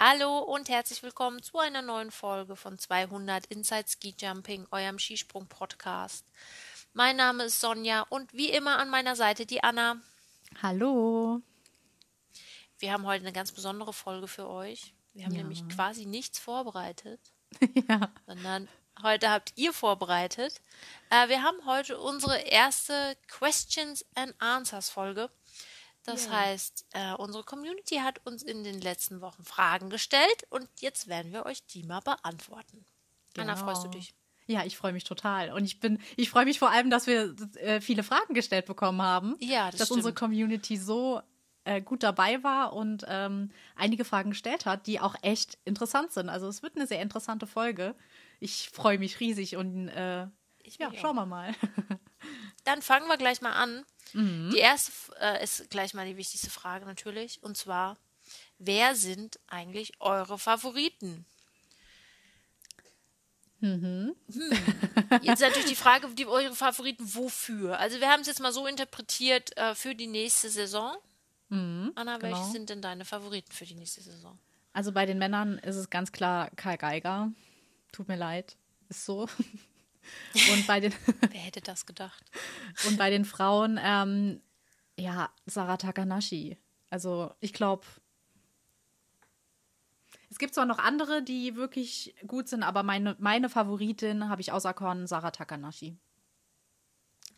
Hallo 0.00 0.38
und 0.38 0.68
herzlich 0.68 1.02
willkommen 1.02 1.42
zu 1.42 1.58
einer 1.58 1.82
neuen 1.82 2.12
Folge 2.12 2.54
von 2.54 2.78
200 2.78 3.46
Inside 3.46 3.86
Ski 3.88 4.14
Jumping, 4.16 4.64
eurem 4.70 4.96
Skisprung-Podcast. 4.96 6.24
Mein 6.92 7.16
Name 7.16 7.46
ist 7.46 7.60
Sonja 7.60 8.06
und 8.08 8.32
wie 8.32 8.48
immer 8.48 8.78
an 8.78 8.90
meiner 8.90 9.16
Seite 9.16 9.44
die 9.44 9.64
Anna. 9.64 9.96
Hallo. 10.62 11.42
Wir 12.78 12.92
haben 12.92 13.06
heute 13.06 13.24
eine 13.24 13.32
ganz 13.32 13.50
besondere 13.50 13.92
Folge 13.92 14.28
für 14.28 14.48
euch. 14.48 14.94
Wir 15.14 15.24
haben 15.24 15.34
ja. 15.34 15.38
nämlich 15.38 15.68
quasi 15.68 16.06
nichts 16.06 16.38
vorbereitet, 16.38 17.20
ja. 17.88 18.12
sondern 18.24 18.68
heute 19.02 19.30
habt 19.30 19.52
ihr 19.56 19.72
vorbereitet. 19.72 20.60
Äh, 21.10 21.28
wir 21.28 21.42
haben 21.42 21.66
heute 21.66 21.98
unsere 21.98 22.38
erste 22.38 23.16
Questions 23.26 24.06
and 24.14 24.32
Answers 24.40 24.90
Folge. 24.90 25.28
Das 26.04 26.26
yeah. 26.26 26.40
heißt, 26.40 26.86
äh, 26.92 27.14
unsere 27.14 27.44
Community 27.44 27.96
hat 27.96 28.20
uns 28.24 28.42
in 28.42 28.64
den 28.64 28.80
letzten 28.80 29.20
Wochen 29.20 29.44
Fragen 29.44 29.90
gestellt 29.90 30.46
und 30.50 30.68
jetzt 30.80 31.08
werden 31.08 31.32
wir 31.32 31.44
euch 31.46 31.64
die 31.66 31.82
mal 31.82 32.00
beantworten. 32.00 32.84
Genau. 33.34 33.52
Anna, 33.52 33.56
freust 33.56 33.84
du 33.84 33.88
dich? 33.88 34.14
Ja, 34.46 34.64
ich 34.64 34.78
freue 34.78 34.94
mich 34.94 35.04
total. 35.04 35.52
Und 35.52 35.64
ich 35.64 35.78
bin, 35.78 36.00
ich 36.16 36.30
freue 36.30 36.46
mich 36.46 36.58
vor 36.58 36.70
allem, 36.70 36.88
dass 36.88 37.06
wir 37.06 37.34
äh, 37.56 37.82
viele 37.82 38.02
Fragen 38.02 38.32
gestellt 38.32 38.64
bekommen 38.64 39.02
haben. 39.02 39.36
Ja, 39.40 39.70
das 39.70 39.78
Dass 39.78 39.88
stimmt. 39.88 39.98
unsere 39.98 40.14
Community 40.14 40.78
so 40.78 41.20
äh, 41.64 41.82
gut 41.82 42.02
dabei 42.02 42.42
war 42.42 42.72
und 42.72 43.04
ähm, 43.08 43.50
einige 43.76 44.06
Fragen 44.06 44.30
gestellt 44.30 44.64
hat, 44.64 44.86
die 44.86 45.00
auch 45.00 45.14
echt 45.20 45.58
interessant 45.66 46.12
sind. 46.12 46.30
Also 46.30 46.48
es 46.48 46.62
wird 46.62 46.76
eine 46.76 46.86
sehr 46.86 47.02
interessante 47.02 47.46
Folge. 47.46 47.94
Ich 48.40 48.70
freue 48.70 48.98
mich 48.98 49.20
riesig 49.20 49.56
und 49.56 49.88
äh, 49.88 50.26
ja, 50.78 50.92
schauen 50.94 51.16
wir 51.16 51.26
mal. 51.26 51.54
Dann 52.64 52.82
fangen 52.82 53.08
wir 53.08 53.16
gleich 53.16 53.40
mal 53.40 53.52
an. 53.52 53.84
Mhm. 54.12 54.50
Die 54.52 54.58
erste 54.58 54.92
äh, 55.20 55.42
ist 55.42 55.70
gleich 55.70 55.94
mal 55.94 56.06
die 56.06 56.16
wichtigste 56.16 56.50
Frage 56.50 56.84
natürlich. 56.84 57.42
Und 57.42 57.56
zwar, 57.56 57.96
wer 58.58 58.94
sind 58.94 59.38
eigentlich 59.48 59.92
eure 60.00 60.38
Favoriten? 60.38 61.24
Mhm. 63.60 64.14
Hm. 64.32 64.50
Jetzt 65.22 65.40
natürlich 65.40 65.66
die 65.66 65.74
Frage, 65.74 66.08
die, 66.14 66.26
eure 66.26 66.54
Favoriten 66.54 67.14
wofür? 67.14 67.78
Also 67.78 68.00
wir 68.00 68.08
haben 68.08 68.20
es 68.20 68.28
jetzt 68.28 68.40
mal 68.40 68.52
so 68.52 68.66
interpretiert 68.66 69.56
äh, 69.56 69.74
für 69.74 69.94
die 69.94 70.06
nächste 70.06 70.48
Saison. 70.48 70.96
Mhm, 71.48 71.92
Anna, 71.94 72.18
genau. 72.18 72.36
welche 72.36 72.52
sind 72.52 72.68
denn 72.68 72.82
deine 72.82 73.04
Favoriten 73.04 73.50
für 73.50 73.64
die 73.64 73.74
nächste 73.74 74.02
Saison? 74.02 74.38
Also 74.72 74.92
bei 74.92 75.06
den 75.06 75.18
Männern 75.18 75.58
ist 75.58 75.76
es 75.76 75.90
ganz 75.90 76.12
klar 76.12 76.50
Karl 76.56 76.76
Geiger. 76.76 77.32
Tut 77.90 78.06
mir 78.06 78.16
leid, 78.16 78.56
ist 78.88 79.04
so. 79.04 79.28
Und 80.52 80.66
bei 80.66 80.80
den 80.80 80.92
Wer 81.20 81.40
hätte 81.40 81.60
das 81.60 81.86
gedacht? 81.86 82.24
Und 82.86 82.96
bei 82.96 83.10
den 83.10 83.24
Frauen, 83.24 83.78
ähm, 83.82 84.40
ja, 84.96 85.30
Sarah 85.46 85.76
Takanashi. 85.76 86.58
Also 86.90 87.34
ich 87.40 87.52
glaube, 87.52 87.86
es 90.30 90.38
gibt 90.38 90.54
zwar 90.54 90.66
noch 90.66 90.78
andere, 90.78 91.22
die 91.22 91.56
wirklich 91.56 92.14
gut 92.26 92.48
sind, 92.48 92.62
aber 92.62 92.82
meine, 92.82 93.16
meine 93.18 93.48
Favoritin 93.48 94.28
habe 94.28 94.40
ich 94.40 94.52
auserkoren, 94.52 95.06
Sarah 95.06 95.30
Takanashi. 95.30 95.98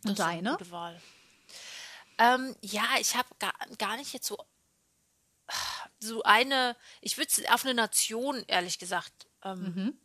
Und 0.05 0.18
das 0.18 0.27
deine? 0.27 0.40
Ist 0.40 0.46
eine 0.46 0.56
gute 0.58 0.70
Wahl. 0.70 1.00
Ähm, 2.18 2.56
ja, 2.62 2.84
ich 3.00 3.16
habe 3.16 3.28
gar, 3.38 3.55
gar 3.78 3.96
nicht 3.96 4.12
jetzt 4.12 4.27
so 4.27 4.38
so 5.98 6.22
eine, 6.22 6.77
ich 7.00 7.18
würde 7.18 7.28
es 7.28 7.44
auf 7.50 7.64
eine 7.64 7.74
Nation, 7.74 8.42
ehrlich 8.46 8.78
gesagt, 8.78 9.27
ähm, 9.42 9.60
mhm 9.60 9.98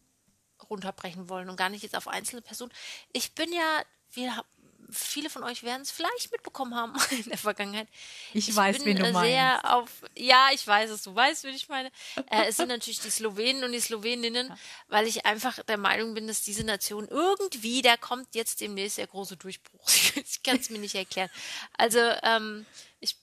runterbrechen 0.70 1.30
wollen 1.30 1.50
und 1.50 1.58
gar 1.58 1.70
nicht 1.70 1.84
jetzt 1.84 1.96
auf 1.96 2.08
einzelne 2.08 2.42
Personen. 2.42 2.72
Ich 3.14 3.34
bin 3.34 3.52
ja, 3.54 3.84
wir, 4.14 4.44
viele 4.90 5.30
von 5.30 5.44
euch 5.44 5.64
werden 5.64 5.82
es 5.82 5.92
vielleicht 5.92 6.32
mitbekommen 6.32 6.76
haben 6.76 6.94
in 7.12 7.30
der 7.30 7.38
Vergangenheit. 7.38 7.88
Ich, 8.34 8.50
ich 8.50 8.56
weiß, 8.56 8.86
wen 8.86 8.98
du 8.98 9.12
meinst. 9.12 9.66
Auf, 9.66 9.90
ja, 10.16 10.50
ich 10.54 10.66
weiß 10.66 10.90
es, 10.90 11.04
du 11.04 11.16
weißt, 11.16 11.44
wie 11.44 11.50
ich 11.50 11.70
meine. 11.70 11.92
Äh, 12.30 12.48
es 12.48 12.58
sind 12.58 12.70
natürlich 12.70 13.00
die 13.00 13.10
Slowenen 13.10 13.64
und 13.64 13.72
die 13.72 13.80
Sloweninnen, 13.80 14.48
ja. 14.48 14.58
weil 14.88 15.08
ich 15.08 15.26
einfach 15.26 15.62
der 15.64 15.78
Meinung 15.78 16.14
bin, 16.14 16.28
dass 16.28 16.44
diese 16.44 16.64
Nation 16.64 17.08
irgendwie, 17.08 17.82
da 17.82 17.98
kommt 17.98 18.36
jetzt 18.36 18.62
demnächst 18.62 18.98
der 18.98 19.08
große 19.08 19.38
Durchbruch. 19.38 19.88
ich 20.16 20.44
kann 20.44 20.58
es 20.58 20.70
mir 20.70 20.80
nicht 20.80 20.96
erklären. 20.96 21.30
Also, 21.78 22.00
ähm, 22.24 22.66
ich, 23.00 23.16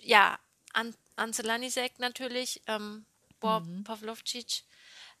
ja, 0.00 0.38
An 0.72 0.94
Ance 1.16 1.42
Lanisek 1.42 1.98
natürlich, 1.98 2.62
ähm, 2.66 3.04
Bob 3.38 3.66
mhm. 3.66 3.84
Pavlovcic, 3.84 4.62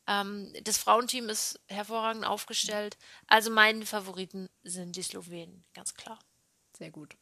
ähm, 0.06 0.52
das 0.64 0.78
Frauenteam 0.78 1.28
ist 1.28 1.60
hervorragend 1.68 2.24
aufgestellt. 2.24 2.96
Also 3.26 3.50
meine 3.50 3.86
Favoriten 3.86 4.48
sind 4.62 4.96
die 4.96 5.02
Slowenen, 5.02 5.64
ganz 5.74 5.94
klar. 5.94 6.18
Sehr 6.76 6.90
gut. 6.90 7.16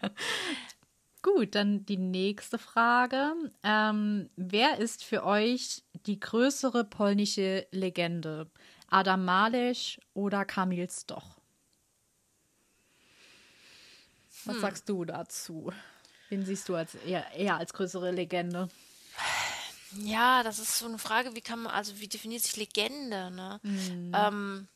gut, 1.22 1.54
dann 1.54 1.84
die 1.86 1.96
nächste 1.96 2.58
Frage. 2.58 3.32
Ähm, 3.62 4.30
wer 4.36 4.78
ist 4.78 5.04
für 5.04 5.24
euch 5.24 5.82
die 6.06 6.20
größere 6.20 6.84
polnische 6.84 7.66
Legende? 7.72 8.50
Adam 8.88 9.24
Malech 9.24 10.00
oder 10.14 10.44
Kamil 10.44 10.88
Stoch? 10.90 11.40
Was 14.44 14.54
hm. 14.54 14.60
sagst 14.60 14.88
du 14.88 15.04
dazu? 15.04 15.72
Wen 16.28 16.44
siehst 16.44 16.68
du 16.68 16.76
als 16.76 16.94
eher, 16.94 17.30
eher 17.32 17.56
als 17.56 17.72
größere 17.72 18.10
Legende? 18.12 18.68
Ja, 19.96 20.42
das 20.42 20.58
ist 20.58 20.78
so 20.78 20.86
eine 20.86 20.98
Frage, 20.98 21.34
wie 21.34 21.40
kann 21.40 21.60
man, 21.62 21.72
also 21.72 21.98
wie 21.98 22.08
definiert 22.08 22.42
sich 22.42 22.56
Legende, 22.56 23.30
ne? 23.30 23.60
Mhm. 23.62 24.12
Ähm, 24.14 24.68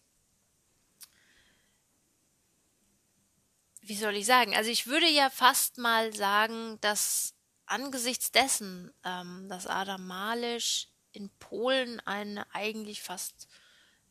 wie 3.82 3.96
soll 3.96 4.16
ich 4.16 4.26
sagen? 4.26 4.54
Also 4.56 4.70
ich 4.70 4.86
würde 4.86 5.08
ja 5.08 5.30
fast 5.30 5.78
mal 5.78 6.12
sagen, 6.14 6.78
dass 6.80 7.34
angesichts 7.66 8.32
dessen, 8.32 8.92
ähm, 9.04 9.48
dass 9.48 9.66
Adam 9.66 10.06
Malisch 10.06 10.88
in 11.12 11.30
Polen 11.38 12.00
eine 12.00 12.46
eigentlich 12.54 13.02
fast 13.02 13.46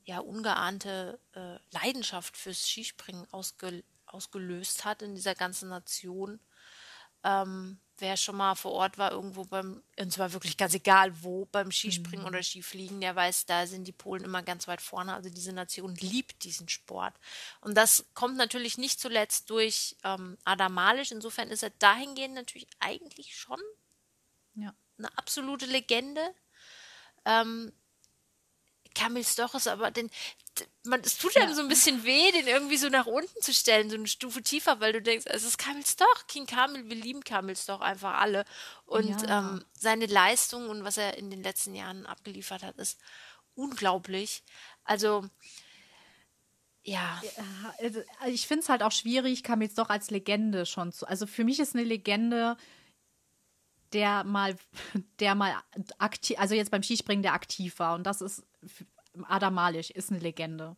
ja 0.05 0.19
ungeahnte 0.19 1.19
äh, 1.33 1.57
Leidenschaft 1.71 2.37
fürs 2.37 2.67
Skispringen 2.67 3.27
ausge 3.31 3.83
ausgelöst 4.05 4.85
hat 4.85 5.01
in 5.01 5.15
dieser 5.15 5.33
ganzen 5.33 5.69
Nation, 5.69 6.39
ähm, 7.23 7.79
wer 7.97 8.17
schon 8.17 8.35
mal 8.35 8.55
vor 8.55 8.71
Ort 8.71 8.97
war, 8.97 9.11
irgendwo 9.11 9.45
beim, 9.45 9.83
und 9.97 10.11
zwar 10.11 10.33
wirklich 10.33 10.57
ganz 10.57 10.73
egal 10.73 11.23
wo, 11.23 11.45
beim 11.45 11.71
Skispringen 11.71 12.21
mhm. 12.21 12.27
oder 12.27 12.43
Skifliegen, 12.43 12.99
der 13.01 13.15
weiß, 13.15 13.45
da 13.45 13.67
sind 13.67 13.87
die 13.87 13.91
Polen 13.91 14.23
immer 14.23 14.43
ganz 14.43 14.67
weit 14.67 14.81
vorne. 14.81 15.13
Also 15.13 15.29
diese 15.29 15.53
Nation 15.53 15.95
liebt 15.95 16.43
diesen 16.43 16.69
Sport. 16.69 17.13
Und 17.61 17.75
das 17.75 18.05
kommt 18.13 18.35
natürlich 18.35 18.77
nicht 18.77 18.99
zuletzt 18.99 19.49
durch 19.49 19.95
ähm, 20.03 20.37
Adam 20.43 20.73
Malisch. 20.73 21.11
Insofern 21.11 21.49
ist 21.49 21.63
er 21.63 21.69
dahingehend 21.71 22.35
natürlich 22.35 22.67
eigentlich 22.79 23.37
schon 23.37 23.59
ja. 24.55 24.73
eine 24.97 25.15
absolute 25.17 25.65
Legende. 25.65 26.21
Ähm, 27.25 27.71
Kamil 28.95 29.23
Stoches, 29.23 29.67
aber 29.67 29.91
den, 29.91 30.09
man, 30.83 31.01
es 31.01 31.17
tut 31.17 31.35
einem 31.37 31.49
ja. 31.49 31.55
so 31.55 31.61
ein 31.61 31.67
bisschen 31.67 32.03
weh, 32.03 32.31
den 32.31 32.47
irgendwie 32.47 32.77
so 32.77 32.89
nach 32.89 33.05
unten 33.05 33.41
zu 33.41 33.53
stellen, 33.53 33.89
so 33.89 33.95
eine 33.95 34.07
Stufe 34.07 34.41
tiefer, 34.41 34.79
weil 34.79 34.93
du 34.93 35.01
denkst, 35.01 35.25
es 35.27 35.43
ist 35.43 35.57
Kamil 35.57 35.85
Stoch, 35.85 36.27
King 36.27 36.45
Kamil, 36.45 36.89
wir 36.89 36.95
lieben 36.95 37.23
Kamil 37.23 37.55
Stoch 37.55 37.81
einfach 37.81 38.19
alle. 38.19 38.45
Und 38.85 39.21
ja. 39.21 39.39
ähm, 39.39 39.65
seine 39.73 40.05
Leistung 40.05 40.69
und 40.69 40.83
was 40.83 40.97
er 40.97 41.17
in 41.17 41.29
den 41.29 41.43
letzten 41.43 41.73
Jahren 41.75 42.05
abgeliefert 42.05 42.63
hat, 42.63 42.77
ist 42.77 42.99
unglaublich. 43.55 44.43
Also, 44.83 45.25
ja. 46.83 47.21
Also, 47.79 48.01
ich 48.27 48.47
finde 48.47 48.63
es 48.63 48.69
halt 48.69 48.83
auch 48.83 48.91
schwierig, 48.91 49.43
Kamil 49.43 49.69
Stoch 49.69 49.89
als 49.89 50.11
Legende 50.11 50.65
schon 50.65 50.91
zu. 50.91 51.07
Also 51.07 51.25
für 51.25 51.43
mich 51.43 51.59
ist 51.59 51.75
eine 51.75 51.85
Legende, 51.85 52.57
der 53.93 54.23
mal, 54.23 54.57
der 55.19 55.35
mal 55.35 55.55
aktiv, 55.97 56.37
also 56.39 56.55
jetzt 56.55 56.71
beim 56.71 56.83
Skispringen, 56.83 57.23
der 57.23 57.33
aktiv 57.33 57.79
war. 57.79 57.95
Und 57.95 58.03
das 58.03 58.21
ist 58.21 58.43
Adam 59.27 59.53
Malisch 59.53 59.91
ist 59.91 60.11
eine 60.11 60.19
Legende. 60.19 60.75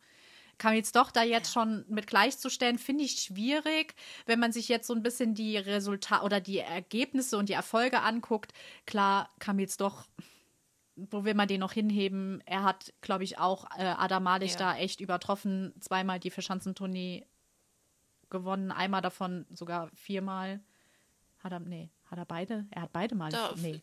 Kam 0.57 0.73
jetzt 0.73 0.95
doch 0.95 1.11
da 1.11 1.23
jetzt 1.23 1.51
schon 1.51 1.85
mit 1.89 2.07
gleichzustellen, 2.07 2.77
finde 2.77 3.03
ich 3.03 3.19
schwierig, 3.19 3.93
wenn 4.25 4.39
man 4.39 4.53
sich 4.53 4.69
jetzt 4.69 4.87
so 4.87 4.93
ein 4.93 5.03
bisschen 5.03 5.33
die 5.33 5.57
Resultate 5.57 6.23
oder 6.23 6.39
die 6.39 6.59
Ergebnisse 6.59 7.37
und 7.37 7.49
die 7.49 7.53
Erfolge 7.53 8.01
anguckt. 8.01 8.53
Klar, 8.85 9.29
kam 9.39 9.59
jetzt 9.59 9.81
doch, 9.81 10.07
wo 10.95 11.25
will 11.25 11.33
man 11.33 11.49
den 11.49 11.59
noch 11.59 11.73
hinheben? 11.73 12.41
Er 12.45 12.63
hat, 12.63 12.93
glaube 13.01 13.25
ich, 13.25 13.37
auch 13.37 13.65
äh, 13.77 13.83
Adam 13.83 14.23
Malisch 14.23 14.53
ja. 14.53 14.59
da 14.59 14.77
echt 14.77 15.01
übertroffen. 15.01 15.73
Zweimal 15.81 16.21
die 16.21 16.31
Verschanzentournee 16.31 17.25
gewonnen, 18.29 18.71
einmal 18.71 19.01
davon 19.01 19.45
sogar 19.49 19.89
viermal. 19.93 20.61
Hat 21.39 21.51
er, 21.51 21.59
nee, 21.59 21.91
hat 22.05 22.17
er 22.17 22.25
beide? 22.25 22.65
Er 22.71 22.83
hat 22.83 22.93
beide 22.93 23.13
mal. 23.13 23.29
Nee. 23.57 23.81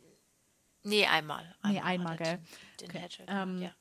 Nee, 0.84 1.06
einmal. 1.06 1.54
einmal 1.60 1.72
nee, 1.72 1.80
einmal, 1.80 2.16
gell. 2.16 2.40
Den, 2.80 2.88
okay. 2.88 3.08
ähm, 3.28 3.62
ja 3.62 3.72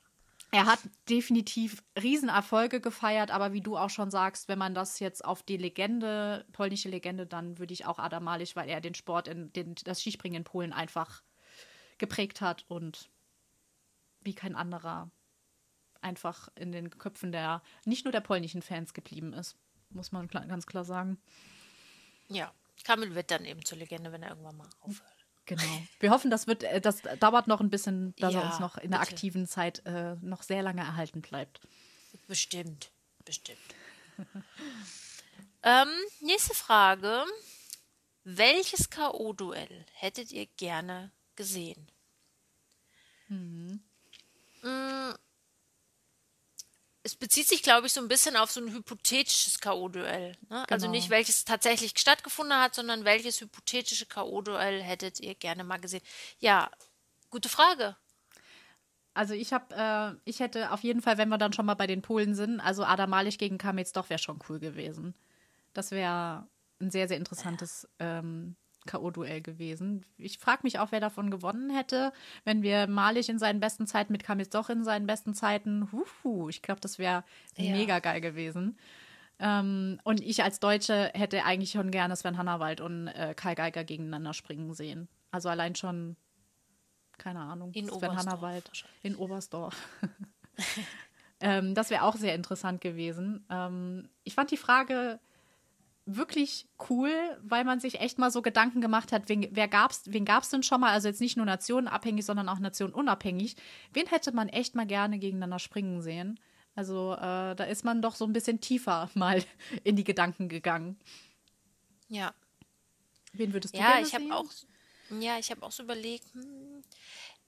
er 0.51 0.65
hat 0.65 0.79
definitiv 1.09 1.81
Riesenerfolge 2.01 2.81
gefeiert, 2.81 3.31
aber 3.31 3.53
wie 3.53 3.61
du 3.61 3.77
auch 3.77 3.89
schon 3.89 4.11
sagst, 4.11 4.49
wenn 4.49 4.59
man 4.59 4.75
das 4.75 4.99
jetzt 4.99 5.23
auf 5.23 5.43
die 5.43 5.55
Legende, 5.55 6.45
polnische 6.51 6.89
Legende, 6.89 7.25
dann 7.25 7.57
würde 7.57 7.73
ich 7.73 7.85
auch 7.85 7.99
Adam 7.99 8.25
Malich, 8.25 8.57
weil 8.57 8.67
er 8.67 8.81
den 8.81 8.93
Sport, 8.93 9.29
in, 9.29 9.53
den, 9.53 9.75
das 9.85 10.01
Skispringen 10.01 10.39
in 10.39 10.43
Polen 10.43 10.73
einfach 10.73 11.23
geprägt 11.97 12.41
hat 12.41 12.65
und 12.67 13.09
wie 14.19 14.35
kein 14.35 14.55
anderer 14.55 15.09
einfach 16.01 16.49
in 16.55 16.73
den 16.73 16.89
Köpfen 16.89 17.31
der, 17.31 17.61
nicht 17.85 18.03
nur 18.03 18.11
der 18.11 18.21
polnischen 18.21 18.61
Fans 18.61 18.93
geblieben 18.93 19.31
ist, 19.31 19.55
muss 19.89 20.11
man 20.11 20.27
ganz 20.27 20.65
klar 20.65 20.83
sagen. 20.83 21.21
Ja, 22.27 22.53
Kamil 22.83 23.15
wird 23.15 23.31
dann 23.31 23.45
eben 23.45 23.63
zur 23.63 23.77
Legende, 23.77 24.11
wenn 24.11 24.23
er 24.23 24.31
irgendwann 24.31 24.57
mal 24.57 24.69
aufhört. 24.81 25.20
Genau. 25.45 25.81
Wir 25.99 26.11
hoffen, 26.11 26.29
das 26.31 26.47
wird, 26.47 26.63
äh, 26.63 26.79
das 26.79 27.01
dauert 27.19 27.47
noch 27.47 27.59
ein 27.61 27.69
bisschen, 27.69 28.15
dass 28.17 28.33
Ja, 28.33 28.41
er 28.41 28.45
uns 28.47 28.59
noch 28.59 28.77
in 28.77 28.91
der 28.91 28.99
bitte. 28.99 29.11
aktiven 29.11 29.47
Zeit 29.47 29.81
äh, 29.85 30.15
noch 30.21 30.43
sehr 30.43 30.61
lange 30.61 30.81
erhalten 30.81 31.21
bleibt. 31.21 31.59
Bestimmt, 32.27 32.91
bestimmt. 33.25 33.59
ähm, 35.63 35.87
nächste 36.21 36.53
Frage. 36.53 37.23
Welches 38.23 38.89
K.O.-Duell 38.89 39.85
hättet 39.93 40.31
ihr 40.31 40.45
gerne 40.45 41.11
gesehen? 41.35 41.87
Mhm. 43.27 43.81
Mm, 44.61 45.13
Es 47.03 47.15
bezieht 47.15 47.47
sich, 47.47 47.63
glaube 47.63 47.87
ich, 47.87 47.93
so 47.93 48.01
ein 48.01 48.07
bisschen 48.07 48.35
auf 48.35 48.51
so 48.51 48.61
ein 48.61 48.71
hypothetisches 48.71 49.59
K.O.-Duell. 49.59 50.35
Ne? 50.49 50.65
Also 50.69 50.85
Genau. 50.85 50.91
nicht 50.91 51.09
welches 51.09 51.45
tatsächlich 51.45 51.93
stattgefunden 51.97 52.57
hat, 52.59 52.75
sondern 52.75 53.05
welches 53.05 53.41
hypothetische 53.41 54.05
K.O.-Duell 54.05 54.81
hättet 54.81 55.19
ihr 55.19 55.33
gerne 55.33 55.63
mal 55.63 55.77
gesehen? 55.79 56.03
Ja, 56.39 56.69
gute 57.31 57.49
Frage. 57.49 57.95
Also 59.13 59.33
ich 59.33 59.51
habe, 59.51 59.75
äh, 59.75 60.29
ich 60.29 60.39
hätte 60.39 60.71
auf 60.71 60.83
jeden 60.83 61.01
Fall, 61.01 61.17
wenn 61.17 61.29
wir 61.29 61.37
dann 61.37 61.53
schon 61.53 61.65
mal 61.65 61.73
bei 61.73 61.87
den 61.87 62.01
Polen 62.01 62.33
sind, 62.35 62.59
also 62.59 62.83
Adam 62.83 63.09
Malich 63.09 63.37
gegen 63.37 63.57
Kamets 63.57 63.91
doch 63.91 64.09
wäre 64.09 64.19
schon 64.19 64.39
cool 64.47 64.59
gewesen. 64.59 65.15
Das 65.73 65.91
wäre 65.91 66.47
ein 66.79 66.91
sehr, 66.91 67.07
sehr 67.07 67.17
interessantes 67.17 67.89
ähm, 67.99 68.55
K.O.-Duell 68.85 69.41
gewesen. 69.41 70.05
Ich 70.17 70.39
frage 70.39 70.61
mich 70.63 70.79
auch, 70.79 70.91
wer 70.91 70.99
davon 70.99 71.29
gewonnen 71.31 71.69
hätte, 71.69 72.11
wenn 72.45 72.63
wir 72.63 72.87
Malich 72.87 73.29
in 73.29 73.39
seinen 73.39 73.59
besten 73.59 73.85
Zeiten 73.87 74.11
mit 74.11 74.23
Kamets 74.23 74.49
doch 74.49 74.69
in 74.69 74.83
seinen 74.83 75.05
besten 75.07 75.33
Zeiten. 75.33 75.89
Huhu, 75.91 76.49
ich 76.49 76.61
glaube, 76.61 76.81
das 76.81 76.97
wäre 76.99 77.23
Ja. 77.57 77.71
mega 77.71 77.99
geil 77.99 78.21
gewesen. 78.21 78.77
Ähm, 79.39 79.99
und 80.03 80.21
ich 80.21 80.43
als 80.43 80.59
Deutsche 80.59 81.11
hätte 81.13 81.43
eigentlich 81.45 81.71
schon 81.71 81.91
gerne 81.91 82.15
Sven 82.15 82.37
Hannawald 82.37 82.79
und 82.81 83.07
äh, 83.07 83.33
Kai 83.35 83.55
Geiger 83.55 83.83
gegeneinander 83.83 84.33
springen 84.33 84.73
sehen. 84.73 85.07
Also 85.31 85.49
allein 85.49 85.75
schon, 85.75 86.15
keine 87.17 87.39
Ahnung, 87.39 87.71
In 87.73 87.85
Sven 87.85 87.95
Oberstdorf 87.95 88.17
Hannawald 88.17 88.71
in 89.01 89.15
Oberstdorf. 89.15 89.75
ähm, 91.39 91.73
das 91.73 91.89
wäre 91.89 92.03
auch 92.03 92.15
sehr 92.15 92.35
interessant 92.35 92.81
gewesen. 92.81 93.45
Ähm, 93.49 94.09
ich 94.23 94.35
fand 94.35 94.51
die 94.51 94.57
Frage 94.57 95.19
wirklich 96.05 96.67
cool, 96.89 97.11
weil 97.41 97.63
man 97.63 97.79
sich 97.79 97.99
echt 97.99 98.17
mal 98.17 98.31
so 98.31 98.41
Gedanken 98.41 98.81
gemacht 98.81 99.11
hat, 99.11 99.29
wen, 99.29 99.47
wer 99.51 99.67
gab's, 99.67 100.03
wen 100.05 100.25
gab 100.25 100.43
es 100.43 100.49
denn 100.49 100.63
schon 100.63 100.81
mal? 100.81 100.91
Also 100.91 101.07
jetzt 101.07 101.21
nicht 101.21 101.37
nur 101.37 101.45
nationenabhängig, 101.45 102.25
sondern 102.25 102.49
auch 102.49 102.59
nationenunabhängig. 102.59 103.55
Wen 103.93 104.07
hätte 104.07 104.31
man 104.33 104.49
echt 104.49 104.75
mal 104.75 104.87
gerne 104.87 105.19
gegeneinander 105.19 105.59
springen 105.59 106.01
sehen? 106.01 106.39
Also 106.75 107.13
äh, 107.13 107.55
da 107.55 107.63
ist 107.65 107.83
man 107.83 108.01
doch 108.01 108.15
so 108.15 108.25
ein 108.25 108.33
bisschen 108.33 108.61
tiefer 108.61 109.09
mal 109.15 109.43
in 109.83 109.95
die 109.95 110.03
Gedanken 110.03 110.49
gegangen. 110.49 110.97
Ja. 112.07 112.33
Wen 113.33 113.53
würdest 113.53 113.73
du 113.73 113.79
Ja, 113.79 113.93
gerne 113.93 114.05
ich 114.05 114.11
sehen? 114.11 114.31
auch, 114.31 114.45
ja, 115.19 115.37
ich 115.37 115.51
habe 115.51 115.63
auch 115.63 115.71
so 115.71 115.83
überlegt, 115.83 116.33
hm, 116.33 116.83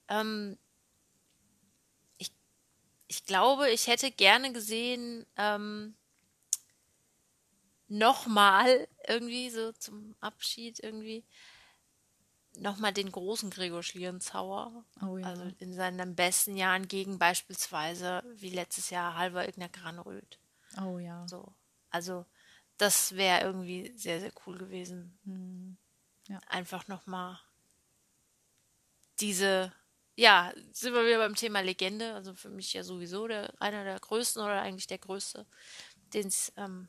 ähm, 0.10 0.58
ich, 2.18 2.32
ich 3.08 3.26
glaube, 3.26 3.70
ich 3.72 3.88
hätte 3.88 4.12
gerne 4.12 4.54
gesehen, 4.54 5.26
ähm, 5.38 5.96
nochmal 7.88 8.88
irgendwie 9.07 9.50
so 9.50 9.71
zum 9.74 10.15
Abschied 10.19 10.80
irgendwie 10.80 11.24
nochmal 12.57 12.94
den 12.94 13.12
großen 13.12 13.50
Gregor 13.50 13.83
Schlierenzauer. 13.83 14.85
Oh 15.01 15.18
ja. 15.18 15.27
Also 15.27 15.44
in 15.59 15.74
seinen 15.74 16.15
besten 16.15 16.56
Jahren 16.56 16.88
gegen 16.88 17.19
beispielsweise 17.19 18.24
wie 18.35 18.50
letztes 18.50 18.89
Jahr 18.89 19.15
Halver 19.15 19.47
Igner 19.47 19.69
Granröth. 19.69 20.39
Oh 20.81 21.00
ja. 21.00 21.27
So. 21.27 21.53
Also 21.89 22.25
das 22.77 23.15
wäre 23.15 23.45
irgendwie 23.45 23.91
sehr, 23.97 24.19
sehr 24.19 24.31
cool 24.45 24.57
gewesen. 24.57 25.18
Hm. 25.25 25.77
Ja. 26.27 26.39
Einfach 26.47 26.88
nochmal 26.88 27.39
diese, 29.19 29.71
ja, 30.15 30.53
sind 30.71 30.94
wir 30.94 31.06
wieder 31.06 31.19
beim 31.19 31.35
Thema 31.35 31.62
Legende. 31.62 32.13
Also 32.13 32.33
für 32.33 32.50
mich 32.50 32.74
ja 32.74 32.83
sowieso 32.83 33.27
der, 33.27 33.53
einer 33.62 33.83
der 33.83 34.00
größten 34.00 34.41
oder 34.41 34.62
eigentlich 34.62 34.88
der 34.88 34.97
größte, 34.97 35.45
den 36.13 36.27
es 36.27 36.51
ähm, 36.57 36.88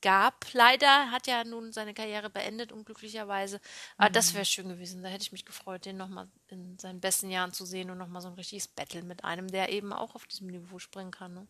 gab. 0.00 0.46
Leider 0.52 1.10
hat 1.10 1.26
ja 1.26 1.44
nun 1.44 1.72
seine 1.72 1.94
Karriere 1.94 2.30
beendet, 2.30 2.72
unglücklicherweise. 2.72 3.60
Aber 3.96 4.10
das 4.10 4.34
wäre 4.34 4.44
schön 4.44 4.68
gewesen. 4.68 5.02
Da 5.02 5.08
hätte 5.08 5.22
ich 5.22 5.32
mich 5.32 5.44
gefreut, 5.44 5.84
den 5.84 5.96
nochmal 5.96 6.28
in 6.48 6.78
seinen 6.78 7.00
besten 7.00 7.30
Jahren 7.30 7.52
zu 7.52 7.64
sehen 7.64 7.90
und 7.90 7.98
nochmal 7.98 8.22
so 8.22 8.28
ein 8.28 8.34
richtiges 8.34 8.68
Battle 8.68 9.02
mit 9.02 9.24
einem, 9.24 9.48
der 9.48 9.70
eben 9.70 9.92
auch 9.92 10.14
auf 10.14 10.26
diesem 10.26 10.48
Niveau 10.48 10.78
springen 10.78 11.10
kann. 11.10 11.34
Ne? 11.34 11.46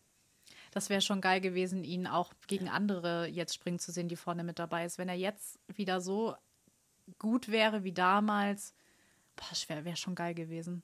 Das 0.71 0.89
wäre 0.89 1.01
schon 1.01 1.21
geil 1.21 1.41
gewesen, 1.41 1.83
ihn 1.83 2.07
auch 2.07 2.33
gegen 2.47 2.69
andere 2.69 3.27
jetzt 3.27 3.55
springen 3.55 3.79
zu 3.79 3.91
sehen, 3.91 4.07
die 4.07 4.15
vorne 4.15 4.43
mit 4.43 4.59
dabei 4.59 4.85
ist. 4.85 4.97
Wenn 4.97 5.09
er 5.09 5.15
jetzt 5.15 5.59
wieder 5.67 6.01
so 6.01 6.35
gut 7.17 7.49
wäre 7.49 7.83
wie 7.83 7.93
damals, 7.93 8.75
boah, 9.35 9.47
wäre 9.67 9.85
wär 9.85 9.95
schon 9.95 10.15
geil 10.15 10.33
gewesen. 10.33 10.83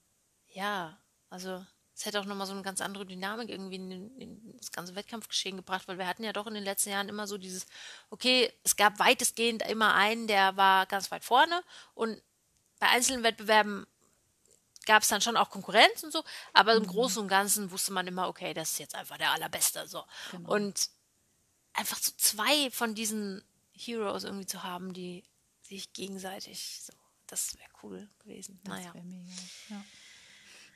Ja, 0.53 0.97
also 1.29 1.65
es 1.95 2.06
hätte 2.06 2.19
auch 2.19 2.25
nochmal 2.25 2.45
so 2.47 2.53
eine 2.53 2.62
ganz 2.62 2.81
andere 2.81 3.06
Dynamik 3.06 3.50
irgendwie 3.50 3.75
in, 3.75 3.89
den- 3.89 4.18
in 4.18 4.57
das 4.57 4.71
ganze 4.71 4.95
Wettkampfgeschehen 4.95 5.56
gebracht, 5.56 5.88
weil 5.88 5.97
wir 5.97 6.07
hatten 6.07 6.24
ja 6.24 6.33
doch 6.33 6.45
in 6.47 6.53
den 6.53 6.63
letzten 6.63 6.89
Jahren 6.89 7.07
immer 7.09 7.25
so 7.25 7.38
dieses, 7.38 7.65
okay, 8.09 8.51
es 8.63 8.75
gab 8.75 9.00
weitestgehend 9.00 9.62
immer 9.69 9.94
einen, 9.95 10.27
der 10.27 10.57
war 10.57 10.86
ganz 10.88 11.09
weit 11.12 11.24
vorne 11.24 11.63
und 11.94 12.21
bei 12.80 12.89
einzelnen 12.89 13.24
Wettbewerben 13.24 13.88
gab 14.86 15.03
es 15.03 15.09
dann 15.09 15.21
schon 15.21 15.38
auch 15.38 15.50
Konkurrenz 15.50 16.03
und 16.03 16.12
so, 16.12 16.24
aber 16.53 16.74
im 16.75 16.86
Großen 16.86 17.21
und 17.21 17.27
Ganzen 17.27 17.71
wusste 17.71 17.92
man 17.94 18.06
immer, 18.07 18.27
okay, 18.27 18.53
das 18.53 18.74
ist 18.74 18.80
jetzt 18.80 18.95
einfach 18.95 19.18
der 19.18 19.31
Allerbeste. 19.31 19.88
So. 19.88 20.03
Genau. 20.31 20.53
Und 20.53 20.89
einfach 21.74 21.98
so 21.98 22.12
zwei 22.18 22.69
von 22.71 22.94
diesen 22.94 23.44
Heroes 23.74 24.25
irgendwie 24.25 24.45
zu 24.45 24.63
haben, 24.63 24.94
die 24.94 25.24
sich 25.63 25.91
gegenseitig 25.94 26.81
so, 26.83 26.94
das 27.27 27.57
wäre 27.57 27.69
cool 27.81 28.07
gewesen. 28.19 28.59
Das 28.63 28.75
naja. 28.75 28.94
wäre 28.94 29.03
mega. 29.06 29.31
Ja. 29.69 29.83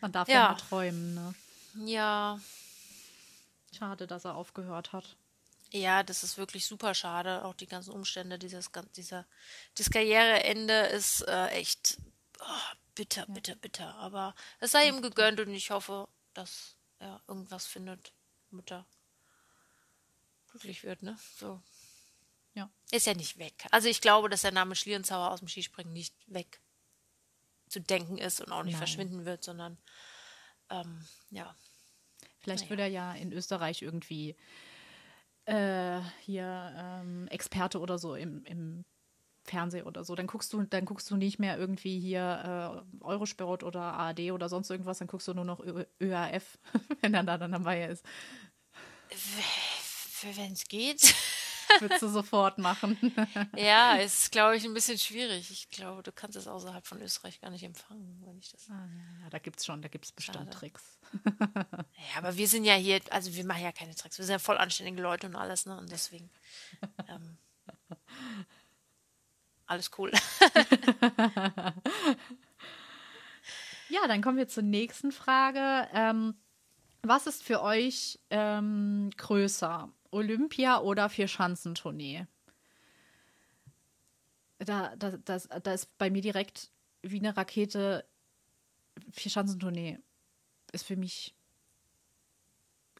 Man 0.01 0.11
darf 0.11 0.27
ja. 0.27 0.33
Ja. 0.33 0.49
nur 0.49 0.57
träumen, 0.57 1.13
ne? 1.13 1.35
Ja, 1.85 2.39
Schade, 3.77 4.07
dass 4.07 4.25
er 4.25 4.35
aufgehört 4.35 4.93
hat. 4.93 5.15
Ja, 5.71 6.01
das 6.01 6.23
ist 6.23 6.37
wirklich 6.37 6.65
super 6.65 6.95
schade. 6.95 7.45
Auch 7.45 7.53
die 7.53 7.67
ganzen 7.67 7.91
Umstände 7.91 8.39
dieses, 8.39 8.71
dieser, 8.95 9.25
dieses 9.77 9.91
Karriereende 9.91 10.73
ist 10.87 11.21
äh, 11.27 11.47
echt 11.49 11.99
oh, 12.39 12.75
bitter, 12.95 13.25
bitter, 13.27 13.55
bitter. 13.55 13.93
Aber 13.95 14.33
es 14.59 14.71
sei 14.71 14.87
ihm 14.87 15.01
gegönnt 15.01 15.39
und 15.39 15.53
ich 15.53 15.69
hoffe, 15.69 16.07
dass 16.33 16.75
er 16.97 17.21
irgendwas 17.27 17.67
findet, 17.67 18.13
womit 18.49 18.71
er 18.71 18.85
glücklich 20.49 20.83
wird, 20.83 21.03
ne? 21.03 21.17
So. 21.37 21.61
Ja. 22.55 22.71
Ist 22.89 23.05
ja 23.05 23.13
nicht 23.13 23.37
weg. 23.37 23.67
Also 23.69 23.87
ich 23.87 24.01
glaube, 24.01 24.29
dass 24.29 24.41
der 24.41 24.51
Name 24.51 24.75
Schlierenzauer 24.75 25.29
aus 25.29 25.39
dem 25.39 25.47
Skispringen 25.47 25.93
nicht 25.93 26.15
weg 26.25 26.59
zu 27.69 27.79
denken 27.79 28.17
ist 28.17 28.41
und 28.41 28.51
auch 28.51 28.63
nicht 28.63 28.73
Nein. 28.73 28.79
verschwinden 28.79 29.25
wird, 29.25 29.43
sondern 29.43 29.77
ähm, 30.69 31.05
ja. 31.29 31.55
Vielleicht 32.39 32.63
Naja. 32.63 32.69
wird 32.69 32.79
er 32.79 32.87
ja 32.87 33.13
in 33.13 33.33
Österreich 33.33 33.81
irgendwie 33.81 34.35
äh, 35.45 35.99
hier 36.21 36.73
ähm, 36.77 37.27
Experte 37.27 37.79
oder 37.79 37.97
so 37.97 38.15
im, 38.15 38.43
im 38.45 38.85
Fernsehen 39.43 39.85
oder 39.85 40.03
so. 40.03 40.15
Dann 40.15 40.27
guckst 40.27 40.53
du, 40.53 40.63
dann 40.63 40.85
guckst 40.85 41.09
du 41.11 41.17
nicht 41.17 41.39
mehr 41.39 41.57
irgendwie 41.57 41.99
hier 41.99 42.83
äh, 43.01 43.03
Eurosport 43.03 43.63
oder 43.63 43.81
ARD 43.81 44.31
oder 44.31 44.47
sonst 44.47 44.69
irgendwas, 44.69 44.99
dann 44.99 45.07
guckst 45.07 45.27
du 45.27 45.33
nur 45.33 45.45
noch 45.45 45.59
Ö 45.59 45.85
ÖRF, 45.99 46.59
wenn 47.01 47.13
er 47.13 47.23
da 47.23 47.37
dann 47.37 47.51
dabei 47.51 47.85
ist. 47.85 48.05
Für 49.09 50.35
wenn 50.37 50.53
es 50.53 50.65
geht. 50.65 51.15
Würdest 51.79 52.01
du 52.01 52.07
sofort 52.09 52.57
machen. 52.57 52.97
Ja, 53.55 53.97
es 53.97 54.19
ist, 54.19 54.31
glaube 54.31 54.55
ich, 54.55 54.65
ein 54.65 54.73
bisschen 54.73 54.97
schwierig. 54.97 55.51
Ich 55.51 55.69
glaube, 55.69 56.03
du 56.03 56.11
kannst 56.11 56.37
es 56.37 56.47
außerhalb 56.47 56.85
von 56.85 57.01
Österreich 57.01 57.39
gar 57.41 57.49
nicht 57.49 57.63
empfangen, 57.63 58.21
wenn 58.25 58.37
ich 58.37 58.51
das. 58.51 58.67
ja, 58.67 59.29
da 59.29 59.39
gibt's 59.39 59.65
schon, 59.65 59.81
da 59.81 59.87
gibt's 59.87 60.11
bestimmt 60.11 60.37
Schade. 60.37 60.49
Tricks. 60.49 60.99
Ja, 62.13 62.17
aber 62.17 62.37
wir 62.37 62.47
sind 62.47 62.63
ja 62.63 62.75
hier, 62.75 63.01
also 63.11 63.33
wir 63.33 63.45
machen 63.45 63.63
ja 63.63 63.71
keine 63.71 63.93
Tricks. 63.95 64.17
Wir 64.17 64.25
sind 64.25 64.33
ja 64.33 64.39
voll 64.39 64.57
anständige 64.57 65.01
Leute 65.01 65.27
und 65.27 65.35
alles, 65.35 65.65
ne? 65.65 65.77
Und 65.77 65.91
deswegen. 65.91 66.29
Ähm, 67.07 67.37
alles 69.65 69.91
cool. 69.97 70.11
Ja, 73.89 74.07
dann 74.07 74.21
kommen 74.21 74.37
wir 74.37 74.47
zur 74.47 74.63
nächsten 74.63 75.11
Frage. 75.11 75.87
Ähm, 75.93 76.35
was 77.01 77.27
ist 77.27 77.43
für 77.43 77.61
euch 77.61 78.19
ähm, 78.29 79.09
größer? 79.17 79.89
Olympia 80.11 80.79
oder 80.81 81.09
Vierschanzentournee? 81.09 82.25
Da, 84.59 84.95
da, 84.97 85.17
das, 85.17 85.47
da 85.63 85.73
ist 85.73 85.97
bei 85.97 86.09
mir 86.09 86.21
direkt 86.21 86.71
wie 87.01 87.19
eine 87.19 87.35
Rakete 87.35 88.05
Vierschanzentournee 89.11 89.99
ist 90.71 90.85
für 90.85 90.97
mich 90.97 91.33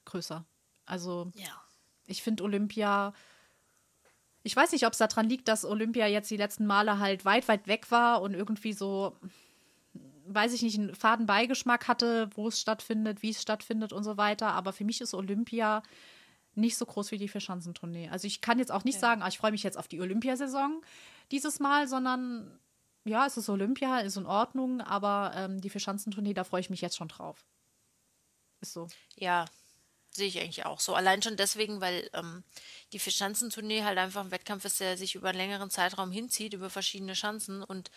größer. 0.05 0.45
Also 0.85 1.31
Ja. 1.35 1.61
ich 2.05 2.23
finde 2.23 2.43
Olympia. 2.43 3.13
Ich 4.43 4.55
weiß 4.55 4.71
nicht, 4.71 4.85
ob 4.85 4.93
es 4.93 4.99
daran 4.99 5.27
liegt, 5.27 5.47
dass 5.47 5.65
Olympia 5.65 6.07
jetzt 6.07 6.31
die 6.31 6.37
letzten 6.37 6.65
Male 6.65 6.99
halt 6.99 7.25
weit, 7.25 7.47
weit 7.47 7.67
weg 7.67 7.91
war 7.91 8.21
und 8.21 8.33
irgendwie 8.33 8.73
so, 8.73 9.17
weiß 10.27 10.53
ich 10.53 10.61
nicht, 10.61 10.79
einen 10.79 10.95
faden 10.95 11.25
Beigeschmack 11.25 11.87
hatte, 11.87 12.29
wo 12.35 12.47
es 12.47 12.59
stattfindet, 12.59 13.21
wie 13.21 13.31
es 13.31 13.41
stattfindet 13.41 13.91
und 13.91 14.03
so 14.03 14.17
weiter. 14.17 14.53
Aber 14.53 14.71
für 14.71 14.85
mich 14.85 15.01
ist 15.01 15.13
Olympia 15.13 15.83
nicht 16.59 16.77
so 16.77 16.85
groß 16.85 17.11
wie 17.11 17.17
die 17.17 17.27
Vierschanzentournee. 17.27 18.09
Also 18.09 18.27
ich 18.27 18.41
kann 18.41 18.59
jetzt 18.59 18.71
auch 18.71 18.83
nicht 18.83 18.99
sagen, 18.99 19.21
ah, 19.21 19.27
ich 19.27 19.37
freue 19.37 19.51
mich 19.51 19.63
jetzt 19.63 19.77
auf 19.77 19.87
die 19.87 20.01
Olympiasaison 20.01 20.81
dieses 21.31 21.59
Mal, 21.59 21.87
sondern 21.87 22.59
ja, 23.05 23.25
es 23.25 23.37
ist 23.37 23.49
Olympia, 23.49 23.99
ist 23.99 24.17
in 24.17 24.25
Ordnung, 24.25 24.81
aber 24.81 25.31
ähm, 25.35 25.61
die 25.61 25.69
Vierschanzentournee, 25.69 26.33
da 26.33 26.43
freue 26.43 26.61
ich 26.61 26.69
mich 26.69 26.81
jetzt 26.81 26.97
schon 26.97 27.07
drauf. 27.07 27.45
Ist 28.61 28.73
so. 28.73 28.87
Ja, 29.15 29.45
sehe 30.11 30.27
ich 30.27 30.39
eigentlich 30.39 30.65
auch 30.65 30.79
so. 30.79 30.95
Allein 30.95 31.21
schon 31.21 31.37
deswegen, 31.37 31.81
weil 31.81 32.09
ähm, 32.13 32.43
die 32.93 32.99
Vierschanzentournee 32.99 33.83
halt 33.83 33.97
einfach 33.97 34.23
ein 34.23 34.31
Wettkampf 34.31 34.65
ist, 34.65 34.79
der 34.79 34.97
sich 34.97 35.15
über 35.15 35.29
einen 35.29 35.37
längeren 35.37 35.69
Zeitraum 35.69 36.11
hinzieht, 36.11 36.53
über 36.53 36.69
verschiedene 36.69 37.15
Schanzen 37.15 37.63
und 37.63 37.89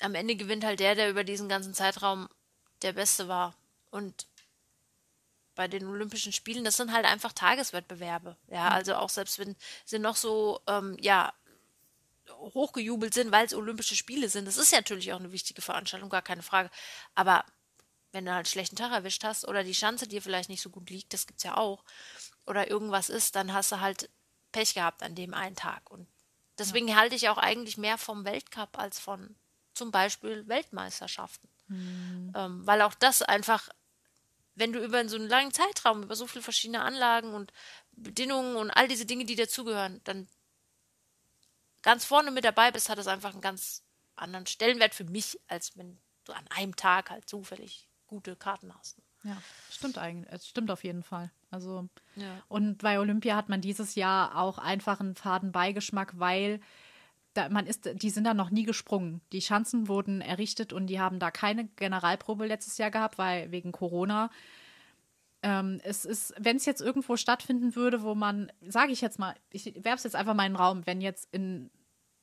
am 0.00 0.14
Ende 0.14 0.36
gewinnt 0.36 0.64
halt 0.64 0.80
der, 0.80 0.94
der 0.94 1.10
über 1.10 1.24
diesen 1.24 1.48
ganzen 1.48 1.74
Zeitraum 1.74 2.28
der 2.82 2.92
Beste 2.92 3.28
war. 3.28 3.54
Und 3.90 4.26
bei 5.62 5.68
den 5.68 5.86
Olympischen 5.86 6.32
Spielen, 6.32 6.64
das 6.64 6.76
sind 6.76 6.92
halt 6.92 7.06
einfach 7.06 7.32
Tageswettbewerbe. 7.32 8.36
Ja, 8.48 8.64
mhm. 8.64 8.72
also 8.72 8.94
auch 8.96 9.10
selbst 9.10 9.38
wenn 9.38 9.54
sie 9.84 10.00
noch 10.00 10.16
so, 10.16 10.60
ähm, 10.66 10.96
ja, 11.00 11.32
hochgejubelt 12.28 13.14
sind, 13.14 13.30
weil 13.30 13.46
es 13.46 13.54
Olympische 13.54 13.94
Spiele 13.94 14.28
sind. 14.28 14.46
Das 14.46 14.56
ist 14.56 14.72
ja 14.72 14.78
natürlich 14.78 15.12
auch 15.12 15.20
eine 15.20 15.30
wichtige 15.30 15.62
Veranstaltung, 15.62 16.08
gar 16.08 16.22
keine 16.22 16.42
Frage. 16.42 16.68
Aber 17.14 17.44
wenn 18.10 18.24
du 18.24 18.32
halt 18.32 18.46
einen 18.46 18.52
schlechten 18.52 18.74
Tag 18.74 18.90
erwischt 18.90 19.22
hast 19.22 19.46
oder 19.46 19.62
die 19.62 19.72
Schanze 19.74 20.08
dir 20.08 20.20
vielleicht 20.20 20.48
nicht 20.48 20.62
so 20.62 20.70
gut 20.70 20.90
liegt, 20.90 21.12
das 21.12 21.28
gibt's 21.28 21.44
ja 21.44 21.56
auch, 21.56 21.84
oder 22.44 22.68
irgendwas 22.68 23.08
ist, 23.08 23.36
dann 23.36 23.52
hast 23.52 23.70
du 23.70 23.78
halt 23.78 24.10
Pech 24.50 24.74
gehabt 24.74 25.04
an 25.04 25.14
dem 25.14 25.32
einen 25.32 25.54
Tag. 25.54 25.92
Und 25.92 26.08
deswegen 26.58 26.88
ja. 26.88 26.96
halte 26.96 27.14
ich 27.14 27.28
auch 27.28 27.38
eigentlich 27.38 27.78
mehr 27.78 27.98
vom 27.98 28.24
Weltcup 28.24 28.80
als 28.80 28.98
von 28.98 29.36
zum 29.74 29.92
Beispiel 29.92 30.48
Weltmeisterschaften. 30.48 31.48
Mhm. 31.68 32.32
Ähm, 32.34 32.66
weil 32.66 32.82
auch 32.82 32.94
das 32.94 33.22
einfach, 33.22 33.68
wenn 34.54 34.72
du 34.72 34.84
über 34.84 35.08
so 35.08 35.16
einen 35.16 35.28
langen 35.28 35.52
Zeitraum, 35.52 36.02
über 36.02 36.16
so 36.16 36.26
viele 36.26 36.42
verschiedene 36.42 36.82
Anlagen 36.82 37.34
und 37.34 37.52
Bedingungen 37.92 38.56
und 38.56 38.70
all 38.70 38.88
diese 38.88 39.06
Dinge, 39.06 39.24
die 39.24 39.36
dazugehören, 39.36 40.00
dann 40.04 40.28
ganz 41.82 42.04
vorne 42.04 42.30
mit 42.30 42.44
dabei 42.44 42.70
bist, 42.70 42.88
hat 42.88 42.98
es 42.98 43.06
einfach 43.06 43.32
einen 43.32 43.40
ganz 43.40 43.82
anderen 44.14 44.46
Stellenwert 44.46 44.94
für 44.94 45.04
mich, 45.04 45.38
als 45.48 45.76
wenn 45.76 45.98
du 46.24 46.32
an 46.32 46.46
einem 46.48 46.76
Tag 46.76 47.10
halt 47.10 47.28
zufällig 47.28 47.88
gute 48.06 48.36
Karten 48.36 48.74
hast. 48.74 48.98
Ja, 49.24 49.40
stimmt 49.70 49.98
eigentlich. 49.98 50.32
Es 50.32 50.48
stimmt 50.48 50.70
auf 50.70 50.84
jeden 50.84 51.02
Fall. 51.02 51.30
Also 51.50 51.88
ja. 52.16 52.42
und 52.48 52.78
bei 52.78 52.98
Olympia 52.98 53.36
hat 53.36 53.48
man 53.48 53.60
dieses 53.60 53.94
Jahr 53.94 54.36
auch 54.36 54.58
einfach 54.58 55.00
einen 55.00 55.14
faden 55.14 55.52
Beigeschmack, 55.52 56.18
weil 56.18 56.60
da, 57.34 57.48
man 57.48 57.66
ist, 57.66 57.88
die 57.94 58.10
sind 58.10 58.24
da 58.24 58.34
noch 58.34 58.50
nie 58.50 58.64
gesprungen. 58.64 59.20
Die 59.32 59.40
Schanzen 59.40 59.88
wurden 59.88 60.20
errichtet 60.20 60.72
und 60.72 60.86
die 60.86 61.00
haben 61.00 61.18
da 61.18 61.30
keine 61.30 61.66
Generalprobe 61.76 62.46
letztes 62.46 62.78
Jahr 62.78 62.90
gehabt, 62.90 63.18
weil 63.18 63.50
wegen 63.50 63.72
Corona. 63.72 64.30
Ähm, 65.42 65.80
es 65.82 66.04
ist, 66.04 66.34
wenn 66.38 66.56
es 66.56 66.66
jetzt 66.66 66.80
irgendwo 66.80 67.16
stattfinden 67.16 67.74
würde, 67.74 68.02
wo 68.02 68.14
man, 68.14 68.52
sage 68.60 68.92
ich 68.92 69.00
jetzt 69.00 69.18
mal, 69.18 69.34
ich 69.50 69.66
werfe 69.76 69.96
es 69.96 70.04
jetzt 70.04 70.16
einfach 70.16 70.34
mal 70.34 70.46
in 70.46 70.52
den 70.52 70.60
Raum, 70.60 70.86
wenn 70.86 71.00
jetzt 71.00 71.28
in, 71.32 71.70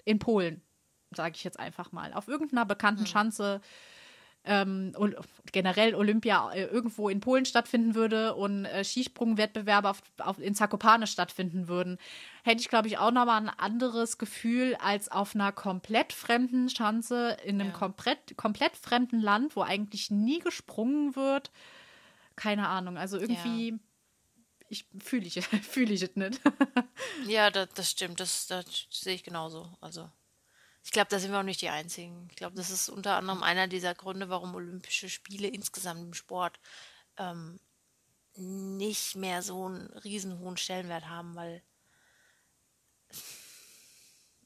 in 0.05 0.19
Polen, 0.19 0.61
sage 1.11 1.35
ich 1.35 1.43
jetzt 1.43 1.59
einfach 1.59 1.91
mal, 1.91 2.13
auf 2.13 2.27
irgendeiner 2.27 2.65
bekannten 2.65 3.01
mhm. 3.01 3.07
Schanze 3.07 3.61
ähm, 4.49 4.93
generell 5.51 5.93
Olympia 5.93 6.51
äh, 6.51 6.63
irgendwo 6.63 7.07
in 7.07 7.19
Polen 7.19 7.45
stattfinden 7.45 7.93
würde 7.93 8.33
und 8.33 8.65
äh, 8.65 8.83
Skisprungwettbewerbe 8.83 9.89
auf, 9.89 10.01
auf, 10.17 10.39
in 10.39 10.55
Zakopane 10.55 11.05
stattfinden 11.05 11.67
würden, 11.67 11.99
hätte 12.43 12.59
ich, 12.59 12.67
glaube 12.67 12.87
ich, 12.87 12.97
auch 12.97 13.11
nochmal 13.11 13.41
ein 13.41 13.49
anderes 13.49 14.17
Gefühl 14.17 14.75
als 14.81 15.11
auf 15.11 15.35
einer 15.35 15.51
komplett 15.51 16.13
fremden 16.13 16.67
Schanze 16.69 17.37
in 17.45 17.61
einem 17.61 17.71
ja. 17.71 17.77
komplett, 17.77 18.35
komplett 18.37 18.75
fremden 18.75 19.21
Land, 19.21 19.55
wo 19.55 19.61
eigentlich 19.61 20.09
nie 20.09 20.39
gesprungen 20.39 21.15
wird. 21.15 21.51
Keine 22.35 22.67
Ahnung. 22.67 22.97
Also 22.97 23.19
irgendwie. 23.19 23.69
Ja. 23.69 23.77
Ich 24.71 24.85
fühle 24.99 25.25
ich, 25.25 25.45
fühl 25.63 25.91
ich 25.91 26.01
es 26.01 26.15
nicht. 26.15 26.41
ja, 27.27 27.51
das, 27.51 27.69
das 27.75 27.91
stimmt. 27.91 28.19
Das, 28.19 28.47
das 28.47 28.87
sehe 28.89 29.13
ich 29.13 29.23
genauso. 29.23 29.71
Also 29.79 30.09
ich 30.89 30.91
glaube, 30.91 31.09
da 31.11 31.19
sind 31.19 31.31
wir 31.31 31.39
auch 31.39 31.43
nicht 31.43 31.61
die 31.61 31.69
Einzigen. 31.69 32.25
Ich 32.31 32.35
glaube, 32.35 32.55
das 32.55 32.71
ist 32.71 32.89
unter 32.89 33.15
anderem 33.15 33.43
einer 33.43 33.67
dieser 33.67 33.93
Gründe, 33.93 34.29
warum 34.29 34.55
Olympische 34.55 35.07
Spiele 35.07 35.47
insgesamt 35.47 36.01
im 36.01 36.15
Sport 36.15 36.59
ähm, 37.17 37.59
nicht 38.33 39.15
mehr 39.15 39.43
so 39.43 39.67
einen 39.67 39.85
riesen 39.99 40.39
hohen 40.39 40.57
Stellenwert 40.57 41.07
haben, 41.07 41.35
weil 41.35 41.61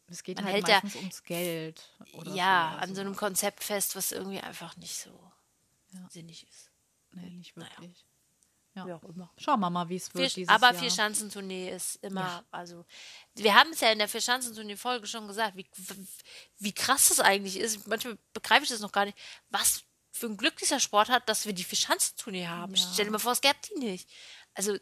es 0.08 0.24
geht 0.24 0.44
halt 0.44 0.68
meistens 0.68 0.96
ja, 0.96 1.00
ums 1.00 1.24
Geld. 1.24 1.90
ja, 2.26 2.72
so, 2.72 2.76
an 2.76 2.80
also. 2.82 2.96
so 2.96 3.02
einem 3.02 3.16
Konzept 3.16 3.64
fest, 3.64 3.96
was 3.96 4.12
irgendwie 4.12 4.42
einfach 4.42 4.76
nicht 4.76 4.98
so 4.98 5.32
ja. 5.94 6.10
sinnig 6.10 6.46
ist. 6.46 6.72
Nee, 7.12 7.30
nicht 7.30 7.56
wirklich. 7.56 7.80
Naja. 7.80 8.12
Ja. 8.75 8.88
Wie 8.88 8.94
auch 8.94 9.03
immer. 9.03 9.30
Schauen 9.38 9.60
wir 9.60 9.70
mal, 9.70 9.88
wie 9.89 9.98
es 9.98 10.13
wird. 10.15 10.32
Vier, 10.32 10.50
aber 10.50 10.74
Vierschanzentournee 10.74 11.70
ist 11.70 11.98
immer, 12.03 12.22
ja. 12.22 12.44
also, 12.50 12.86
wir 13.36 13.53
haben 13.53 13.70
es 13.72 13.82
ja 13.82 13.92
in 13.92 14.00
der 14.00 14.08
Vierschanzentournee-Folge 14.08 15.06
schon 15.06 15.27
gesagt, 15.27 15.56
wie, 15.56 15.68
wie 16.58 16.74
krass 16.74 17.10
das 17.10 17.20
eigentlich 17.20 17.60
ist. 17.60 17.88
Manchmal 17.88 18.18
begreife 18.34 18.63
ich 18.63 18.70
das 18.70 18.80
noch 18.80 18.92
gar 18.92 19.06
nicht, 19.06 19.18
was 19.51 19.84
für 20.12 20.25
ein 20.25 20.38
Glück 20.38 20.58
dieser 20.58 20.80
Sport 20.80 21.10
hat, 21.10 21.30
dass 21.30 21.46
wir 21.46 21.53
die 21.53 21.63
Vierschanzentournee 21.63 22.48
haben. 22.48 22.74
Ja. 22.74 22.88
Stell 22.94 23.06
dir 23.06 23.12
mal 23.12 23.20
vor, 23.20 23.34
es 23.34 23.42
gäbe 23.42 23.56
die 23.70 23.80
nicht. 23.80 24.10
Also, 24.56 24.77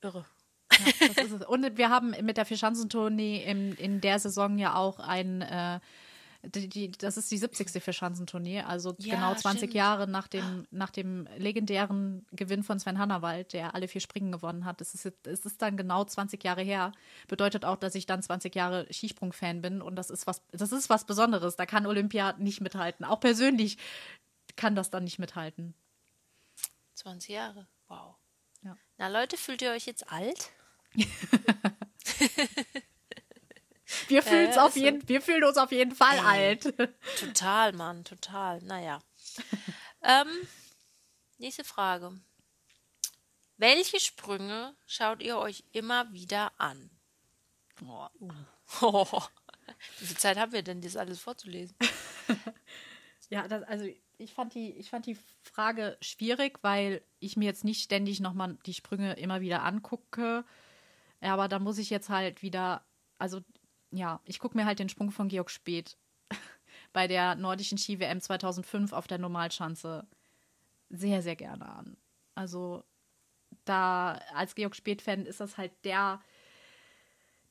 irre. 0.00 0.24
Ja, 0.70 1.46
Und 1.48 1.76
wir 1.76 1.90
haben 1.90 2.10
mit 2.22 2.36
der 2.36 2.46
Vierschanzentournee 2.46 3.42
in, 3.44 3.74
in 3.74 4.00
der 4.00 4.18
Saison 4.18 4.58
ja 4.58 4.74
auch 4.76 4.98
ein 4.98 5.42
äh, 5.42 5.80
die, 6.42 6.68
die, 6.68 6.90
das 6.90 7.16
ist 7.16 7.30
die 7.30 7.38
70. 7.38 7.82
Verschanzentournee, 7.82 8.62
also 8.62 8.94
ja, 8.98 9.14
genau 9.14 9.34
20 9.34 9.58
stimmt. 9.58 9.74
Jahre 9.74 10.08
nach 10.08 10.28
dem, 10.28 10.66
nach 10.70 10.90
dem 10.90 11.28
legendären 11.36 12.26
Gewinn 12.32 12.62
von 12.62 12.78
Sven 12.78 12.98
Hannawald, 12.98 13.52
der 13.52 13.74
alle 13.74 13.88
vier 13.88 14.00
Springen 14.00 14.32
gewonnen 14.32 14.64
hat. 14.64 14.80
Es 14.80 14.94
ist, 14.94 15.12
es 15.26 15.46
ist 15.46 15.62
dann 15.62 15.76
genau 15.76 16.04
20 16.04 16.42
Jahre 16.42 16.62
her. 16.62 16.92
Bedeutet 17.28 17.64
auch, 17.64 17.76
dass 17.76 17.94
ich 17.94 18.06
dann 18.06 18.22
20 18.22 18.54
Jahre 18.54 18.86
Skisprung-Fan 18.90 19.62
bin 19.62 19.82
und 19.82 19.96
das 19.96 20.10
ist 20.10 20.26
was, 20.26 20.42
das 20.52 20.72
ist 20.72 20.88
was 20.90 21.04
Besonderes. 21.04 21.56
Da 21.56 21.66
kann 21.66 21.86
Olympia 21.86 22.34
nicht 22.38 22.60
mithalten. 22.60 23.04
Auch 23.04 23.20
persönlich 23.20 23.78
kann 24.56 24.74
das 24.74 24.90
dann 24.90 25.04
nicht 25.04 25.18
mithalten. 25.18 25.74
20 26.94 27.30
Jahre, 27.30 27.66
wow. 27.88 28.14
Ja. 28.62 28.76
Na 28.98 29.08
Leute, 29.08 29.36
fühlt 29.36 29.62
ihr 29.62 29.72
euch 29.72 29.86
jetzt 29.86 30.10
alt? 30.10 30.50
Wir, 34.08 34.22
fühlen 34.22 34.52
äh, 34.52 34.58
auf 34.58 34.76
jeden, 34.76 35.08
wir 35.08 35.20
fühlen 35.20 35.44
uns 35.44 35.56
auf 35.56 35.72
jeden 35.72 35.94
Fall 35.94 36.16
ey, 36.16 36.24
alt. 36.24 36.74
Total, 37.20 37.72
Mann, 37.72 38.04
total. 38.04 38.60
Naja. 38.62 39.00
ähm, 40.02 40.28
nächste 41.38 41.64
Frage. 41.64 42.12
Welche 43.56 44.00
Sprünge 44.00 44.74
schaut 44.86 45.22
ihr 45.22 45.38
euch 45.38 45.64
immer 45.72 46.12
wieder 46.12 46.52
an? 46.58 46.90
Oh. 47.84 48.08
Oh. 48.80 49.22
Wie 49.98 50.06
viel 50.06 50.16
Zeit 50.16 50.36
haben 50.36 50.52
wir 50.52 50.62
denn, 50.62 50.80
das 50.80 50.96
alles 50.96 51.20
vorzulesen? 51.20 51.76
ja, 53.30 53.48
das, 53.48 53.62
also 53.64 53.86
ich 54.18 54.32
fand, 54.32 54.54
die, 54.54 54.72
ich 54.72 54.90
fand 54.90 55.06
die 55.06 55.18
Frage 55.42 55.96
schwierig, 56.00 56.58
weil 56.62 57.02
ich 57.18 57.36
mir 57.36 57.46
jetzt 57.46 57.64
nicht 57.64 57.82
ständig 57.82 58.20
nochmal 58.20 58.58
die 58.66 58.74
Sprünge 58.74 59.14
immer 59.14 59.40
wieder 59.40 59.62
angucke. 59.62 60.44
Aber 61.20 61.48
da 61.48 61.58
muss 61.58 61.78
ich 61.78 61.90
jetzt 61.90 62.08
halt 62.08 62.42
wieder, 62.42 62.84
also 63.18 63.40
ja, 63.90 64.20
ich 64.24 64.38
gucke 64.38 64.56
mir 64.56 64.66
halt 64.66 64.78
den 64.78 64.88
Sprung 64.88 65.10
von 65.10 65.28
Georg 65.28 65.50
Speth 65.50 65.96
bei 66.92 67.06
der 67.06 67.34
nordischen 67.34 67.78
Ski-WM 67.78 68.20
2005 68.20 68.92
auf 68.92 69.06
der 69.06 69.18
Normalschanze 69.18 70.06
sehr, 70.90 71.22
sehr 71.22 71.36
gerne 71.36 71.68
an. 71.68 71.96
Also 72.34 72.84
da 73.64 74.20
als 74.34 74.54
Georg 74.54 74.76
Speth-Fan 74.76 75.26
ist 75.26 75.40
das 75.40 75.58
halt 75.58 75.72
der, 75.84 76.20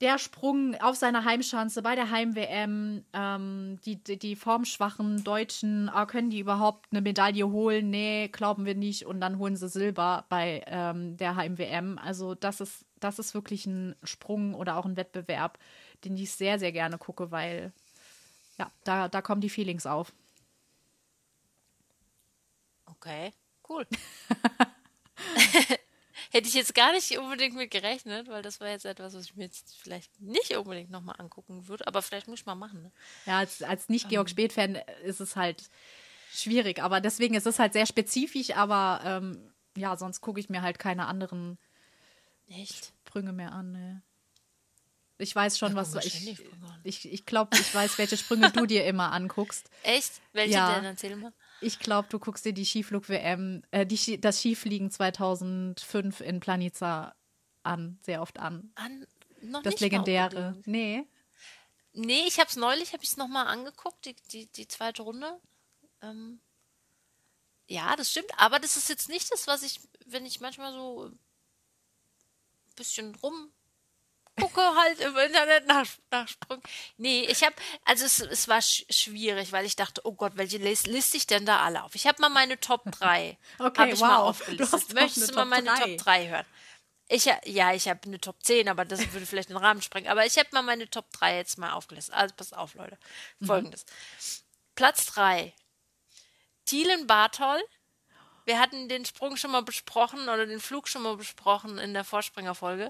der 0.01 0.18
Sprung 0.20 0.75
auf 0.75 0.96
seiner 0.96 1.25
Heimschanze 1.25 1.82
bei 1.82 1.96
der 1.96 2.12
Heim-WM. 2.12 3.06
Ähm, 3.13 3.80
die, 3.86 4.01
die, 4.04 4.18
die 4.18 4.36
formschwachen 4.36 5.24
Deutschen, 5.24 5.89
ah, 5.89 6.06
können 6.06 6.30
die 6.30 6.39
überhaupt 6.39 6.88
eine 6.92 7.01
Medaille 7.01 7.50
holen? 7.50 7.89
Nee, 7.89 8.30
glauben 8.30 8.65
wir 8.65 8.75
nicht. 8.75 9.06
Und 9.06 9.22
dann 9.22 9.38
holen 9.39 9.56
sie 9.56 9.70
Silber 9.70 10.25
bei 10.30 10.63
ähm, 10.68 11.18
der 11.18 11.36
Heim-WM. 11.36 11.98
Also 11.98 12.36
das 12.36 12.62
ist, 12.62 12.86
das 13.00 13.20
ist 13.20 13.34
wirklich 13.34 13.65
ein 13.65 13.96
Sprung 14.04 14.54
oder 14.54 14.77
auch 14.77 14.86
ein 14.86 14.98
Wettbewerb, 14.98 15.60
den 16.04 16.18
ich 16.18 16.32
sehr, 16.32 16.60
sehr 16.60 16.72
gerne 16.72 16.98
gucke, 16.98 17.32
weil 17.32 17.72
ja, 18.58 18.72
da, 18.84 19.08
da 19.08 19.22
kommen 19.22 19.42
die 19.42 19.50
Feelings 19.50 19.86
auf. 19.86 20.14
Okay, 22.86 23.34
cool. 23.70 23.86
Hätte 26.32 26.48
ich 26.48 26.54
jetzt 26.54 26.75
gar 26.75 26.92
nicht 26.92 27.18
unbedingt 27.18 27.56
mit 27.56 27.72
gerechnet, 27.72 28.28
weil 28.28 28.42
das 28.42 28.60
war 28.60 28.70
jetzt 28.70 28.86
etwas, 28.86 29.14
was 29.14 29.25
ich 29.25 29.36
mir 29.36 29.46
jetzt 29.46 29.75
vielleicht 29.78 30.20
nicht 30.20 30.56
unbedingt 30.56 30.92
nochmal 30.92 31.16
angucken 31.18 31.68
würde, 31.68 31.88
aber 31.88 32.02
vielleicht 32.02 32.28
muss 32.28 32.40
ich 32.40 32.46
mal 32.46 32.56
machen. 32.56 32.84
Ne? 32.84 32.92
Ja, 33.25 33.40
als, 33.40 33.62
als 33.62 33.90
Nicht-Georg 33.90 34.28
ähm. 34.28 34.32
Spät-Fan 34.32 34.75
ist 35.04 35.22
es 35.22 35.36
halt 35.36 35.70
schwierig, 36.34 36.82
aber 36.82 37.00
deswegen 37.00 37.36
ist 37.36 37.48
es 37.48 37.60
halt 37.60 37.74
sehr 37.74 37.86
spezifisch, 37.86 38.56
aber 38.56 39.02
ähm, 39.06 39.54
ja, 39.78 39.96
sonst 39.98 40.22
gucke 40.22 40.40
ich 40.40 40.50
mir 40.50 40.62
halt 40.62 40.80
keine 40.80 41.06
anderen 41.08 41.58
Echt? 42.50 42.94
Sprünge 43.08 43.32
mehr 43.32 43.54
an. 43.54 43.72
Ne. 43.72 44.02
Ich 45.17 45.34
weiß 45.34 45.57
schon, 45.57 45.72
ja, 45.72 45.75
was 45.77 45.95
ich. 46.05 46.38
Ich, 46.84 47.12
ich 47.12 47.25
glaube, 47.25 47.55
ich 47.57 47.74
weiß, 47.74 47.98
welche 47.98 48.17
Sprünge 48.17 48.51
du 48.51 48.65
dir 48.65 48.86
immer 48.86 49.12
anguckst. 49.13 49.69
Echt? 49.84 50.22
Welche 50.34 50.55
ja. 50.55 50.75
denn? 50.75 50.86
Erzähl 50.86 51.15
mal. 51.15 51.34
Ich 51.62 51.79
glaube, 51.79 52.10
du 52.10 52.19
guckst 52.19 52.43
dir 52.43 52.53
die 52.53 52.65
Skiflug-WM, 52.65 53.63
äh, 53.72 53.86
die, 53.86 54.19
das 54.19 54.41
Skifliegen 54.41 54.91
2005 54.91 56.19
in 56.19 56.41
Planica 56.41 57.15
an, 57.63 57.98
sehr 58.01 58.22
oft 58.22 58.39
an. 58.39 58.72
An? 58.75 59.07
Noch 59.41 59.63
das 59.63 59.74
nicht 59.74 59.81
legendäre. 59.81 60.62
Nee. 60.65 61.07
nee, 61.93 62.24
ich 62.27 62.39
habe 62.39 62.50
es 62.50 62.57
neulich, 62.57 62.91
habe 62.91 63.03
ich 63.03 63.10
es 63.10 63.17
nochmal 63.17 63.48
angeguckt, 63.48 64.05
die, 64.05 64.15
die, 64.31 64.48
die 64.48 64.67
zweite 64.67 65.03
Runde. 65.03 65.39
Ähm, 66.01 66.41
ja, 67.67 67.95
das 67.95 68.12
stimmt, 68.12 68.31
aber 68.38 68.60
das 68.60 68.75
ist 68.75 68.89
jetzt 68.89 69.07
nicht 69.07 69.31
das, 69.31 69.48
was 69.48 69.63
ich, 69.63 69.79
wenn 70.05 70.25
ich 70.25 70.41
manchmal 70.41 70.74
so 70.74 71.05
ein 71.05 71.19
bisschen 72.75 73.15
rum 73.15 73.51
gucke 74.36 74.62
halt 74.62 75.00
im 75.00 75.18
Internet 75.18 75.68
nach, 75.68 75.86
nach 76.12 76.27
Sprüngen. 76.27 76.63
Nee, 76.98 77.25
ich 77.25 77.44
habe, 77.44 77.56
also 77.86 78.06
es, 78.06 78.20
es 78.20 78.48
war 78.48 78.62
sch 78.62 78.86
schwierig, 78.89 79.51
weil 79.51 79.65
ich 79.65 79.75
dachte, 79.75 80.01
oh 80.04 80.13
Gott, 80.13 80.34
welche 80.36 80.58
liste, 80.58 80.89
liste 80.92 81.18
ich 81.18 81.27
denn 81.27 81.46
da 81.46 81.62
alle 81.62 81.84
auf? 81.84 81.96
Ich 81.96 82.08
habe 82.08 82.22
mal 82.22 82.30
meine 82.30 82.60
Top 82.60 82.84
3. 82.92 83.38
Okay, 83.60 83.94
ich 83.94 84.00
wow. 84.00 84.08
Mal 84.08 84.18
aufgelistet. 84.18 84.94
Möchtest 84.94 85.32
du 85.32 85.36
mal 85.36 85.46
meine 85.46 85.68
3. 85.68 85.75
Top 85.75 85.98
3 85.98 86.27
hören? 86.27 86.46
Ich, 87.08 87.25
ja, 87.25 87.74
ich 87.74 87.88
habe 87.88 88.00
eine 88.06 88.20
Top 88.20 88.44
10, 88.44 88.68
aber 88.68 88.84
das 88.84 89.13
würde 89.13 89.25
vielleicht 89.25 89.50
den 89.50 89.58
Rahmen 89.58 89.82
sprengen. 89.82 90.10
Aber 90.10 90.25
ich 90.25 90.38
habe 90.38 90.50
mal 90.51 90.63
meine 90.63 90.89
Top 90.89 91.12
3 91.12 91.38
jetzt 91.38 91.58
mal 91.58 91.72
aufgelistet. 91.72 92.15
Also 92.15 92.34
pass 92.36 92.51
auf, 92.51 92.74
Leute. 92.74 92.98
Mhm. 93.39 93.46
Folgendes. 93.46 93.86
Platz 94.74 95.06
3. 95.06 95.54
Thielen 96.65 97.06
Bartol. 97.06 97.63
Wir 98.46 98.60
hatten 98.60 98.89
den 98.89 99.06
Sprung 99.06 99.38
schon 99.38 99.51
mal 99.51 99.62
besprochen 99.62 100.24
oder 100.24 100.46
den 100.46 100.60
Flug 100.60 100.88
schon 100.88 101.04
mal 101.04 101.15
besprochen 101.15 101.77
in 101.77 101.94
der 101.94 102.04
Vorspringerfolge. 102.04 102.89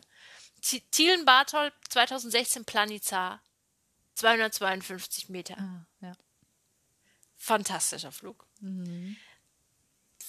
Thielen 0.92 1.26
Bartol 1.26 1.72
2016 1.90 2.66
Planizar. 2.66 3.42
252 4.16 5.30
Meter. 5.30 5.56
Ah, 5.60 5.86
ja. 6.02 6.14
Fantastischer 7.38 8.12
Flug. 8.12 8.48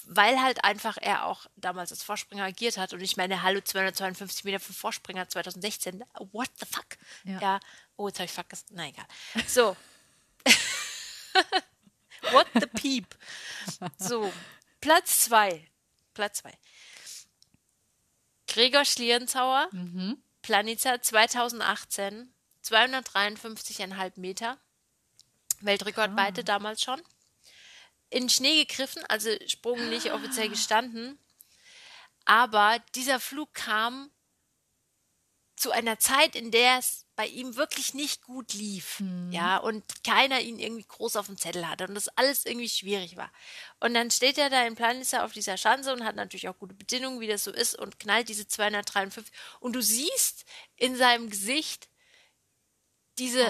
Weil 0.08 0.40
halt 0.42 0.64
einfach 0.64 0.98
er 1.00 1.24
auch 1.26 1.46
damals 1.56 1.90
als 1.92 2.02
Vorspringer 2.02 2.44
agiert 2.44 2.76
hat. 2.76 2.92
Und 2.92 3.00
ich 3.00 3.16
meine, 3.16 3.42
hallo, 3.42 3.60
252 3.60 4.44
Meter 4.44 4.60
für 4.60 4.72
Vorspringer 4.72 5.28
2016. 5.28 6.04
What 6.32 6.50
the 6.58 6.66
fuck? 6.66 6.98
Ja. 7.24 7.40
Ja. 7.40 7.60
Oh, 7.96 8.08
jetzt 8.08 8.18
habe 8.18 8.26
ich 8.26 8.32
fuck 8.32 8.48
gesagt. 8.48 8.70
Na 8.72 8.88
egal. 8.88 9.06
So. 9.46 9.76
What 12.32 12.48
the 12.54 12.66
peep? 12.66 13.06
So. 13.98 14.32
Platz 14.80 15.24
zwei. 15.24 15.66
Platz 16.12 16.38
zwei. 16.38 16.52
Gregor 18.48 18.84
Schlierenzauer, 18.84 19.68
Planica 20.46 21.02
2018, 21.02 22.32
253,5 22.62 24.12
Meter. 24.14 24.56
Weltrekord 25.62 26.14
beide 26.14 26.44
damals 26.44 26.82
schon. 26.82 27.02
In 28.10 28.28
Schnee 28.28 28.64
gegriffen, 28.64 29.04
also 29.06 29.30
Sprung 29.48 29.88
nicht 29.88 30.12
offiziell 30.12 30.48
gestanden. 30.48 31.18
Aber 32.26 32.78
dieser 32.94 33.18
Flug 33.18 33.54
kam 33.54 34.12
zu 35.56 35.70
einer 35.70 35.98
Zeit, 35.98 36.36
in 36.36 36.50
der 36.50 36.78
es 36.78 37.06
bei 37.16 37.26
ihm 37.26 37.56
wirklich 37.56 37.94
nicht 37.94 38.22
gut 38.22 38.52
lief. 38.52 39.00
Ja, 39.32 39.56
und 39.56 39.82
keiner 40.04 40.40
ihn 40.40 40.58
irgendwie 40.58 40.84
groß 40.86 41.16
auf 41.16 41.26
dem 41.26 41.38
Zettel 41.38 41.66
hatte 41.66 41.86
und 41.88 41.94
das 41.94 42.08
alles 42.08 42.44
irgendwie 42.44 42.68
schwierig 42.68 43.16
war. 43.16 43.32
Und 43.80 43.94
dann 43.94 44.10
steht 44.10 44.36
er 44.36 44.50
da 44.50 44.66
in 44.66 44.74
Planitzer 44.74 45.24
auf 45.24 45.32
dieser 45.32 45.56
Schanze 45.56 45.94
und 45.94 46.04
hat 46.04 46.14
natürlich 46.14 46.48
auch 46.48 46.58
gute 46.58 46.74
Bedingungen, 46.74 47.20
wie 47.20 47.26
das 47.26 47.44
so 47.44 47.50
ist, 47.50 47.74
und 47.74 47.98
knallt 47.98 48.28
diese 48.28 48.46
253. 48.46 49.32
Und 49.60 49.72
du 49.74 49.80
siehst 49.80 50.44
in 50.76 50.94
seinem 50.94 51.30
Gesicht 51.30 51.88
diese 53.18 53.46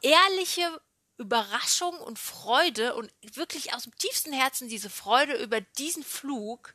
ehrliche 0.00 0.80
Überraschung 1.18 1.98
und 1.98 2.18
Freude 2.18 2.94
und 2.94 3.12
wirklich 3.34 3.74
aus 3.74 3.84
dem 3.84 3.96
tiefsten 3.96 4.32
Herzen 4.32 4.68
diese 4.68 4.88
Freude 4.88 5.34
über 5.34 5.60
diesen 5.60 6.02
Flug, 6.02 6.74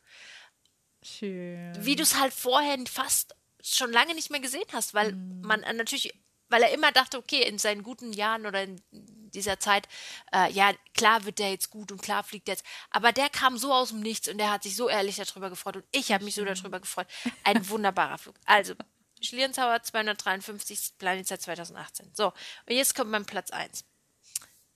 Schön. 1.01 1.73
wie 1.83 1.95
du 1.95 2.03
es 2.03 2.19
halt 2.19 2.33
vorher 2.33 2.77
fast 2.87 3.35
schon 3.61 3.91
lange 3.91 4.15
nicht 4.15 4.29
mehr 4.29 4.39
gesehen 4.39 4.65
hast, 4.73 4.93
weil 4.93 5.13
man 5.13 5.63
äh, 5.63 5.73
natürlich, 5.73 6.13
weil 6.49 6.63
er 6.63 6.71
immer 6.71 6.91
dachte, 6.91 7.17
okay, 7.17 7.43
in 7.43 7.57
seinen 7.57 7.83
guten 7.83 8.13
Jahren 8.13 8.45
oder 8.45 8.63
in 8.63 8.81
dieser 8.91 9.59
Zeit, 9.59 9.87
äh, 10.33 10.51
ja, 10.51 10.73
klar 10.93 11.25
wird 11.25 11.39
der 11.39 11.51
jetzt 11.51 11.69
gut 11.69 11.91
und 11.91 12.01
klar 12.01 12.23
fliegt 12.23 12.47
der 12.47 12.55
jetzt, 12.55 12.65
aber 12.89 13.11
der 13.11 13.29
kam 13.29 13.57
so 13.57 13.73
aus 13.73 13.89
dem 13.89 13.99
Nichts 13.99 14.27
und 14.27 14.37
der 14.37 14.51
hat 14.51 14.63
sich 14.63 14.75
so 14.75 14.89
ehrlich 14.89 15.17
darüber 15.17 15.49
gefreut 15.49 15.77
und 15.77 15.85
ich 15.91 16.11
habe 16.11 16.23
mich 16.23 16.35
so 16.35 16.45
darüber 16.45 16.79
gefreut. 16.79 17.07
Ein 17.43 17.67
wunderbarer 17.69 18.17
Flug. 18.17 18.35
Also, 18.45 18.73
Schlierenzauer 19.21 19.81
253, 19.81 20.97
Planitzer 20.97 21.39
2018. 21.39 22.11
So, 22.13 22.27
und 22.27 22.75
jetzt 22.75 22.95
kommt 22.95 23.11
mein 23.11 23.25
Platz 23.25 23.51
1. 23.51 23.85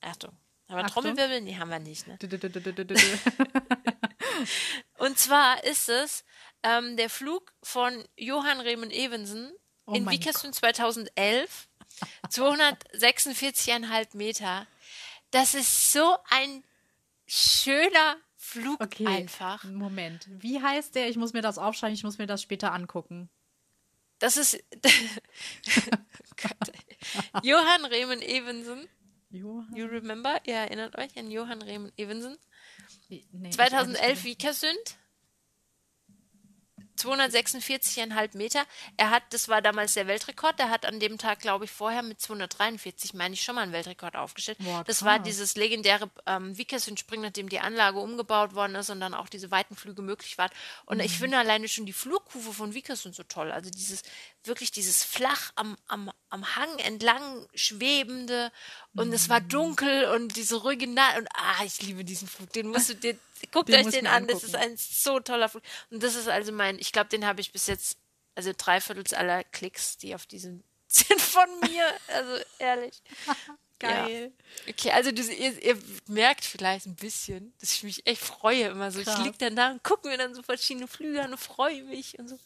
Achtung. 0.02 0.32
Achtung. 0.68 1.04
Trommelwirbel? 1.04 1.42
Nee, 1.42 1.58
haben 1.58 1.70
wir 1.70 1.80
nicht, 1.80 2.08
ne? 2.08 2.18
Und 4.98 5.18
zwar 5.18 5.64
ist 5.64 5.90
es 5.90 6.24
ähm, 6.64 6.98
der 6.98 7.10
Flug 7.10 7.54
von 7.64 8.04
Johann 8.18 8.62
Raymond 8.62 8.94
Evensen 8.94 9.52
Oh 9.86 9.94
in 9.94 10.04
mein 10.04 10.14
Vikersund 10.14 10.56
2011. 10.56 11.68
246,5 12.30 14.18
Meter. 14.18 14.68
Das 15.32 15.54
ist 15.54 15.92
so 15.92 16.16
ein 16.30 16.64
schöner 17.28 18.16
Flug 18.38 18.82
Okay, 18.82 19.06
einfach. 19.06 19.64
Moment. 19.66 20.26
Wie 20.30 20.62
heißt 20.62 20.96
der? 20.96 21.10
Ich 21.10 21.18
muss 21.18 21.34
mir 21.34 21.42
das 21.42 21.58
aufschreiben, 21.58 21.94
ich 21.94 22.04
muss 22.04 22.18
mir 22.18 22.28
das 22.28 22.42
später 22.42 22.74
angucken. 22.74 23.30
Das 24.20 24.38
ist. 24.38 24.64
Johann 27.44 27.86
Raymond 27.86 28.24
Evensen. 28.24 28.88
Johann? 29.30 29.76
You 29.76 29.86
remember? 29.86 30.40
Ihr 30.46 30.56
erinnert 30.56 30.98
euch 30.98 31.18
an 31.18 31.32
Johann 31.32 31.62
Raymond 31.62 31.98
Evensen. 31.98 32.38
Nee, 33.10 33.26
ich 33.32 33.52
2011 33.54 34.24
Vikersund. 34.24 34.98
246,5 37.06 38.38
Meter. 38.38 38.66
Er 38.98 39.10
hat, 39.10 39.24
das 39.32 39.48
war 39.50 39.62
damals 39.62 39.94
der 39.94 40.08
Weltrekord, 40.08 40.60
der 40.60 40.70
hat 40.70 40.86
an 40.86 41.00
dem 41.00 41.18
Tag, 41.18 41.40
glaube 41.40 41.66
ich, 41.66 41.72
vorher 41.72 42.04
mit 42.04 42.22
243, 42.22 43.14
meine 43.14 43.34
ich, 43.34 43.42
schon 43.42 43.56
mal 43.56 43.62
einen 43.62 43.74
Weltrekord 43.74 44.16
aufgestellt. 44.16 44.58
Boah, 44.60 44.84
das 44.84 45.04
war 45.04 45.20
dieses 45.20 45.56
legendäre 45.56 46.10
ähm, 46.26 46.58
Vikersund-Springen, 46.58 47.24
nachdem 47.26 47.50
die 47.50 47.60
Anlage 47.60 48.00
umgebaut 48.00 48.54
worden 48.56 48.76
ist 48.76 48.90
und 48.90 49.00
dann 49.00 49.14
auch 49.14 49.30
diese 49.30 49.52
weiten 49.52 49.76
Flüge 49.76 50.02
möglich 50.02 50.38
waren. 50.38 50.52
Und 50.86 50.98
Mhm. 50.98 51.04
ich 51.04 51.18
finde 51.18 51.38
alleine 51.38 51.68
schon 51.68 51.86
die 51.86 51.94
Flugkurve 51.94 52.54
von 52.54 52.74
Vikersund 52.74 53.16
so 53.16 53.24
toll. 53.24 53.52
Also 53.52 53.70
dieses, 53.70 54.04
wirklich 54.44 54.72
dieses 54.72 55.04
flach 55.04 55.52
am, 55.56 55.78
am, 55.88 56.12
am 56.30 56.56
Hang 56.56 56.78
entlang 56.80 57.48
schwebende 57.54 58.52
und 58.96 59.14
es 59.14 59.28
Mhm. 59.28 59.32
war 59.32 59.42
dunkel 59.42 60.06
und 60.16 60.36
diese 60.36 60.56
ruhige 60.58 60.88
Nacht 60.88 61.18
und 61.18 61.28
ah, 61.34 61.64
ich 61.66 61.82
liebe 61.82 62.04
diesen 62.04 62.28
Flug. 62.28 62.52
Den 62.54 62.68
musst 62.70 62.90
du 62.90 62.96
dir, 62.96 63.18
guckt 63.48 63.70
Den 63.70 63.86
euch 63.86 63.94
den 63.94 64.08
an, 64.08 64.28
das 64.28 64.44
ist 64.44 64.56
ein 64.56 64.78
so 64.78 65.20
toller 65.20 65.50
Flug. 65.50 65.64
Und 65.90 66.04
das 66.04 66.16
ist 66.16 66.28
also 66.28 66.52
mein, 66.52 66.80
ich 66.80 66.92
glaube, 66.92 67.10
den 67.10 67.26
habe 67.26 67.42
ich 67.42 67.52
bis 67.52 67.68
jetzt, 67.68 67.98
also 68.36 68.52
drei 68.56 68.82
Viertels 68.82 69.14
aller 69.14 69.44
Klicks, 69.44 69.98
die 69.98 70.16
auf 70.16 70.26
diesem 70.26 70.64
sind 70.88 71.22
von 71.22 71.50
mir. 71.62 71.86
Also 72.08 72.44
ehrlich. 72.60 73.02
Geil. 73.82 74.32
Ja. 74.66 74.72
Okay, 74.74 74.92
also 74.92 75.12
du, 75.12 75.24
ihr, 75.24 75.64
ihr 75.64 75.78
merkt 76.08 76.46
vielleicht 76.46 76.86
ein 76.86 76.96
bisschen, 76.96 77.52
dass 77.60 77.74
ich 77.74 77.84
mich 77.84 78.06
echt 78.06 78.22
freue 78.22 78.68
immer 78.68 78.92
so. 78.92 79.02
Krass. 79.02 79.18
Ich 79.18 79.26
lieg 79.26 79.40
dann 79.40 79.56
da 79.56 79.72
und 79.72 79.84
gucke 79.84 80.08
mir 80.08 80.18
dann 80.18 80.36
so 80.36 80.44
verschiedene 80.44 80.88
Flüge 80.88 81.24
an 81.24 81.32
und 81.32 81.40
freue 81.40 81.84
mich 81.84 82.20
und 82.20 82.28
so. 82.28 82.38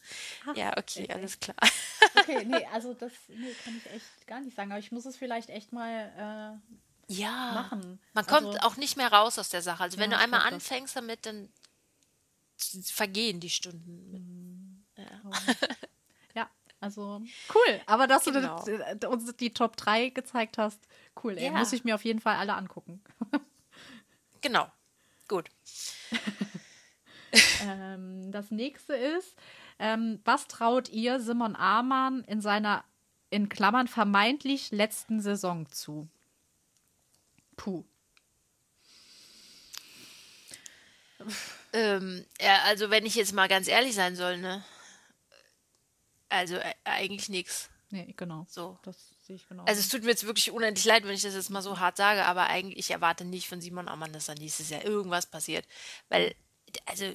ja, 0.56 0.70
okay, 0.78 1.02
echt, 1.02 1.12
alles 1.12 1.40
klar. 1.40 1.58
Okay, 2.16 2.46
nee, 2.46 2.66
also 2.72 2.94
das 2.94 3.12
nee, 3.28 3.54
kann 3.66 3.82
ich 3.84 3.92
echt 3.92 4.28
gar 4.28 4.40
nicht 4.40 4.56
sagen, 4.56 4.72
aber 4.72 4.80
ich 4.80 4.94
muss 4.94 5.06
es 5.06 5.18
vielleicht 5.18 5.50
echt 5.50 5.74
mal 5.74 6.62
Ja. 7.08 7.52
machen. 7.54 8.00
Man 8.14 8.26
kommt 8.26 8.48
Also- 8.48 8.60
auch 8.60 8.78
nicht 8.78 8.98
mehr 8.98 9.12
raus 9.12 9.38
aus 9.40 9.50
der 9.50 9.62
Sache. 9.62 9.84
Also 9.84 9.98
wenn 9.98 10.12
Ja, 10.12 10.18
du 10.18 10.24
einmal 10.24 10.42
das. 10.42 10.54
anfängst 10.54 10.96
damit, 10.96 11.26
dann 11.26 11.50
vergehen 12.84 13.40
die 13.40 13.50
Stunden. 13.50 14.86
äh, 14.96 15.04
ja, 16.36 16.50
also 16.80 17.22
cool. 17.54 17.82
Aber 17.86 18.08
dass 18.08 18.24
Genau. 18.26 18.64
du 18.64 18.96
d- 18.96 19.08
uns 19.08 19.36
die 19.36 19.54
Top 19.54 19.76
3 19.78 20.10
gezeigt 20.10 20.58
hast, 20.58 20.80
cool, 21.24 21.38
ey. 21.38 21.46
Ja. 21.46 21.52
Muss 21.52 21.74
ich 21.74 21.84
mir 21.84 21.96
auf 21.96 22.06
jeden 22.06 22.22
Fall 22.22 22.36
alle 22.38 22.54
angucken. 22.56 23.04
Genau. 24.42 24.72
Gut. 25.28 25.50
ähm, 27.62 28.32
das 28.32 28.52
nächste 28.52 28.94
ist, 28.96 29.36
ähm, 29.80 30.20
was 30.24 30.48
traut 30.48 30.88
ihr 30.90 31.20
Simon 31.20 31.56
Amann 31.56 32.24
in 32.26 32.42
seiner, 32.42 32.84
in 33.32 33.50
Klammern, 33.50 33.88
vermeintlich 33.88 34.72
letzten 34.72 35.20
Saison 35.22 35.66
zu? 35.72 36.08
Puh. 37.56 37.84
Ähm, 41.74 42.26
ja, 42.40 42.62
also 42.64 42.90
wenn 42.90 43.06
ich 43.06 43.16
jetzt 43.16 43.34
mal 43.34 43.48
ganz 43.48 43.68
ehrlich 43.68 43.96
sein 43.96 44.16
soll, 44.16 44.38
ne? 44.38 44.64
Also 46.30 46.56
äh, 46.56 46.74
eigentlich 46.84 47.30
nichts. 47.30 47.70
Nee, 47.90 48.14
genau. 48.18 48.46
So. 48.50 48.78
Das 48.84 49.14
sehe 49.22 49.36
ich 49.36 49.48
genau. 49.48 49.64
Also 49.66 49.80
es 49.80 49.90
tut 49.90 50.04
mir 50.04 50.10
jetzt 50.10 50.26
wirklich 50.26 50.52
unendlich 50.52 50.86
leid, 50.86 51.04
wenn 51.04 51.14
ich 51.14 51.22
das 51.22 51.34
jetzt 51.34 51.50
mal 51.50 51.62
so 51.62 51.80
hart 51.80 51.98
sage, 51.98 52.26
aber 52.26 52.48
eigentlich, 52.48 52.80
ich 52.80 52.92
erwarte 52.92 53.26
nicht 53.26 53.48
von 53.48 53.62
Simon 53.62 53.88
Ammann, 53.88 54.14
dass 54.14 54.26
dann 54.26 54.38
nächstes 54.38 54.70
Jahr 54.70 54.84
irgendwas 54.84 55.26
passiert. 55.26 55.68
Weil, 56.10 56.36
also, 56.86 57.14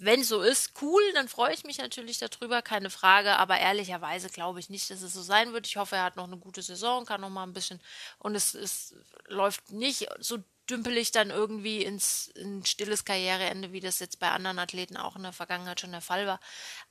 wenn 0.00 0.24
so 0.24 0.40
ist, 0.40 0.72
cool, 0.80 1.02
dann 1.14 1.28
freue 1.28 1.52
ich 1.52 1.64
mich 1.64 1.78
natürlich 1.78 2.18
darüber, 2.18 2.62
keine 2.62 2.90
Frage, 2.90 3.36
aber 3.36 3.58
ehrlicherweise 3.58 4.28
glaube 4.28 4.58
ich 4.58 4.70
nicht, 4.70 4.90
dass 4.90 5.02
es 5.02 5.12
so 5.12 5.22
sein 5.22 5.52
wird. 5.52 5.66
Ich 5.66 5.76
hoffe, 5.76 5.96
er 5.96 6.04
hat 6.04 6.16
noch 6.16 6.26
eine 6.26 6.38
gute 6.38 6.62
Saison, 6.62 7.04
kann 7.04 7.20
noch 7.20 7.30
mal 7.30 7.44
ein 7.44 7.52
bisschen 7.52 7.80
und 8.18 8.34
es, 8.34 8.54
es 8.54 8.94
läuft 9.28 9.70
nicht 9.72 10.08
so 10.18 10.38
dümpelig 10.70 11.10
dann 11.10 11.30
irgendwie 11.30 11.84
ins 11.84 12.28
in 12.28 12.64
stilles 12.64 13.04
Karriereende, 13.04 13.72
wie 13.72 13.80
das 13.80 13.98
jetzt 13.98 14.20
bei 14.20 14.30
anderen 14.30 14.58
Athleten 14.58 14.96
auch 14.96 15.16
in 15.16 15.22
der 15.22 15.32
Vergangenheit 15.32 15.80
schon 15.80 15.90
der 15.90 16.00
Fall 16.00 16.26
war. 16.26 16.40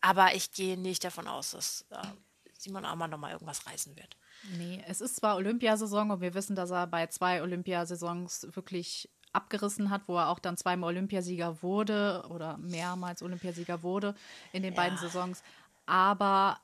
Aber 0.01 0.35
ich 0.35 0.51
gehe 0.51 0.77
nicht 0.77 1.03
davon 1.03 1.27
aus, 1.27 1.51
dass 1.51 1.85
äh, 1.89 2.07
Simon 2.57 2.85
Ammann 2.85 3.09
noch 3.09 3.17
mal 3.17 3.31
irgendwas 3.31 3.65
reißen 3.65 3.95
wird. 3.95 4.17
Nee, 4.57 4.83
es 4.87 5.01
ist 5.01 5.17
zwar 5.17 5.35
Olympiasaison 5.35 6.11
und 6.11 6.21
wir 6.21 6.33
wissen, 6.33 6.55
dass 6.55 6.71
er 6.71 6.87
bei 6.87 7.07
zwei 7.07 7.41
Olympiasaisons 7.41 8.47
wirklich 8.51 9.09
abgerissen 9.33 9.89
hat, 9.89 10.03
wo 10.07 10.17
er 10.17 10.29
auch 10.29 10.39
dann 10.39 10.57
zweimal 10.57 10.89
Olympiasieger 10.89 11.61
wurde 11.61 12.25
oder 12.29 12.57
mehrmals 12.57 13.21
Olympiasieger 13.21 13.83
wurde 13.83 14.15
in 14.53 14.63
den 14.63 14.73
ja. 14.73 14.81
beiden 14.81 14.97
Saisons. 14.97 15.43
Aber 15.85 16.59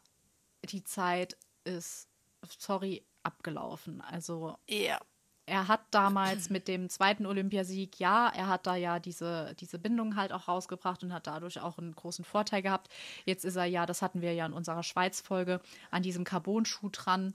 die 0.63 0.83
Zeit 0.83 1.37
ist, 1.63 2.07
sorry, 2.57 3.03
abgelaufen. 3.23 4.01
Also 4.01 4.57
ja. 4.67 4.99
er 5.45 5.67
hat 5.67 5.81
damals 5.91 6.49
mit 6.49 6.67
dem 6.67 6.89
zweiten 6.89 7.25
Olympiasieg, 7.25 7.99
ja, 7.99 8.29
er 8.29 8.47
hat 8.47 8.67
da 8.67 8.75
ja 8.75 8.99
diese, 8.99 9.55
diese 9.59 9.79
Bindung 9.79 10.15
halt 10.15 10.31
auch 10.31 10.47
rausgebracht 10.47 11.03
und 11.03 11.13
hat 11.13 11.27
dadurch 11.27 11.59
auch 11.59 11.77
einen 11.77 11.95
großen 11.95 12.25
Vorteil 12.25 12.61
gehabt. 12.61 12.89
Jetzt 13.25 13.45
ist 13.45 13.55
er 13.55 13.65
ja, 13.65 13.85
das 13.85 14.01
hatten 14.01 14.21
wir 14.21 14.33
ja 14.33 14.45
in 14.45 14.53
unserer 14.53 14.83
Schweiz-Folge, 14.83 15.59
an 15.91 16.03
diesem 16.03 16.23
Carbon-Schuh 16.23 16.89
dran 16.91 17.33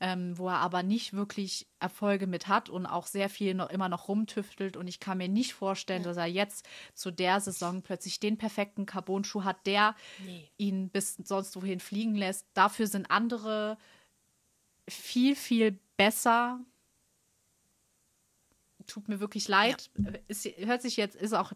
ähm, 0.00 0.38
wo 0.38 0.48
er 0.48 0.58
aber 0.58 0.82
nicht 0.82 1.12
wirklich 1.12 1.66
Erfolge 1.80 2.26
mit 2.26 2.46
hat 2.46 2.68
und 2.68 2.86
auch 2.86 3.06
sehr 3.06 3.28
viel 3.28 3.54
noch 3.54 3.70
immer 3.70 3.88
noch 3.88 4.08
rumtüftelt. 4.08 4.76
Und 4.76 4.86
ich 4.86 5.00
kann 5.00 5.18
mir 5.18 5.28
nicht 5.28 5.54
vorstellen, 5.54 6.02
ja. 6.02 6.08
dass 6.08 6.16
er 6.16 6.26
jetzt 6.26 6.66
zu 6.94 7.10
der 7.10 7.40
Saison 7.40 7.82
plötzlich 7.82 8.20
den 8.20 8.38
perfekten 8.38 8.86
Carbon-Schuh 8.86 9.44
hat, 9.44 9.66
der 9.66 9.96
nee. 10.24 10.48
ihn 10.56 10.88
bis 10.90 11.16
sonst 11.24 11.56
wohin 11.56 11.80
fliegen 11.80 12.14
lässt. 12.14 12.46
Dafür 12.54 12.86
sind 12.86 13.10
andere 13.10 13.76
viel, 14.88 15.34
viel 15.34 15.78
besser. 15.96 16.60
Tut 18.86 19.08
mir 19.08 19.20
wirklich 19.20 19.48
leid. 19.48 19.90
Ja. 19.98 20.12
Es 20.28 20.44
hört 20.44 20.82
sich 20.82 20.96
jetzt, 20.96 21.16
ist 21.16 21.34
auch 21.34 21.52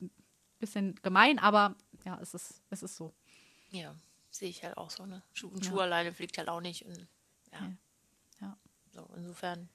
ein 0.00 0.10
bisschen 0.58 0.94
gemein, 1.02 1.38
aber 1.38 1.76
ja, 2.04 2.18
es 2.20 2.34
ist, 2.34 2.62
es 2.70 2.82
ist 2.82 2.96
so. 2.96 3.12
Ja, 3.70 3.94
sehe 4.30 4.48
ich 4.48 4.64
halt 4.64 4.76
auch 4.76 4.90
so. 4.90 5.06
Ne? 5.06 5.22
Schuh 5.32 5.48
und 5.48 5.64
Schuh 5.64 5.76
ja. 5.76 5.82
alleine 5.82 6.12
fliegt 6.12 6.38
halt 6.38 6.48
auch 6.48 6.60
nicht. 6.60 6.84
Und 6.86 7.06
ja. 7.52 7.72
ja. 8.40 8.56
So, 8.92 9.08
insofern 9.16 9.68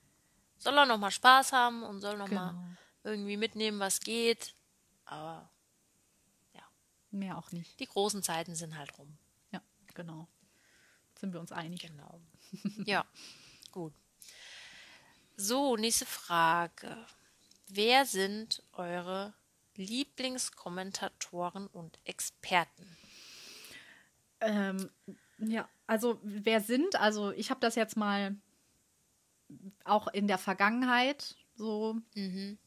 soll 0.58 0.78
er 0.78 0.86
noch 0.86 0.98
mal 0.98 1.12
Spaß 1.12 1.54
haben 1.54 1.84
und 1.84 2.02
soll 2.02 2.18
noch 2.18 2.30
genau. 2.30 2.54
mal 2.54 2.78
irgendwie 3.04 3.38
mitnehmen, 3.38 3.80
was 3.80 4.00
geht. 4.00 4.54
Aber 5.06 5.50
ja. 6.54 6.63
Mehr 7.12 7.38
auch 7.38 7.52
nicht. 7.52 7.80
Die 7.80 7.88
großen 7.88 8.24
Zeiten 8.24 8.56
sind 8.56 8.78
halt 8.78 8.98
rum. 8.98 9.18
Ja, 9.52 9.62
genau. 9.94 10.28
Sind 11.20 11.34
wir 11.34 11.40
uns 11.40 11.52
einig. 11.52 11.82
Genau. 11.82 12.22
ja, 12.86 13.06
gut. 13.72 13.94
So, 15.36 15.78
nächste 15.78 16.06
Frage. 16.06 17.06
Wer 17.68 18.06
sind 18.06 18.63
eure 18.74 19.34
Lieblingskommentatoren 19.76 21.68
und 21.68 22.00
Experten? 22.06 22.98
Ähm, 24.40 24.90
ja, 25.39 25.67
also 25.86 26.19
wer 26.23 26.62
sind, 26.62 27.00
also 27.00 27.32
ich 27.32 27.50
habe 27.50 27.60
das 27.60 27.76
jetzt 27.76 27.97
mal 27.97 28.36
auch 29.84 30.08
in 30.08 30.28
der 30.28 30.38
Vergangenheit 30.38 31.36
so. 31.56 31.97
Mhm. 32.15 32.58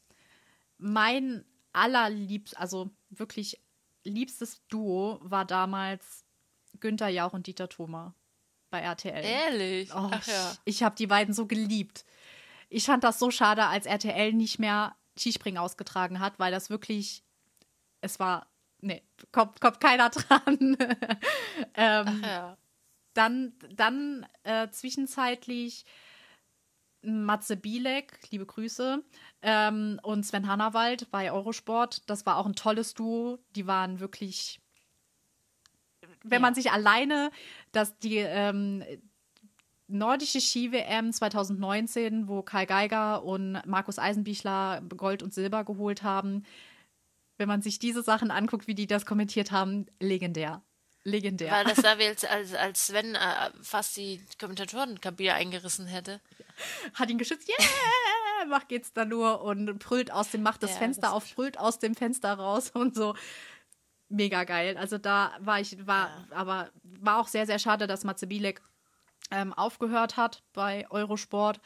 Mein 0.77 1.45
allerliebst, 1.73 2.57
also 2.57 2.89
wirklich 3.09 3.59
liebstes 4.03 4.61
Duo 4.67 5.19
war 5.21 5.45
damals 5.45 6.25
Günther 6.79 7.09
Jauch 7.09 7.33
und 7.33 7.47
Dieter 7.47 7.69
Thoma 7.69 8.15
bei 8.69 8.79
RTL. 8.79 9.23
Ehrlich? 9.23 9.91
Oh, 9.93 10.09
Ach 10.11 10.27
ja. 10.27 10.53
Ich, 10.65 10.83
habe 10.83 10.95
die 10.95 11.07
beiden 11.07 11.33
so 11.33 11.45
geliebt. 11.45 12.05
Ich 12.69 12.85
fand 12.85 13.03
das 13.03 13.19
so 13.19 13.31
schade, 13.31 13.67
als 13.67 13.85
RTL 13.85 14.33
nicht 14.33 14.59
mehr 14.59 14.95
Skispringen 15.17 15.59
ausgetragen 15.59 16.19
hat, 16.19 16.39
weil 16.39 16.51
das 16.51 16.69
wirklich, 16.69 17.23
es 17.99 18.19
war, 18.19 18.47
nee, 18.79 19.03
kommt, 19.31 19.61
kommt 19.61 19.79
keiner 19.79 20.09
dran. 20.09 20.77
ähm, 21.75 22.05
Ach 22.07 22.21
ja. 22.21 22.57
Dann, 23.13 23.53
dann 23.75 24.25
äh, 24.43 24.69
zwischenzeitlich 24.69 25.85
Matze 27.03 27.57
Bielek, 27.57 28.19
liebe 28.29 28.45
Grüße, 28.45 29.03
ähm, 29.41 29.99
und 30.03 30.23
Sven 30.23 30.47
Hannawald 30.47 31.09
bei 31.11 31.31
Eurosport. 31.31 32.09
Das 32.09 32.25
war 32.25 32.37
auch 32.37 32.45
ein 32.45 32.55
tolles 32.55 32.93
Duo. 32.93 33.39
Die 33.55 33.65
waren 33.65 33.99
wirklich, 33.99 34.61
wenn 36.23 36.33
ja. 36.33 36.39
man 36.39 36.53
sich 36.53 36.71
alleine, 36.71 37.31
dass 37.71 37.97
die 37.99 38.17
ähm, 38.17 38.83
nordische 39.87 40.41
Ski-WM 40.41 41.11
2019, 41.11 42.27
wo 42.27 42.43
Kai 42.43 42.65
Geiger 42.65 43.23
und 43.23 43.61
Markus 43.65 43.99
Eisenbichler 43.99 44.81
Gold 44.95 45.23
und 45.23 45.33
Silber 45.33 45.63
geholt 45.63 46.03
haben, 46.03 46.43
wenn 47.37 47.47
man 47.47 47.63
sich 47.63 47.79
diese 47.79 48.03
Sachen 48.03 48.29
anguckt, 48.29 48.67
wie 48.67 48.75
die 48.75 48.87
das 48.87 49.05
kommentiert 49.05 49.51
haben, 49.51 49.87
legendär. 49.99 50.61
Legendär. 51.03 51.51
Weil 51.51 51.65
das 51.65 51.77
sah 51.77 51.97
wie 51.97 52.05
als, 52.05 52.23
als, 52.23 52.53
als 52.53 52.87
Sven 52.87 53.15
äh, 53.15 53.51
fast 53.61 53.97
die 53.97 54.21
Kommentatorenkabine 54.39 55.33
eingerissen 55.33 55.87
hätte. 55.87 56.21
Hat 56.93 57.09
ihn 57.09 57.17
geschützt, 57.17 57.49
yeah, 57.49 58.45
macht 58.47 58.69
geht's 58.69 58.93
da 58.93 59.05
nur 59.05 59.41
und 59.41 59.79
brüllt 59.79 60.11
aus 60.11 60.29
dem, 60.29 60.43
macht 60.43 60.61
das 60.61 60.71
ja, 60.71 60.77
Fenster 60.77 61.01
das 61.01 61.11
auf, 61.11 61.35
brüllt 61.35 61.57
aus 61.57 61.79
dem 61.79 61.95
Fenster 61.95 62.33
raus 62.33 62.69
und 62.73 62.95
so. 62.95 63.15
Mega 64.09 64.43
geil. 64.43 64.77
Also 64.77 64.97
da 64.97 65.31
war 65.39 65.59
ich, 65.59 65.87
war, 65.87 66.09
ja. 66.29 66.35
aber 66.35 66.69
war 66.83 67.19
auch 67.19 67.27
sehr, 67.27 67.45
sehr 67.45 67.59
schade, 67.59 67.87
dass 67.87 68.03
Matze 68.03 68.27
Bielek 68.27 68.61
ähm, 69.31 69.53
aufgehört 69.53 70.17
hat 70.17 70.43
bei 70.53 70.85
Eurosport 70.91 71.61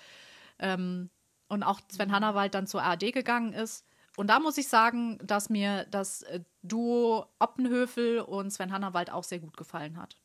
ähm, 0.59 1.09
und 1.49 1.63
auch 1.63 1.81
Sven 1.91 2.09
mhm. 2.09 2.13
Hannawald 2.13 2.53
dann 2.53 2.67
zur 2.67 2.83
ARD 2.83 3.11
gegangen 3.11 3.51
ist. 3.51 3.85
Und 4.17 4.27
da 4.27 4.39
muss 4.39 4.57
ich 4.57 4.67
sagen, 4.67 5.17
dass 5.21 5.49
mir 5.49 5.85
das 5.85 6.21
äh, 6.23 6.41
Duo 6.61 7.27
Oppenhöfel 7.39 8.21
und 8.21 8.51
Sven 8.51 8.71
Hannawald 8.71 9.11
auch 9.11 9.23
sehr 9.23 9.39
gut 9.39 9.57
gefallen 9.57 9.97
hat. 9.97 10.17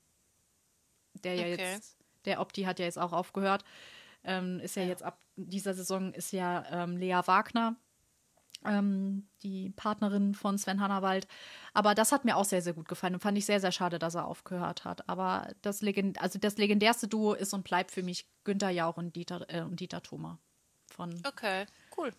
Der 1.24 1.35
ja 1.35 1.53
okay. 1.53 1.72
jetzt, 1.74 1.96
der 2.24 2.40
Opti 2.40 2.62
hat 2.62 2.79
ja 2.79 2.85
jetzt 2.85 2.98
auch 2.98 3.12
aufgehört. 3.12 3.64
Ähm, 4.22 4.61
ist 4.61 4.76
ja, 4.76 4.83
ja, 4.83 4.88
jetzt 4.90 5.03
ab 5.03 5.18
dieser 5.37 5.74
Saison 5.74 6.12
ist 6.12 6.33
ja 6.33 6.64
ähm, 6.70 6.96
Lea 6.96 7.20
Wagner, 7.24 7.76
ähm, 8.64 9.29
die 9.42 9.70
Partnerin 9.70 10.35
von 10.35 10.59
Sven 10.59 10.81
Hannawald. 10.81 11.26
Aber 11.72 11.94
das 11.94 12.12
hat 12.12 12.24
mir 12.24 12.37
auch 12.37 12.44
sehr, 12.44 12.62
sehr 12.62 12.74
gut 12.74 12.88
gefallen 12.88 13.14
und 13.14 13.20
fand 13.20 13.38
ich 13.38 13.46
sehr, 13.46 13.61
sehr 13.61 13.72
schade, 13.72 13.98
dass 13.98 14.14
er 14.14 14.26
aufgehört 14.26 14.85
hat. 14.85 15.09
Aber 15.09 15.53
das, 15.62 15.81
Legend 15.81 16.20
also 16.20 16.38
das 16.38 16.59
legendärste 16.59 17.09
Duo 17.09 17.33
ist 17.33 17.55
und 17.55 17.64
bleibt 17.64 17.90
für 17.90 18.03
mich 18.03 18.29
Günther 18.44 18.70
Jauch 18.70 18.98
und 18.98 19.16
Dieter, 19.16 19.46
äh, 19.48 19.62
und 19.62 19.81
Dieter 19.81 20.03
Thoma. 20.03 20.38
Von 20.92 21.22
okay, 21.26 21.66
cool. 21.96 22.12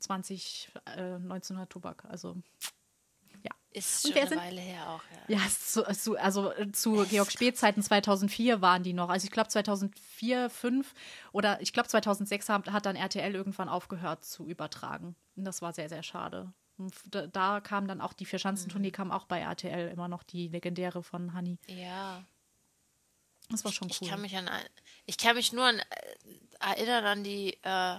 20, 0.00 0.70
äh, 0.96 1.14
1900 1.14 1.70
Tobak. 1.70 2.04
Also 2.06 2.36
ja. 3.42 3.50
Ist 3.70 4.02
schon 4.02 4.16
eine 4.16 4.36
Weile 4.36 4.60
her 4.60 4.90
auch, 4.90 5.02
ja. 5.28 5.36
Ja, 5.36 5.48
zu, 5.48 5.82
zu, 5.94 6.18
also 6.18 6.52
äh, 6.52 6.72
zu 6.72 7.06
Georg 7.08 7.30
Spätzeiten 7.30 7.82
2004 7.82 8.60
waren 8.60 8.82
die 8.82 8.92
noch. 8.92 9.08
Also 9.08 9.24
ich 9.24 9.30
glaube 9.30 9.48
2004, 9.48 10.50
2005 10.50 10.94
oder 11.32 11.60
ich 11.60 11.72
glaube 11.72 11.88
2006 11.88 12.48
hat, 12.48 12.72
hat 12.72 12.86
dann 12.86 12.96
RTL 12.96 13.34
irgendwann 13.34 13.68
aufgehört 13.68 14.24
zu 14.24 14.46
übertragen. 14.46 15.14
Und 15.36 15.44
das 15.44 15.62
war 15.62 15.72
sehr, 15.72 15.88
sehr 15.88 16.02
schade. 16.02 16.52
Da, 17.06 17.26
da, 17.26 17.60
kam 17.60 17.86
dann 17.86 18.00
auch 18.00 18.14
die 18.14 18.24
Vierschanzentournee, 18.24 18.88
mhm. 18.88 18.92
kam 18.92 19.12
auch 19.12 19.26
bei 19.26 19.40
RTL 19.40 19.90
immer 19.90 20.08
noch 20.08 20.22
die 20.22 20.48
legendäre 20.48 21.02
von 21.02 21.34
Honey. 21.34 21.58
Ja. 21.66 22.24
Das 23.50 23.64
war 23.64 23.72
schon 23.72 23.88
cool. 23.88 23.96
Ich 24.00 24.08
kann 24.08 24.20
mich, 24.20 24.36
an, 24.36 24.48
ich 25.06 25.18
kann 25.18 25.36
mich 25.36 25.52
nur 25.52 25.64
an, 25.64 25.78
äh, 25.78 25.84
erinnern 26.60 27.04
an 27.04 27.24
die 27.24 27.58
äh, 27.62 27.96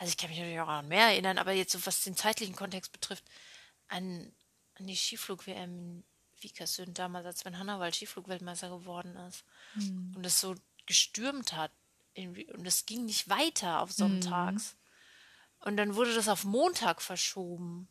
also 0.00 0.12
ich 0.12 0.16
kann 0.16 0.30
mich 0.30 0.38
natürlich 0.38 0.60
auch 0.60 0.68
an 0.68 0.88
mehr 0.88 1.08
erinnern, 1.08 1.36
aber 1.36 1.52
jetzt 1.52 1.72
so 1.72 1.84
was 1.84 2.02
den 2.02 2.16
zeitlichen 2.16 2.56
Kontext 2.56 2.90
betrifft, 2.90 3.22
an, 3.88 4.32
an 4.76 4.86
die 4.86 4.96
Skiflug-WM 4.96 5.58
in 5.58 6.04
Vikersund 6.40 6.98
damals, 6.98 7.26
als 7.26 7.40
Sven 7.40 7.58
Hannawald 7.58 7.94
Skiflug-Weltmeister 7.94 8.70
geworden 8.70 9.14
ist 9.28 9.44
mhm. 9.74 10.14
und 10.16 10.24
es 10.24 10.40
so 10.40 10.54
gestürmt 10.86 11.52
hat 11.52 11.70
und 12.16 12.66
es 12.66 12.86
ging 12.86 13.04
nicht 13.04 13.28
weiter 13.28 13.82
auf 13.82 13.92
sonntags. 13.92 14.72
Mhm. 14.72 15.68
Und 15.68 15.76
dann 15.76 15.94
wurde 15.94 16.14
das 16.14 16.28
auf 16.28 16.44
Montag 16.44 17.02
verschoben. 17.02 17.86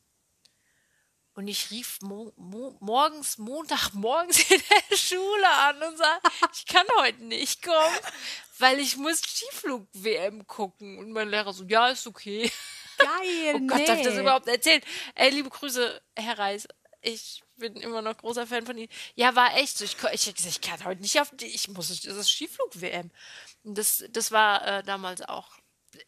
Und 1.35 1.47
ich 1.47 1.69
rief 1.69 2.01
mo 2.01 2.33
mo 2.35 2.75
morgens, 2.79 3.37
Montag 3.37 3.93
morgens 3.93 4.39
in 4.49 4.61
der 4.89 4.97
Schule 4.97 5.47
an 5.47 5.83
und 5.83 5.95
sagte, 5.95 6.31
ich 6.53 6.65
kann 6.65 6.87
heute 6.97 7.23
nicht 7.23 7.61
kommen, 7.61 7.99
weil 8.59 8.79
ich 8.79 8.97
muss 8.97 9.21
Skiflug-WM 9.21 10.47
gucken. 10.47 10.97
Und 10.97 11.11
mein 11.11 11.29
Lehrer 11.29 11.53
so, 11.53 11.63
ja, 11.65 11.89
ist 11.89 12.07
okay. 12.07 12.51
Geil, 12.97 13.55
Oh 13.55 13.59
Gott, 13.67 13.77
nee. 13.77 13.85
darf 13.85 13.99
ich 13.99 14.05
das 14.05 14.17
überhaupt 14.17 14.47
erzählen? 14.47 14.81
Ey, 15.15 15.31
liebe 15.31 15.49
Grüße, 15.49 16.01
Herr 16.15 16.39
Reis. 16.39 16.67
Ich 17.01 17.43
bin 17.55 17.75
immer 17.77 18.01
noch 18.01 18.17
großer 18.17 18.45
Fan 18.45 18.65
von 18.65 18.77
Ihnen. 18.77 18.91
Ja, 19.15 19.35
war 19.35 19.55
echt 19.57 19.77
so. 19.77 19.85
Ich, 19.85 19.95
ich, 20.11 20.45
ich 20.45 20.61
kann 20.61 20.83
heute 20.83 21.01
nicht 21.01 21.19
auf 21.21 21.31
die, 21.33 21.45
ich 21.45 21.69
muss, 21.69 21.87
das 21.87 22.15
ist 22.15 22.29
Skiflug-WM. 22.29 23.11
Das, 23.63 24.03
das 24.09 24.31
war 24.31 24.67
äh, 24.67 24.83
damals 24.83 25.21
auch 25.21 25.59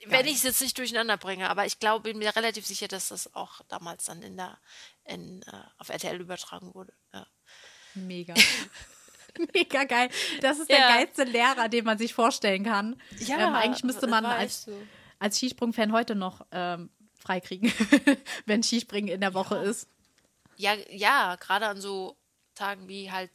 wenn 0.05 0.27
ich 0.27 0.35
es 0.35 0.43
jetzt 0.43 0.61
nicht 0.61 0.77
durcheinander 0.77 1.17
bringe, 1.17 1.49
aber 1.49 1.65
ich 1.65 1.79
glaube, 1.79 2.03
bin 2.03 2.19
mir 2.19 2.35
relativ 2.35 2.65
sicher, 2.65 2.87
dass 2.87 3.09
das 3.09 3.33
auch 3.33 3.61
damals 3.67 4.05
dann 4.05 4.21
in 4.21 4.37
der, 4.37 4.59
in, 5.05 5.41
äh, 5.43 5.63
auf 5.77 5.89
RTL 5.89 6.19
übertragen 6.19 6.73
wurde. 6.73 6.93
Ja. 7.13 7.27
Mega. 7.95 8.33
Mega 9.53 9.83
geil. 9.83 10.09
Das 10.41 10.59
ist 10.59 10.69
ja. 10.69 10.77
der 10.77 10.87
geilste 10.87 11.23
Lehrer, 11.23 11.69
den 11.69 11.85
man 11.85 11.97
sich 11.97 12.13
vorstellen 12.13 12.63
kann. 12.63 13.01
Ja, 13.19 13.47
ähm, 13.47 13.53
eigentlich 13.55 13.83
müsste 13.83 14.07
man 14.07 14.25
als, 14.25 14.63
so. 14.63 14.77
als 15.19 15.37
Skisprung-Fan 15.37 15.91
heute 15.91 16.15
noch 16.15 16.45
ähm, 16.51 16.89
freikriegen, 17.19 17.71
wenn 18.45 18.63
Skispringen 18.63 19.13
in 19.13 19.21
der 19.21 19.33
Woche 19.33 19.55
ja. 19.55 19.61
ist. 19.63 19.87
Ja, 20.57 20.73
ja, 20.89 21.35
gerade 21.37 21.67
an 21.67 21.81
so 21.81 22.17
Tagen 22.55 22.87
wie 22.87 23.11
halt 23.11 23.31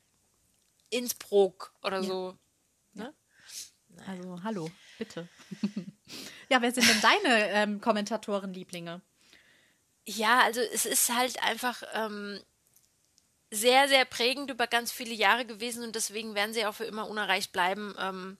Innsbruck 0.90 1.72
oder 1.82 2.02
so. 2.02 2.36
Ne? 2.92 3.12
Also, 4.06 4.42
hallo, 4.42 4.70
bitte. 4.98 5.28
ja, 6.48 6.62
wer 6.62 6.72
sind 6.72 6.88
denn 6.88 7.00
deine 7.00 7.50
ähm, 7.50 7.80
Kommentatoren-Lieblinge? 7.80 9.00
Ja, 10.06 10.40
also 10.42 10.60
es 10.60 10.86
ist 10.86 11.12
halt 11.12 11.42
einfach 11.42 11.82
ähm, 11.94 12.40
sehr, 13.50 13.88
sehr 13.88 14.04
prägend 14.04 14.50
über 14.50 14.66
ganz 14.66 14.92
viele 14.92 15.14
Jahre 15.14 15.46
gewesen 15.46 15.84
und 15.84 15.94
deswegen 15.94 16.34
werden 16.34 16.52
sie 16.54 16.66
auch 16.66 16.74
für 16.74 16.84
immer 16.84 17.08
unerreicht 17.08 17.52
bleiben. 17.52 17.94
Ähm, 17.98 18.38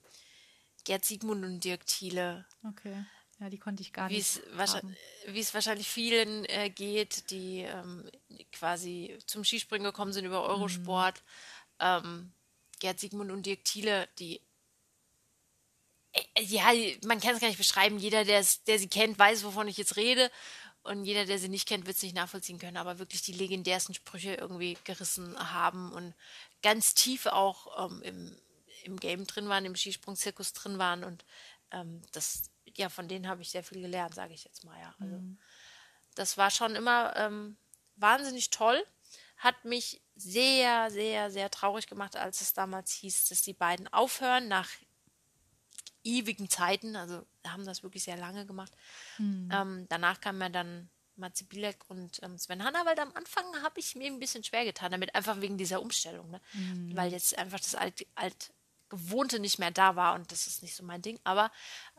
Gerd 0.83 1.05
Siegmund 1.05 1.43
und 1.43 1.63
Dirk 1.63 1.85
Thiele. 1.85 2.45
Okay. 2.67 3.05
Ja, 3.39 3.49
die 3.49 3.59
konnte 3.59 3.83
ich 3.83 3.93
gar 3.93 4.09
Wie 4.09 4.17
nicht. 4.17 4.41
wie 5.27 5.39
es 5.39 5.53
wahrscheinlich 5.53 5.87
vielen 5.87 6.45
äh, 6.45 6.69
geht, 6.69 7.29
die 7.29 7.59
ähm, 7.59 8.09
quasi 8.51 9.17
zum 9.27 9.43
Skispringen 9.43 9.85
gekommen 9.85 10.11
sind 10.11 10.25
über 10.25 10.43
Eurosport. 10.43 11.21
Ähm, 11.79 12.31
Gerd 12.79 12.99
Siegmund 12.99 13.31
und 13.31 13.45
Dirk 13.45 13.63
Thiele, 13.63 14.07
die 14.17 14.41
äh, 16.13 16.41
ja, 16.41 16.71
man 17.05 17.19
kann 17.19 17.35
es 17.35 17.41
gar 17.41 17.47
nicht 17.47 17.57
beschreiben. 17.59 17.99
Jeder, 17.99 18.25
der 18.25 18.43
sie 18.43 18.87
kennt, 18.87 19.19
weiß, 19.19 19.43
wovon 19.43 19.67
ich 19.67 19.77
jetzt 19.77 19.97
rede. 19.97 20.31
Und 20.87 21.03
jeder, 21.03 21.25
der 21.25 21.37
sie 21.37 21.49
nicht 21.49 21.67
kennt, 21.67 21.85
wird 21.85 21.97
es 21.97 22.03
nicht 22.03 22.15
nachvollziehen 22.15 22.59
können. 22.59 22.77
Aber 22.77 22.97
wirklich 22.97 23.21
die 23.21 23.33
legendärsten 23.33 23.93
Sprüche 23.93 24.35
irgendwie 24.35 24.77
gerissen 24.85 25.37
haben 25.53 25.91
und 25.91 26.13
ganz 26.63 26.93
tief 26.93 27.25
auch 27.25 27.91
ähm, 27.91 28.01
im, 28.03 28.37
im 28.83 28.99
Game 28.99 29.27
drin 29.27 29.49
waren, 29.49 29.65
im 29.65 29.75
Skisprung-Zirkus 29.75 30.53
drin 30.53 30.77
waren. 30.77 31.03
Und 31.03 31.25
ähm, 31.71 32.01
das, 32.13 32.49
ja, 32.75 32.87
von 32.87 33.07
denen 33.09 33.27
habe 33.27 33.41
ich 33.41 33.49
sehr 33.49 33.63
viel 33.63 33.81
gelernt, 33.81 34.15
sage 34.15 34.33
ich 34.33 34.45
jetzt 34.45 34.63
mal, 34.63 34.79
ja. 34.79 34.95
Also, 34.99 35.21
das 36.15 36.37
war 36.37 36.49
schon 36.49 36.75
immer 36.75 37.15
ähm, 37.17 37.57
wahnsinnig 37.97 38.49
toll. 38.49 38.81
Hat 39.35 39.65
mich 39.65 40.01
sehr, 40.15 40.89
sehr, 40.89 41.29
sehr 41.29 41.51
traurig 41.51 41.87
gemacht, 41.87 42.15
als 42.15 42.41
es 42.41 42.53
damals 42.53 42.91
hieß, 42.93 43.27
dass 43.27 43.43
die 43.43 43.53
beiden 43.53 43.87
aufhören 43.93 44.47
nach 44.47 44.69
ewigen 46.07 46.49
Zeiten. 46.49 46.95
Also 46.95 47.25
haben 47.45 47.65
das 47.65 47.83
wirklich 47.83 48.03
sehr 48.03 48.17
lange 48.17 48.45
gemacht. 48.45 48.71
Ähm, 49.51 49.85
danach 49.89 50.21
kam 50.21 50.41
ja 50.41 50.49
dann 50.49 50.89
Matze 51.15 51.45
Bilek 51.45 51.77
und 51.89 52.21
ähm, 52.23 52.37
Sven 52.37 52.63
Hannawald. 52.63 52.99
Am 52.99 53.11
Anfang 53.15 53.43
habe 53.63 53.79
ich 53.79 53.95
mir 53.95 54.07
ein 54.07 54.19
bisschen 54.19 54.43
schwer 54.43 54.65
getan 54.65 54.91
damit, 54.91 55.13
einfach 55.15 55.41
wegen 55.41 55.57
dieser 55.57 55.81
Umstellung. 55.81 56.29
Ne? 56.29 56.41
Weil 56.95 57.11
jetzt 57.11 57.37
einfach 57.37 57.59
das 57.59 57.75
alt, 57.75 58.05
alt 58.15 58.53
Gewohnte 58.89 59.39
nicht 59.39 59.59
mehr 59.59 59.71
da 59.71 59.95
war 59.95 60.15
und 60.15 60.31
das 60.31 60.47
ist 60.47 60.61
nicht 60.61 60.75
so 60.75 60.83
mein 60.83 61.01
Ding. 61.01 61.19
Aber 61.23 61.51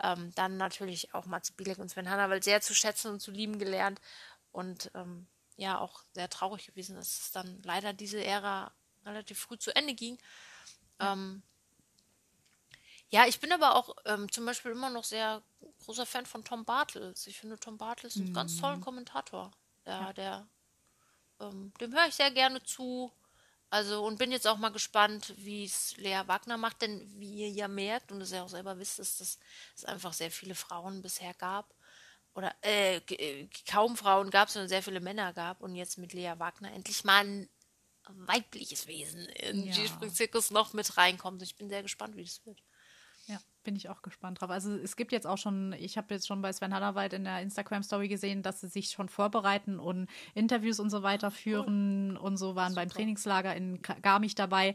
ähm, 0.02 0.32
dann 0.34 0.56
natürlich 0.56 1.14
auch 1.14 1.26
Matze 1.26 1.52
Bilek 1.52 1.78
und 1.78 1.90
Sven 1.90 2.08
Hannawald 2.08 2.44
sehr 2.44 2.60
zu 2.60 2.74
schätzen 2.74 3.12
und 3.12 3.20
zu 3.20 3.30
lieben 3.30 3.58
gelernt. 3.58 4.00
Und 4.52 4.90
ähm, 4.94 5.26
ja, 5.56 5.78
auch 5.78 6.02
sehr 6.14 6.30
traurig 6.30 6.66
gewesen, 6.66 6.96
dass 6.96 7.20
es 7.20 7.30
dann 7.32 7.60
leider 7.62 7.92
diese 7.92 8.24
Ära 8.24 8.72
relativ 9.04 9.38
früh 9.38 9.58
zu 9.58 9.74
Ende 9.74 9.94
ging. 9.94 10.18
Ähm, 11.00 11.42
ja, 13.10 13.26
ich 13.26 13.40
bin 13.40 13.52
aber 13.52 13.74
auch 13.76 13.96
ähm, 14.04 14.30
zum 14.30 14.44
Beispiel 14.44 14.72
immer 14.72 14.90
noch 14.90 15.04
sehr 15.04 15.42
großer 15.84 16.06
Fan 16.06 16.26
von 16.26 16.44
Tom 16.44 16.64
Bartels. 16.64 17.26
Ich 17.26 17.38
finde, 17.38 17.58
Tom 17.58 17.78
Bartels 17.78 18.16
ist 18.16 18.20
ein 18.20 18.32
ganz 18.32 18.56
tollen 18.56 18.80
Kommentator. 18.80 19.50
Ja, 19.86 20.12
der, 20.12 20.46
ähm, 21.40 21.72
dem 21.80 21.92
höre 21.94 22.06
ich 22.08 22.14
sehr 22.14 22.30
gerne 22.30 22.62
zu. 22.62 23.12
Also, 23.70 24.04
und 24.04 24.18
bin 24.18 24.32
jetzt 24.32 24.46
auch 24.46 24.56
mal 24.58 24.70
gespannt, 24.70 25.34
wie 25.36 25.64
es 25.64 25.96
Lea 25.98 26.22
Wagner 26.26 26.56
macht, 26.56 26.80
denn 26.82 27.06
wie 27.20 27.34
ihr 27.42 27.50
ja 27.50 27.68
merkt 27.68 28.12
und 28.12 28.20
es 28.22 28.30
ja 28.30 28.42
auch 28.42 28.48
selber 28.48 28.78
wisst, 28.78 28.98
ist, 28.98 29.20
dass 29.20 29.38
es 29.76 29.84
einfach 29.84 30.12
sehr 30.14 30.30
viele 30.30 30.54
Frauen 30.54 31.02
bisher 31.02 31.34
gab. 31.34 31.74
Oder 32.34 32.54
äh, 32.62 32.96
äh, 32.98 33.48
kaum 33.68 33.96
Frauen 33.96 34.30
gab, 34.30 34.48
sondern 34.50 34.68
sehr 34.68 34.82
viele 34.82 35.00
Männer 35.00 35.32
gab. 35.32 35.60
Und 35.62 35.74
jetzt 35.74 35.98
mit 35.98 36.12
Lea 36.14 36.34
Wagner 36.38 36.72
endlich 36.72 37.04
mal 37.04 37.24
ein 37.24 37.48
weibliches 38.06 38.86
Wesen 38.86 39.26
in 39.26 39.64
Ja. 39.64 39.64
den 39.64 39.72
Skisprung-Zirkus 39.74 40.50
noch 40.50 40.72
mit 40.72 40.96
reinkommt. 40.96 41.42
Ich 41.42 41.56
bin 41.56 41.68
sehr 41.68 41.82
gespannt, 41.82 42.16
wie 42.16 42.24
das 42.24 42.44
wird. 42.46 42.62
Ja, 43.68 43.70
bin 43.70 43.76
ich 43.76 43.90
auch 43.90 44.00
gespannt 44.00 44.40
drauf. 44.40 44.48
Also 44.48 44.74
es 44.76 44.96
gibt 44.96 45.12
jetzt 45.12 45.26
auch 45.26 45.36
schon, 45.36 45.74
ich 45.74 45.98
habe 45.98 46.14
jetzt 46.14 46.26
schon 46.26 46.40
bei 46.40 46.50
Sven 46.52 46.72
Hannawald 46.72 47.12
in 47.12 47.24
der 47.24 47.42
Instagram-Story 47.42 48.08
gesehen, 48.08 48.42
dass 48.42 48.62
sie 48.62 48.68
sich 48.68 48.90
schon 48.90 49.10
vorbereiten 49.10 49.78
und 49.78 50.08
Interviews 50.34 50.80
und 50.80 50.88
so 50.88 51.02
weiter 51.02 51.30
führen 51.30 52.16
und 52.16 52.38
so 52.38 52.54
waren 52.54 52.74
beim 52.74 52.88
Trainingslager 52.88 53.54
in 53.54 53.82
Garmisch 53.82 54.34
dabei. 54.34 54.74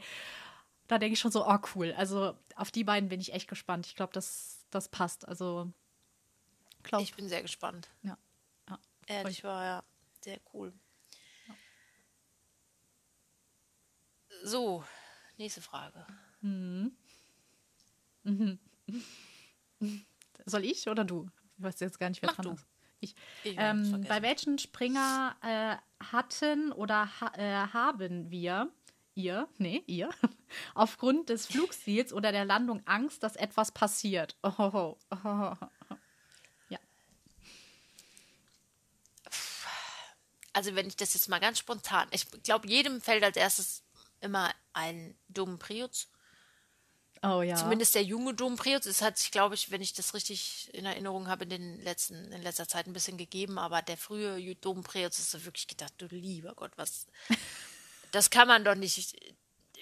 Da 0.88 1.00
denke 1.00 1.14
ich 1.14 1.20
schon 1.20 1.32
so, 1.32 1.48
oh 1.48 1.58
cool. 1.74 1.94
Also 1.98 2.38
auf 2.56 2.70
die 2.70 2.84
beiden 2.84 3.10
bin 3.10 3.20
ich 3.20 3.34
echt 3.34 3.50
gespannt. 3.50 3.88
Ich 3.88 3.96
glaube, 3.96 4.14
das, 4.14 4.64
das 4.70 4.90
passt. 4.90 5.28
Also, 5.28 5.72
glaub, 6.84 7.02
Ich 7.02 7.16
bin 7.16 7.28
sehr 7.28 7.42
gespannt. 7.42 7.90
ja. 8.04 8.16
ja. 8.70 8.80
Ehrlich 9.08 9.44
war 9.44 9.66
ja 9.66 9.84
sehr 10.22 10.38
cool. 10.54 10.72
So, 14.44 14.84
nächste 15.38 15.62
Frage. 15.62 16.06
Soll 20.46 20.66
ich 20.66 20.88
oder 20.88 21.04
du? 21.04 21.30
Ich 21.58 21.64
weiß 21.64 21.80
jetzt 21.80 22.00
gar 22.00 22.10
nicht, 22.10 22.22
wer 22.22 22.30
Mach 22.30 22.36
dran 22.36 22.46
du. 22.46 22.54
ist. 22.54 22.68
Ich. 23.00 23.16
Ähm, 23.44 24.06
bei 24.08 24.22
welchen 24.22 24.58
Springer 24.58 25.36
äh, 25.42 25.76
hatten 26.06 26.72
oder 26.72 27.10
ha 27.20 27.34
äh, 27.36 27.68
haben 27.74 28.32
wir, 28.32 28.72
ihr, 29.14 29.50
nee, 29.58 29.84
ihr, 29.88 30.10
aufgrund 30.74 31.30
des 31.30 31.48
Flugstils 31.48 32.14
oder 32.14 32.32
der 32.32 32.46
Landung 32.46 32.82
Angst, 32.86 33.24
dass 33.24 33.36
etwas 33.36 33.72
passiert? 33.72 34.38
Ohoho. 34.42 34.98
Ohoho. 35.12 35.58
Ja. 36.70 36.80
Also 40.54 40.76
wenn 40.76 40.88
ich 40.88 40.96
das 40.96 41.14
jetzt 41.14 41.28
mal 41.28 41.40
ganz 41.40 41.60
spontan, 41.60 42.08
ich 42.12 42.26
glaube, 42.44 42.68
jedem 42.70 43.02
fällt 43.02 43.24
als 43.24 43.36
erstes 43.36 43.84
immer 44.22 44.52
ein 44.72 45.16
Dom 45.28 45.60
Prius. 45.60 46.08
Oh 47.24 47.42
ja. 47.42 47.56
Zumindest 47.56 47.96
der 47.96 48.04
junge 48.04 48.34
Dom 48.34 48.58
Prius. 48.58 48.86
Es 48.86 49.02
hat 49.02 49.18
sich, 49.18 49.32
glaube 49.32 49.56
ich, 49.56 49.72
wenn 49.72 49.82
ich 49.82 49.94
das 49.94 50.14
richtig 50.14 50.70
in 50.74 50.86
Erinnerung 50.86 51.30
habe, 51.30 51.46
in 51.46 51.50
den 51.50 51.82
letzten, 51.82 52.32
in 52.34 52.42
letzter 52.42 52.68
Zeit 52.68 52.86
ein 52.86 52.94
bisschen 52.94 53.18
gegeben. 53.18 53.58
Aber 53.58 53.82
der 53.82 53.96
frühe 53.96 54.56
Dom 54.56 54.84
Prius 54.84 55.20
ist 55.20 55.32
so 55.32 55.46
wirklich 55.46 55.68
gedacht, 55.68 55.94
du 55.98 56.08
lieber 56.08 56.54
Gott, 56.54 56.72
was. 56.76 57.08
Das 58.12 58.30
kann 58.30 58.48
man 58.48 58.64
doch 58.64 58.76
nicht 58.76 59.16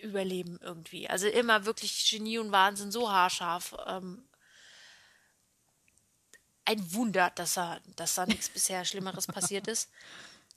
überleben 0.02 0.58
irgendwie. 0.62 1.10
Also 1.10 1.28
immer 1.28 1.66
wirklich 1.66 2.10
Genie 2.10 2.38
und 2.38 2.54
Wahnsinn, 2.54 2.90
so 2.90 3.12
haarscharf. 3.12 3.76
Ähm, 3.88 4.24
ein 6.64 6.94
Wunder, 6.94 7.30
dass 7.32 7.56
da, 7.56 7.82
dass 7.98 8.16
da 8.16 8.26
nichts 8.26 8.48
bisher 8.54 8.86
Schlimmeres 8.86 9.28
passiert 9.28 9.68
ist. 9.68 9.90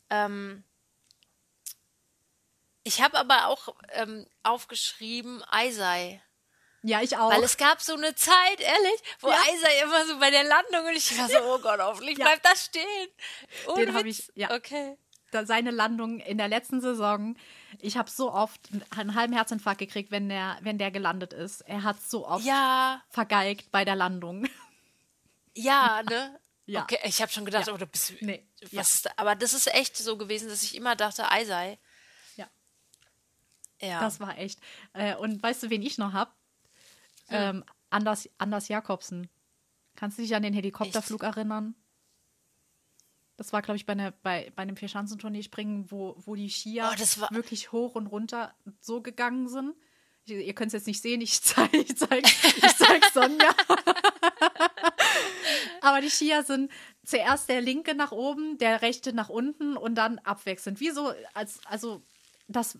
Ähm, 0.08 0.62
ich 2.84 3.02
habe 3.02 3.18
aber 3.18 3.48
auch 3.48 3.74
ähm, 3.94 4.24
aufgeschrieben, 4.44 5.42
Eisei. 5.48 6.22
Ja, 6.84 7.00
ich 7.02 7.16
auch. 7.16 7.30
Weil 7.30 7.42
es 7.42 7.56
gab 7.56 7.80
so 7.80 7.94
eine 7.94 8.14
Zeit, 8.14 8.60
ehrlich, 8.60 9.00
wo 9.20 9.28
Ja. 9.28 9.36
Eisei 9.48 9.82
immer 9.82 10.06
so 10.06 10.18
bei 10.18 10.30
der 10.30 10.44
Landung 10.44 10.86
und 10.86 10.94
ich 10.96 11.18
war 11.18 11.28
so, 11.28 11.38
oh 11.42 11.58
Gott, 11.58 11.80
hoffentlich 11.80 12.18
Ja. 12.18 12.26
bleibt 12.26 12.44
das 12.44 12.66
stehen. 12.66 13.08
Ohne 13.66 13.86
Den 13.86 13.94
hab 13.94 14.04
Witz. 14.04 14.18
ich- 14.20 14.30
ja. 14.36 14.50
Okay. 14.54 14.96
da 15.30 15.44
seine 15.44 15.72
Landung 15.72 16.20
in 16.20 16.38
der 16.38 16.46
letzten 16.46 16.80
Saison. 16.80 17.36
Ich 17.80 17.96
habe 17.96 18.08
so 18.08 18.32
oft 18.32 18.60
einen 18.96 19.16
halben 19.16 19.32
Herzinfarkt 19.32 19.80
gekriegt, 19.80 20.12
wenn 20.12 20.28
der, 20.28 20.58
wenn 20.60 20.78
der 20.78 20.92
gelandet 20.92 21.32
ist. 21.32 21.62
Er 21.62 21.82
hat 21.82 22.00
so 22.00 22.24
oft 22.28 22.44
Ja, 22.44 23.02
vergeigt 23.10 23.72
bei 23.72 23.84
der 23.84 23.96
Landung. 23.96 24.46
ja, 25.56 26.02
ne? 26.08 26.38
Ja. 26.66 26.82
Okay, 26.84 26.98
ich 27.04 27.20
habe 27.20 27.32
schon 27.32 27.44
gedacht, 27.44 27.66
Ja. 27.66 27.72
oh, 27.74 27.76
du 27.76 27.84
bist. 27.86 28.12
Nee, 28.20 28.46
Was 28.70 29.02
ja. 29.02 29.10
Aber 29.16 29.34
das 29.34 29.52
ist 29.54 29.66
echt 29.74 29.96
so 29.96 30.16
gewesen, 30.16 30.48
dass 30.48 30.62
ich 30.62 30.76
immer 30.76 30.94
dachte, 30.96 31.28
Eisei. 31.30 31.78
Ja. 32.36 32.48
Ja. 33.80 34.00
Das 34.00 34.20
war 34.20 34.38
echt. 34.38 34.60
Äh, 34.92 35.16
und 35.16 35.42
weißt 35.42 35.64
du, 35.64 35.70
wen 35.70 35.82
ich 35.82 35.98
noch 35.98 36.12
habe? 36.12 36.30
Ähm, 37.30 37.64
Anders, 37.90 38.28
Anders 38.38 38.68
Jakobsen. 38.68 39.28
Kannst 39.96 40.18
du 40.18 40.22
dich 40.22 40.34
an 40.34 40.42
den 40.42 40.52
Helikopterflug 40.54 41.22
erinnern? 41.22 41.74
Das 43.36 43.52
war, 43.52 43.62
glaube 43.62 43.76
ich, 43.76 43.86
bei, 43.86 43.92
einer, 43.92 44.10
bei, 44.10 44.52
bei 44.54 44.62
einem 44.62 44.76
Vierschanzentournee 44.76 45.42
springen, 45.42 45.90
wo, 45.90 46.14
wo 46.18 46.34
die 46.34 46.50
Skier 46.50 46.88
Oh, 46.92 46.96
das 46.98 47.20
war- 47.20 47.30
wirklich 47.32 47.72
hoch 47.72 47.94
und 47.94 48.06
runter 48.06 48.54
so 48.80 49.00
gegangen 49.00 49.48
sind. 49.48 49.74
Ich, 50.24 50.32
ihr 50.32 50.54
könnt 50.54 50.68
es 50.68 50.72
jetzt 50.74 50.86
nicht 50.86 51.02
sehen, 51.02 51.20
ich 51.20 51.42
zeige 51.42 51.76
ich 51.78 51.96
zeig, 51.96 52.24
ich 52.24 52.76
zeig 52.76 53.04
Sonja. 53.12 53.54
Aber 55.80 56.00
die 56.00 56.10
Skier 56.10 56.42
sind 56.42 56.70
zuerst 57.04 57.48
der 57.48 57.60
linke 57.60 57.94
nach 57.94 58.12
oben, 58.12 58.56
der 58.58 58.82
rechte 58.82 59.12
nach 59.12 59.28
unten 59.28 59.76
und 59.76 59.94
dann 59.96 60.18
abwechselnd. 60.20 60.80
Wie 60.80 60.90
so, 60.90 61.12
als, 61.34 61.60
also 61.66 62.02
das, 62.48 62.78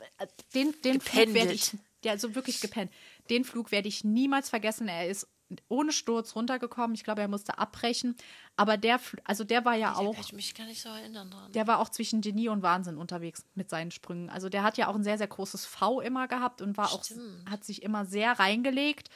den, 0.55 0.75
den 0.83 1.01
Flug 1.01 1.35
werde 1.35 1.53
ich. 1.53 1.73
Ja, 2.05 2.13
also 2.13 2.35
wirklich 2.35 2.61
gepennt. 2.61 2.93
Den 3.31 3.45
Flug 3.45 3.71
werde 3.73 3.89
ich 3.89 4.05
niemals 4.05 4.51
vergessen. 4.51 4.89
Er 4.89 5.09
ist 5.09 5.27
ohne 5.69 5.93
Sturz 5.93 6.35
runtergekommen. 6.35 6.95
Ich 6.95 7.05
glaube, 7.05 7.21
er 7.21 7.29
musste 7.29 7.59
abbrechen. 7.59 8.17
Aber 8.57 8.77
der, 8.77 8.99
also 9.25 9.45
der 9.45 9.65
war 9.65 9.75
ja 9.77 9.93
Da 9.93 9.99
auch 9.99 10.19
ich 10.19 10.33
mich 10.33 10.55
gar 10.55 10.67
nicht 10.67 10.81
so 10.81 10.89
erinnern 10.89 11.31
dran. 11.31 11.53
der 11.53 11.67
war 11.67 11.79
auch 11.81 11.89
zwischen 11.91 12.21
Genie 12.23 12.49
und 12.49 12.63
Wahnsinn 12.63 12.97
unterwegs 12.97 13.45
mit 13.55 13.69
seinen 13.71 13.91
Sprüngen. 13.91 14.31
Also 14.31 14.49
der 14.49 14.63
hat 14.63 14.79
ja 14.79 14.89
auch 14.89 14.95
ein 14.95 15.05
sehr, 15.05 15.19
sehr 15.19 15.27
großes 15.29 15.67
V 15.67 16.01
immer 16.01 16.29
gehabt 16.29 16.63
und 16.63 16.77
war 16.77 16.93
auch, 16.93 17.05
Stimmt. 17.05 17.49
hat 17.49 17.65
sich 17.65 17.83
immer 17.83 18.05
sehr 18.07 18.33
reingelegt. 18.39 19.11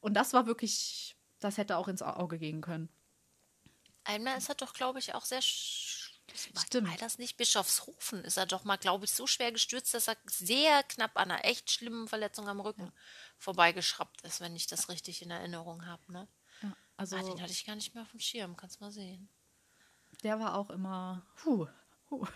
Und 0.00 0.14
das 0.14 0.32
war 0.34 0.46
wirklich, 0.46 1.16
das 1.40 1.56
hätte 1.56 1.76
auch 1.78 1.88
ins 1.88 2.02
Auge 2.02 2.38
gehen 2.38 2.60
können. 2.60 2.88
Einmal 4.04 4.36
ist 4.36 4.50
er 4.50 4.54
doch, 4.54 4.74
glaube 4.74 4.98
ich, 4.98 5.14
auch 5.14 5.24
sehr 5.24 5.40
Stimmt. 6.32 6.88
War 6.90 6.96
das 6.96 7.18
nicht 7.18 7.36
Bischofshofen? 7.36 8.24
Ist 8.24 8.36
er 8.38 8.46
doch 8.46 8.64
mal, 8.64 8.76
glaube 8.76 9.04
ich, 9.04 9.12
so 9.12 9.26
schwer 9.26 9.52
gestürzt, 9.52 9.92
dass 9.94 10.08
er 10.08 10.16
sehr 10.26 10.82
knapp 10.84 11.16
an 11.16 11.30
einer 11.30 11.44
echt 11.44 11.70
schlimmen 11.70 12.08
Verletzung 12.08 12.48
am 12.48 12.60
Rücken 12.60 12.92
vorbeigeschraubt 13.38 14.22
ist, 14.22 14.40
wenn 14.40 14.56
ich 14.56 14.66
das 14.66 14.88
richtig 14.88 15.22
in 15.22 15.30
Erinnerung 15.30 15.86
habe. 15.86 16.02
Ne? 16.12 16.28
Ja, 16.62 16.76
also 16.96 17.16
Ah, 17.16 17.22
den 17.22 17.40
hatte 17.42 17.52
ich 17.52 17.66
gar 17.66 17.76
nicht 17.76 17.94
mehr 17.94 18.02
auf 18.02 18.10
dem 18.10 18.20
Schirm, 18.20 18.56
kannst 18.56 18.80
mal 18.80 18.90
sehen. 18.90 19.28
der 20.22 20.40
war 20.40 20.54
auch 20.56 20.70
immer. 20.70 21.24
Puh, 21.36 21.66
puh. 22.08 22.26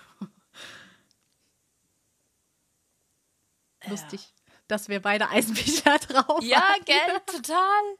Lustig, 3.86 4.34
dass 4.66 4.88
wir 4.88 5.00
beide 5.00 5.28
Eisenbücher 5.28 5.98
drauf 6.08 6.42
Ja, 6.44 6.60
haben. 6.74 6.84
gell? 6.84 7.20
Total. 7.26 7.96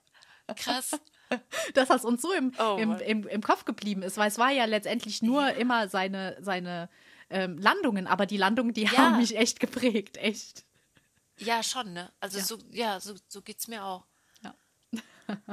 Krass. 0.56 0.90
dass 1.74 1.88
das 1.88 2.04
uns 2.04 2.22
so 2.22 2.32
im, 2.32 2.52
Oh 2.58 2.76
im, 2.78 2.98
im, 3.00 3.26
im 3.28 3.42
Kopf 3.42 3.64
geblieben 3.64 4.02
ist, 4.02 4.16
weil 4.16 4.28
es 4.28 4.38
war 4.38 4.50
ja 4.50 4.64
letztendlich 4.64 5.22
nur 5.22 5.52
immer 5.54 5.88
seine, 5.88 6.36
seine 6.40 6.88
ähm, 7.30 7.58
Landungen, 7.58 8.06
aber 8.06 8.26
die 8.26 8.36
Landungen, 8.36 8.72
die 8.72 8.84
Ja. 8.84 8.96
haben 8.98 9.16
mich 9.18 9.36
echt 9.36 9.60
geprägt, 9.60 10.16
echt. 10.16 10.64
Ja, 11.38 11.62
schon, 11.62 11.92
ne? 11.92 12.10
Also 12.20 12.38
Ja. 12.38 12.44
so, 12.44 12.58
ja, 12.70 13.00
so, 13.00 13.14
so 13.28 13.42
geht's 13.42 13.68
mir 13.68 13.84
auch. 13.84 14.04
Ja. 14.42 14.54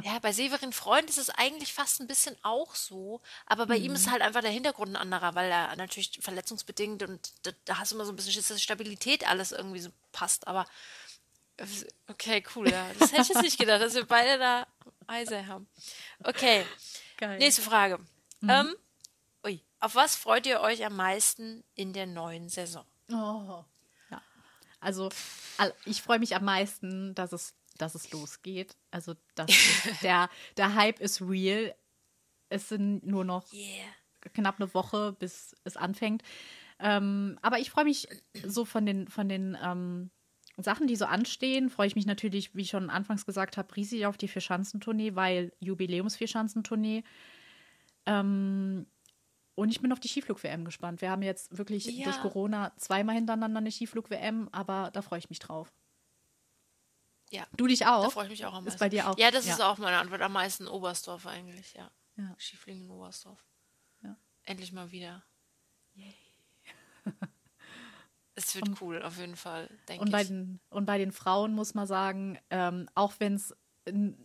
Ja, 0.01 0.19
bei 0.19 0.31
Severin 0.31 0.73
Freund 0.73 1.09
ist 1.09 1.17
es 1.17 1.29
eigentlich 1.29 1.73
fast 1.73 1.99
ein 1.99 2.07
bisschen 2.07 2.35
auch 2.43 2.75
so, 2.75 3.21
aber 3.45 3.65
bei 3.65 3.77
ihm 3.77 3.91
Mhm. 3.91 3.95
ist 3.95 4.09
halt 4.11 4.21
einfach 4.21 4.41
der 4.41 4.51
Hintergrund 4.51 4.91
ein 4.91 4.95
anderer, 4.95 5.35
weil 5.35 5.49
er 5.51 5.75
natürlich 5.75 6.17
verletzungsbedingt 6.21 7.03
und 7.03 7.31
da, 7.43 7.51
da 7.65 7.77
hast 7.79 7.91
du 7.91 7.95
immer 7.95 8.05
so 8.05 8.11
ein 8.11 8.15
bisschen 8.15 8.31
Schiss, 8.33 8.47
dass 8.47 8.61
Stabilität 8.63 9.27
alles 9.29 9.51
irgendwie 9.51 9.79
so 9.79 9.89
passt, 10.11 10.47
aber 10.47 10.65
äh, 11.57 11.65
okay, 12.07 12.43
cool, 12.55 12.67
ja. 12.69 12.93
Das 12.93 13.11
hätte 13.11 13.21
ich 13.23 13.29
jetzt 13.29 13.41
nicht 13.41 13.57
gedacht, 13.59 13.81
dass 13.81 13.93
wir 13.95 14.05
beide 14.05 14.37
da 14.39 14.67
Eise 15.07 15.47
haben. 15.47 15.67
Okay, 16.23 16.63
Geil. 17.17 17.37
nächste 17.39 17.61
Frage. 17.61 17.99
Ähm, 18.47 18.75
ui, 19.45 19.61
auf 19.79 19.95
was 19.95 20.15
freut 20.15 20.45
ihr 20.45 20.61
euch 20.61 20.85
am 20.85 20.95
meisten 20.95 21.63
in 21.75 21.93
der 21.93 22.05
neuen 22.05 22.49
Saison? 22.49 22.85
Oh. 23.11 23.63
Ja. 24.11 24.21
Also, 24.79 25.09
al- 25.57 25.73
ich 25.85 26.01
freue 26.01 26.19
mich 26.19 26.35
am 26.35 26.45
meisten, 26.45 27.15
dass 27.15 27.31
es, 27.33 27.53
dass 27.77 27.95
es 27.95 28.11
losgeht. 28.11 28.75
Also, 28.91 29.15
das 29.35 29.49
ist, 29.49 30.01
der, 30.03 30.29
der 30.57 30.75
Hype 30.75 30.99
ist 30.99 31.21
real. 31.21 31.75
Es 32.49 32.69
sind 32.69 33.05
nur 33.05 33.25
noch 33.25 33.51
Yeah. 33.51 33.85
knapp 34.33 34.59
eine 34.59 34.71
Woche, 34.73 35.13
bis 35.13 35.55
es 35.63 35.75
anfängt. 35.77 36.21
Ähm, 36.77 37.39
aber 37.41 37.57
ich 37.59 37.71
freue 37.71 37.85
mich 37.85 38.07
so 38.45 38.65
von 38.65 38.85
den, 38.85 39.07
von 39.07 39.27
den 39.29 39.57
ähm, 39.63 40.11
Sachen, 40.57 40.87
die 40.87 40.95
so 40.95 41.05
anstehen, 41.05 41.69
freue 41.69 41.87
ich 41.87 41.95
mich 41.95 42.05
natürlich, 42.05 42.55
wie 42.55 42.61
ich 42.61 42.69
schon 42.69 42.89
anfangs 42.89 43.25
gesagt 43.25 43.57
habe, 43.57 43.75
riesig 43.75 44.05
auf 44.05 44.17
die 44.17 44.27
Vierschanzentournee, 44.27 45.15
weil 45.15 45.51
Jubiläums-Vierschanzentournee. 45.59 47.03
Ähm, 48.05 48.85
und 49.55 49.69
ich 49.69 49.81
bin 49.81 49.91
auf 49.91 49.99
die 49.99 50.07
Skiflug-WM 50.07 50.65
gespannt. 50.65 51.01
Wir 51.01 51.09
haben 51.11 51.21
jetzt 51.21 51.57
wirklich 51.57 51.85
Ja. 51.85 52.05
durch 52.05 52.19
Corona 52.19 52.73
zweimal 52.77 53.15
hintereinander 53.15 53.59
eine 53.59 53.71
Skiflug-WM, 53.71 54.49
aber 54.51 54.91
da 54.91 55.01
freue 55.01 55.19
ich 55.19 55.29
mich 55.29 55.39
drauf. 55.39 55.73
Ja. 57.31 57.45
Du 57.57 57.67
dich 57.67 57.85
auch? 57.85 58.03
Da 58.03 58.09
freue 58.09 58.25
ich 58.25 58.31
mich 58.31 58.45
auch 58.45 58.53
am 58.53 58.63
meisten. 58.63 58.75
Ist 58.75 58.79
bei 58.79 58.89
dir 58.89 59.09
auch? 59.09 59.17
Ja, 59.17 59.31
das 59.31 59.45
Ja. 59.47 59.53
ist 59.53 59.61
auch 59.61 59.77
meine 59.77 59.97
Antwort. 59.97 60.21
Am 60.21 60.33
meisten 60.33 60.67
Oberstdorf 60.67 61.25
eigentlich, 61.25 61.73
ja. 61.73 61.89
Ja. 62.17 62.33
Schieflingen 62.37 62.89
Oberstdorf. 62.89 63.43
Ja. 64.03 64.15
Endlich 64.43 64.71
mal 64.71 64.91
wieder. 64.91 65.23
Es 68.35 68.55
wird 68.55 68.69
cool, 68.81 69.01
auf 69.01 69.17
jeden 69.17 69.35
Fall, 69.35 69.69
denke 69.87 70.03
Und 70.03 70.11
bei, 70.11 70.21
ich. 70.21 70.27
den, 70.27 70.59
und 70.69 70.85
bei 70.85 70.97
den 70.97 71.11
Frauen 71.11 71.53
muss 71.53 71.73
man 71.73 71.87
sagen, 71.87 72.37
ähm, 72.49 72.89
auch 72.95 73.13
wenn 73.19 73.35
es 73.35 73.55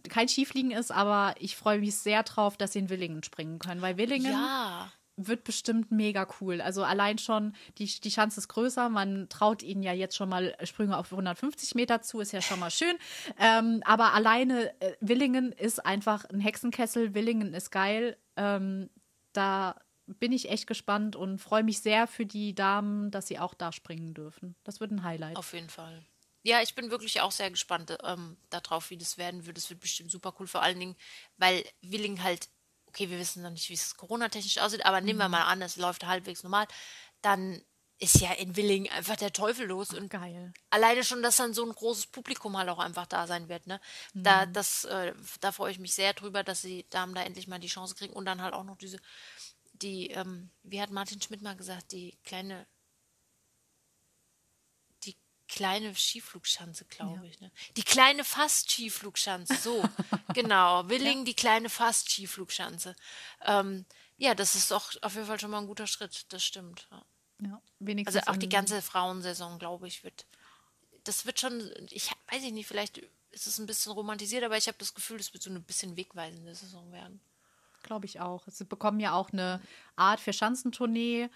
kein 0.08 0.28
Skifliegen 0.28 0.70
ist, 0.70 0.90
aber 0.90 1.34
ich 1.38 1.54
freue 1.56 1.78
mich 1.80 1.94
sehr 1.96 2.22
drauf, 2.22 2.56
dass 2.56 2.72
sie 2.72 2.78
in 2.78 2.88
Willingen 2.90 3.22
springen 3.22 3.58
können, 3.58 3.82
weil 3.82 3.98
Willingen 3.98 4.32
Ja, 4.32 4.90
wird 5.16 5.44
bestimmt 5.44 5.90
mega 5.90 6.26
cool. 6.40 6.62
Also 6.62 6.82
allein 6.82 7.18
schon, 7.18 7.54
die, 7.76 7.84
die 7.84 8.08
Chance 8.08 8.40
ist 8.40 8.48
größer, 8.48 8.88
man 8.88 9.28
traut 9.28 9.62
ihnen 9.62 9.82
ja 9.82 9.92
jetzt 9.92 10.16
schon 10.16 10.30
mal 10.30 10.56
Sprünge 10.64 10.96
auf 10.96 11.12
150 11.12 11.74
Meter 11.74 12.00
zu, 12.00 12.20
ist 12.20 12.32
ja 12.32 12.40
schon 12.40 12.58
mal 12.58 12.70
schön. 12.70 12.96
Ähm, 13.38 13.82
aber 13.84 14.14
alleine 14.14 14.70
äh, 14.80 14.94
Willingen 15.00 15.52
ist 15.52 15.84
einfach 15.84 16.24
ein 16.24 16.40
Hexenkessel, 16.40 17.14
Willingen 17.14 17.52
ist 17.52 17.70
geil. 17.70 18.16
Ähm, 18.36 18.88
da 19.34 19.76
bin 20.18 20.32
ich 20.32 20.48
echt 20.50 20.66
gespannt 20.66 21.16
und 21.16 21.38
freue 21.38 21.62
mich 21.62 21.80
sehr 21.80 22.06
für 22.06 22.26
die 22.26 22.54
Damen, 22.54 23.10
dass 23.10 23.28
sie 23.28 23.38
auch 23.38 23.54
da 23.54 23.72
springen 23.72 24.14
dürfen. 24.14 24.56
Das 24.64 24.80
wird 24.80 24.90
ein 24.90 25.04
Highlight. 25.04 25.36
auf 25.38 25.52
jeden 25.52 25.68
Fall. 25.70 26.04
Ja, 26.42 26.62
ich 26.62 26.74
bin 26.74 26.90
wirklich 26.90 27.20
auch 27.20 27.32
sehr 27.32 27.50
gespannt 27.50 27.96
ähm, 28.02 28.38
darauf, 28.48 28.90
wie 28.90 28.96
das 28.96 29.18
werden 29.18 29.44
wird. 29.46 29.58
Es 29.58 29.68
wird 29.68 29.80
bestimmt 29.80 30.10
super 30.10 30.34
cool, 30.38 30.46
vor 30.46 30.62
allen 30.62 30.80
Dingen, 30.80 30.96
weil 31.36 31.64
Willing 31.82 32.22
halt, 32.22 32.48
okay, 32.86 33.10
wir 33.10 33.18
wissen 33.18 33.42
noch 33.42 33.50
nicht, 33.50 33.68
wie 33.68 33.74
es 33.74 33.94
Corona-technisch 33.96 34.58
aussieht, 34.58 34.86
aber 34.86 35.00
nehmen 35.02 35.18
wir 35.18 35.28
Mhm. 35.28 35.32
mal 35.32 35.44
an, 35.44 35.60
es 35.62 35.76
läuft 35.76 36.06
halbwegs 36.06 36.42
normal, 36.42 36.66
dann 37.22 37.62
ist 37.98 38.20
ja 38.20 38.32
in 38.32 38.56
Willing 38.56 38.88
einfach 38.88 39.16
der 39.16 39.32
Teufel 39.34 39.66
los 39.66 39.92
und 39.92 40.08
Geil. 40.08 40.54
alleine 40.70 41.04
schon, 41.04 41.22
dass 41.22 41.36
dann 41.36 41.52
so 41.52 41.62
ein 41.66 41.72
großes 41.74 42.06
Publikum 42.06 42.56
halt 42.56 42.70
auch 42.70 42.78
einfach 42.78 43.04
da 43.06 43.26
sein 43.26 43.50
wird, 43.50 43.66
ne? 43.66 43.78
Da, 44.14 44.46
das, 44.46 44.84
äh, 44.86 45.12
da 45.42 45.52
freue 45.52 45.72
ich 45.72 45.78
mich 45.78 45.94
sehr 45.94 46.14
drüber, 46.14 46.42
dass 46.42 46.62
die 46.62 46.88
Damen 46.88 47.14
da 47.14 47.22
endlich 47.22 47.46
mal 47.48 47.58
die 47.60 47.68
Chance 47.68 47.94
kriegen 47.94 48.14
und 48.14 48.24
dann 48.24 48.40
halt 48.40 48.54
auch 48.54 48.64
noch 48.64 48.78
diese, 48.78 48.98
die, 49.82 50.10
ähm, 50.10 50.50
wie 50.62 50.80
hat 50.80 50.90
Martin 50.90 51.20
Schmidt 51.20 51.42
mal 51.42 51.56
gesagt, 51.56 51.92
die 51.92 52.16
kleine, 52.24 52.66
die 55.04 55.16
kleine 55.48 55.94
Skiflugschanze, 55.94 56.84
glaube 56.86 57.26
ich, 57.26 57.40
ne? 57.40 57.50
Die 57.76 57.82
kleine 57.82 58.24
Fast-Skiflugschanze, 58.24 59.54
so, 59.56 59.82
genau, 60.34 60.88
Willing, 60.88 61.24
die 61.24 61.34
kleine 61.34 61.70
Fast-Skiflugschanze. 61.70 62.94
Ähm, 63.42 63.86
ja, 64.16 64.34
das 64.34 64.54
ist 64.54 64.70
doch 64.70 64.92
auf 65.02 65.14
jeden 65.14 65.26
Fall 65.26 65.40
schon 65.40 65.50
mal 65.50 65.58
ein 65.58 65.66
guter 65.66 65.86
Schritt, 65.86 66.26
das 66.32 66.44
stimmt, 66.44 66.86
ja. 66.90 67.04
Ja, 67.42 67.62
wenigstens 67.78 68.16
Also 68.16 68.30
auch 68.30 68.36
die 68.36 68.50
ganze 68.50 68.82
Frauensaison, 68.82 69.58
glaube 69.58 69.88
ich, 69.88 70.04
wird. 70.04 70.26
Das 71.04 71.24
wird 71.24 71.40
schon, 71.40 71.72
ich 71.90 72.10
weiß 72.30 72.42
ich 72.42 72.52
nicht, 72.52 72.66
vielleicht 72.66 72.98
ist 73.30 73.46
es 73.46 73.58
ein 73.58 73.64
bisschen 73.66 73.92
romantisiert, 73.92 74.44
aber 74.44 74.58
ich 74.58 74.66
habe 74.66 74.76
das 74.78 74.92
Gefühl, 74.92 75.18
es 75.20 75.32
wird 75.32 75.42
so 75.42 75.48
eine 75.48 75.60
bisschen 75.60 75.96
wegweisende 75.96 76.54
Saison 76.54 76.92
werden. 76.92 77.20
Glaube 77.82 78.06
ich 78.06 78.20
auch. 78.20 78.44
Sie 78.46 78.64
bekommen 78.64 79.00
ja 79.00 79.12
auch 79.14 79.30
eine 79.32 79.60
Art 79.96 80.20
für 80.20 80.32
Schanzentournee. 80.32 81.28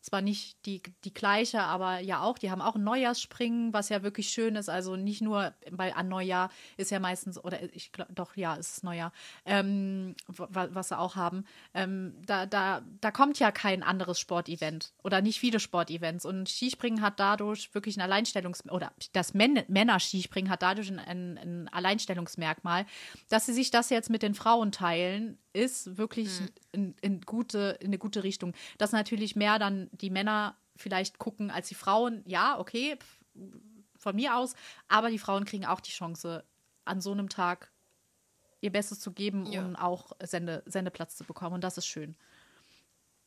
Zwar 0.00 0.20
nicht 0.20 0.66
die, 0.66 0.82
die 1.04 1.14
gleiche, 1.14 1.62
aber 1.62 1.98
ja 2.00 2.20
auch. 2.20 2.36
Die 2.36 2.50
haben 2.50 2.60
auch 2.60 2.74
ein 2.74 2.84
Neujahrsspringen, 2.84 3.72
was 3.72 3.88
ja 3.88 4.02
wirklich 4.02 4.28
schön 4.28 4.54
ist. 4.54 4.68
Also 4.68 4.96
nicht 4.96 5.22
nur 5.22 5.54
bei 5.70 5.94
an 5.96 6.08
Neujahr 6.08 6.50
ist 6.76 6.90
ja 6.90 7.00
meistens, 7.00 7.42
oder 7.42 7.62
ich 7.74 7.90
glaube, 7.90 8.12
doch, 8.12 8.36
ja, 8.36 8.54
ist 8.54 8.84
Neujahr, 8.84 9.12
ähm, 9.46 10.14
wa- 10.26 10.68
was 10.72 10.88
sie 10.90 10.98
auch 10.98 11.16
haben. 11.16 11.46
Ähm, 11.72 12.20
da, 12.26 12.44
da, 12.44 12.82
da 13.00 13.10
kommt 13.12 13.38
ja 13.38 13.50
kein 13.50 13.82
anderes 13.82 14.20
Sportevent 14.20 14.92
oder 15.02 15.22
nicht 15.22 15.40
viele 15.40 15.58
Sportevents. 15.58 16.26
Und 16.26 16.50
Skispringen 16.50 17.00
hat 17.00 17.18
dadurch 17.18 17.74
wirklich 17.74 17.98
ein 17.98 18.06
Alleinstellungs- 18.06 18.68
oder 18.68 18.92
das 19.14 19.32
Män 19.32 19.62
Männer-Skispringen 19.68 20.50
hat 20.50 20.60
dadurch 20.60 20.90
ein, 20.90 20.98
ein 21.38 21.68
Alleinstellungsmerkmal. 21.72 22.84
Dass 23.30 23.46
sie 23.46 23.54
sich 23.54 23.70
das 23.70 23.88
jetzt 23.88 24.10
mit 24.10 24.22
den 24.22 24.34
Frauen 24.34 24.70
teilen, 24.70 25.38
ist 25.54 25.96
wirklich 25.96 26.40
in, 26.72 26.94
in, 27.00 27.20
gute, 27.22 27.78
in 27.80 27.86
eine 27.86 27.98
gute 27.98 28.22
Richtung. 28.22 28.52
Dass 28.76 28.92
natürlich 28.92 29.36
mehr 29.36 29.58
dann 29.58 29.88
die 29.92 30.10
Männer 30.10 30.56
vielleicht 30.76 31.18
gucken 31.18 31.50
als 31.50 31.68
die 31.68 31.74
Frauen. 31.74 32.22
Ja, 32.26 32.58
okay, 32.58 32.98
von 33.96 34.16
mir 34.16 34.36
aus. 34.36 34.54
Aber 34.88 35.10
die 35.10 35.18
Frauen 35.18 35.44
kriegen 35.46 35.64
auch 35.64 35.80
die 35.80 35.92
Chance, 35.92 36.44
an 36.84 37.00
so 37.00 37.12
einem 37.12 37.28
Tag 37.28 37.70
ihr 38.60 38.72
Bestes 38.72 39.00
zu 39.00 39.12
geben 39.12 39.46
Ja. 39.46 39.64
und 39.64 39.76
auch 39.76 40.12
Sende, 40.22 40.62
Sendeplatz 40.66 41.16
zu 41.16 41.24
bekommen. 41.24 41.54
Und 41.54 41.64
das 41.64 41.78
ist 41.78 41.86
schön. 41.86 42.16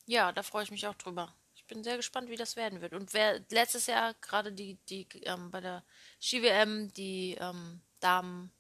Ja, 0.06 0.32
da 0.32 0.44
freue 0.44 0.64
ich 0.64 0.72
mich 0.72 0.88
auch 0.88 0.96
drüber. 0.96 1.34
Ich 1.56 1.66
bin 1.66 1.84
sehr 1.84 1.98
gespannt, 1.98 2.30
wie 2.30 2.36
das 2.38 2.56
werden 2.56 2.82
wird. 2.82 2.94
Und 2.94 3.14
wer 3.14 3.42
letztes 3.52 3.88
Jahr 3.88 4.14
gerade 4.22 4.52
die, 4.52 4.78
die 4.90 5.08
ähm, 5.24 5.52
bei 5.52 5.60
der 5.62 5.84
Ski-WM 6.20 6.94
die 6.94 7.36
ähm, 7.40 7.82
Damen 8.00 8.52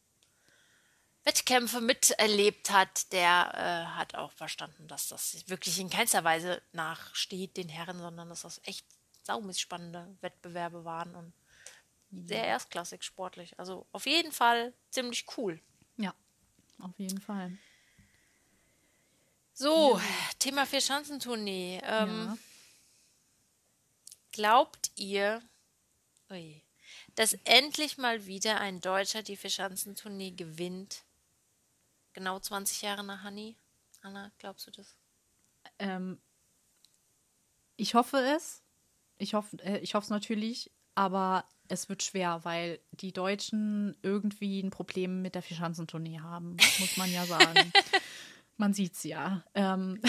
Wettkämpfe 1.27 1.81
miterlebt 1.81 2.71
hat, 2.71 3.11
der 3.11 3.51
äh, 3.53 3.95
hat 3.97 4.15
auch 4.15 4.31
verstanden, 4.31 4.87
dass 4.87 5.09
das 5.09 5.47
wirklich 5.49 5.77
in 5.77 5.89
keinster 5.89 6.23
Weise 6.23 6.61
nachsteht 6.71 7.57
den 7.57 7.67
Herren, 7.67 7.99
sondern 7.99 8.29
dass 8.29 8.43
das 8.43 8.61
echt 8.63 8.85
saumäßig 9.23 9.61
spannende 9.61 10.15
Wettbewerbe 10.21 10.85
waren 10.85 11.13
und 11.15 11.33
sehr 12.27 12.45
erstklassig 12.45 13.03
sportlich. 13.03 13.59
Also 13.59 13.85
auf 13.91 14.05
jeden 14.05 14.31
Fall 14.31 14.73
ziemlich 14.89 15.25
cool. 15.35 15.59
Ja, 15.97 16.13
auf 16.79 16.97
jeden 16.97 17.19
Fall. 17.19 17.57
So, 19.53 19.99
Thema 20.39 20.65
Vierschanzentournee. 20.65 21.81
Ähm, 21.83 22.07
Ja. 22.07 22.37
Glaubt 24.31 24.91
ihr, 24.95 25.41
ui, 26.29 26.63
dass 27.15 27.33
endlich 27.43 27.97
mal 27.97 28.27
wieder 28.27 28.61
ein 28.61 28.79
Deutscher 28.79 29.23
die 29.23 29.35
Vierschanzentournee 29.35 30.31
gewinnt? 30.31 31.03
Genau 32.17 32.39
20 32.39 32.81
Jahre 32.81 33.03
nach 33.03 33.21
Hanni? 33.21 33.55
Anna, 34.01 34.31
glaubst 34.39 34.65
du 34.65 34.71
das? 34.71 34.97
Ähm, 35.77 36.19
ich 37.75 37.93
hoffe 37.93 38.17
es. 38.35 38.63
Ich 39.19 39.35
hoffe 39.35 39.55
äh, 39.63 39.77
ich 39.81 39.93
hoffe 39.93 40.05
es 40.05 40.09
natürlich, 40.09 40.71
aber 40.95 41.45
es 41.67 41.89
wird 41.89 42.01
schwer, 42.01 42.43
weil 42.43 42.79
die 42.89 43.13
Deutschen 43.13 43.95
irgendwie 44.01 44.59
ein 44.61 44.71
Problem 44.71 45.21
mit 45.21 45.35
der 45.35 45.43
Vierschanzentournee 45.43 46.19
haben, 46.19 46.57
muss 46.79 46.97
man 46.97 47.11
ja 47.13 47.23
sagen. 47.27 47.71
Man 48.57 48.73
sieht's 48.73 49.03
ja. 49.03 49.43
Ähm, 49.53 50.01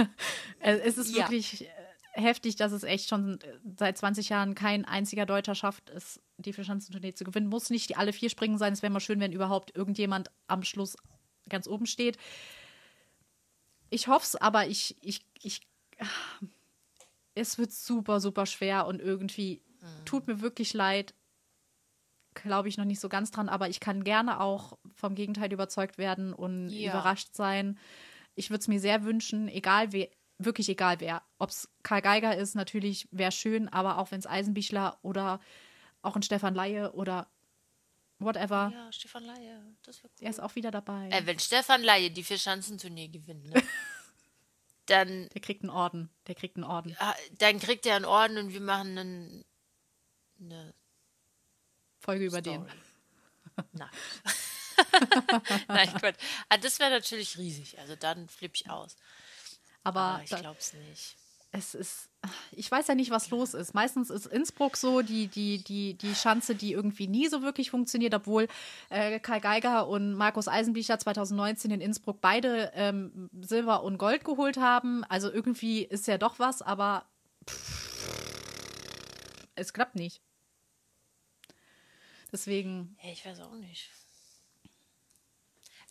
es 0.60 0.96
ist 0.96 1.14
Ja. 1.14 1.24
wirklich 1.24 1.66
äh, 1.66 1.68
heftig, 2.12 2.56
dass 2.56 2.72
es 2.72 2.84
echt 2.84 3.10
schon 3.10 3.38
seit 3.76 3.98
20 3.98 4.30
Jahren 4.30 4.54
kein 4.54 4.86
einziger 4.86 5.26
Deutscher 5.26 5.54
schafft, 5.54 5.90
es 5.90 6.22
die 6.38 6.54
Vierschanzentournee 6.54 7.12
zu 7.12 7.24
gewinnen. 7.24 7.48
Muss 7.48 7.68
nicht 7.68 7.90
die 7.90 7.96
alle 7.96 8.14
vier 8.14 8.30
springen 8.30 8.56
sein. 8.56 8.72
Es 8.72 8.80
wäre 8.80 8.90
mal 8.90 9.00
schön, 9.00 9.20
wenn 9.20 9.32
überhaupt 9.32 9.76
irgendjemand 9.76 10.30
am 10.46 10.62
Schluss 10.62 10.96
ganz 11.48 11.66
oben 11.66 11.86
steht. 11.86 12.18
Ich 13.90 14.08
hoffe 14.08 14.24
es, 14.24 14.36
aber 14.36 14.66
ich, 14.66 14.96
ich, 15.02 15.24
ich, 15.42 15.60
es 17.34 17.58
wird 17.58 17.72
super, 17.72 18.20
super 18.20 18.46
schwer 18.46 18.86
und 18.86 19.00
irgendwie 19.00 19.62
tut 20.04 20.26
mir 20.26 20.40
wirklich 20.40 20.74
leid. 20.74 21.14
Glaube 22.34 22.68
ich 22.68 22.76
noch 22.76 22.84
nicht 22.84 23.00
so 23.00 23.08
ganz 23.08 23.30
dran, 23.30 23.48
aber 23.48 23.68
ich 23.68 23.80
kann 23.80 24.04
gerne 24.04 24.40
auch 24.40 24.78
vom 24.94 25.14
Gegenteil 25.14 25.52
überzeugt 25.52 25.98
werden 25.98 26.32
und 26.32 26.68
Ja. 26.70 26.90
überrascht 26.90 27.34
sein. 27.34 27.78
Ich 28.34 28.50
würde 28.50 28.60
es 28.60 28.68
mir 28.68 28.78
sehr 28.78 29.02
wünschen, 29.04 29.48
egal 29.48 29.92
wer, 29.92 30.08
wirklich 30.38 30.68
egal 30.68 31.00
wer. 31.00 31.22
Ob 31.38 31.50
es 31.50 31.68
Karl 31.82 32.02
Geiger 32.02 32.36
ist, 32.36 32.54
natürlich 32.54 33.08
wäre 33.10 33.32
schön, 33.32 33.68
aber 33.68 33.98
auch 33.98 34.12
wenn 34.12 34.20
es 34.20 34.26
Eisenbichler 34.26 34.98
oder 35.02 35.40
auch 36.02 36.14
ein 36.14 36.22
Stefan 36.22 36.54
Laie 36.54 36.92
oder 36.92 37.28
whatever, 38.18 38.70
Ja, 38.72 38.92
Stefan 38.92 39.24
Laie, 39.24 39.60
das 39.82 40.02
wäre 40.02 40.12
cool. 40.18 40.24
er 40.24 40.30
ist 40.30 40.40
auch 40.40 40.54
wieder 40.54 40.70
dabei. 40.70 41.08
Äh, 41.10 41.26
wenn 41.26 41.38
Stefan 41.38 41.82
Laie 41.82 42.10
die 42.10 42.24
Vierschanzentournee 42.24 43.08
gewinnt, 43.08 43.44
ne? 43.46 43.62
dann, 44.86 45.28
Der 45.30 45.40
kriegt 45.40 45.62
einen 45.62 45.70
Orden. 45.70 46.10
Der 46.26 46.34
kriegt 46.34 46.56
einen 46.56 46.64
Orden. 46.64 46.96
ah, 46.98 47.14
dann 47.38 47.58
kriegt 47.60 47.84
er 47.86 47.96
einen 47.96 48.04
Orden 48.04 48.38
und 48.38 48.52
wir 48.52 48.60
machen 48.60 48.96
einen, 48.98 49.44
eine 50.40 50.74
Folge 52.00 52.24
über 52.26 52.40
den. 52.42 52.62
Story. 52.64 52.78
Nein. 53.72 53.90
Nein, 55.68 55.92
Quatsch. 55.94 56.16
Ah, 56.48 56.56
das 56.58 56.78
wäre 56.78 56.90
natürlich 56.90 57.36
riesig. 57.38 57.78
Also 57.78 57.96
dann 57.96 58.28
flippe 58.28 58.54
ich 58.56 58.70
aus. 58.70 58.96
Aber 59.84 60.00
Aber 60.00 60.22
ich 60.22 60.30
da- 60.30 60.40
glaube 60.40 60.58
es 60.58 60.72
nicht. 60.72 61.16
Es 61.50 61.74
ist, 61.74 62.10
ich 62.52 62.70
weiß 62.70 62.88
ja 62.88 62.94
nicht, 62.94 63.10
was 63.10 63.30
los 63.30 63.54
ist. 63.54 63.74
Meistens 63.74 64.10
ist 64.10 64.26
Innsbruck 64.26 64.76
so 64.76 65.00
die, 65.02 65.28
die, 65.28 65.62
die, 65.64 65.94
die 65.94 66.14
Schanze, 66.14 66.54
die 66.54 66.72
irgendwie 66.72 67.08
nie 67.08 67.28
so 67.28 67.42
wirklich 67.42 67.70
funktioniert, 67.70 68.14
obwohl 68.14 68.48
äh, 68.90 69.18
Kai 69.18 69.40
Geiger 69.40 69.88
und 69.88 70.14
Markus 70.14 70.46
Eisenbichler 70.46 70.98
2019 70.98 71.70
in 71.70 71.80
Innsbruck 71.80 72.20
beide 72.20 72.70
ähm, 72.74 73.30
Silber 73.40 73.82
und 73.82 73.98
Gold 73.98 74.24
geholt 74.24 74.58
haben. 74.58 75.04
Also 75.04 75.32
irgendwie 75.32 75.84
ist 75.84 76.06
ja 76.06 76.18
doch 76.18 76.38
was, 76.38 76.60
aber 76.60 77.06
es 79.54 79.72
klappt 79.72 79.94
nicht. 79.94 80.20
Deswegen, 82.30 82.96
Ja, 83.02 83.10
ich 83.10 83.24
weiß 83.24 83.40
auch 83.40 83.54
nicht. 83.54 83.90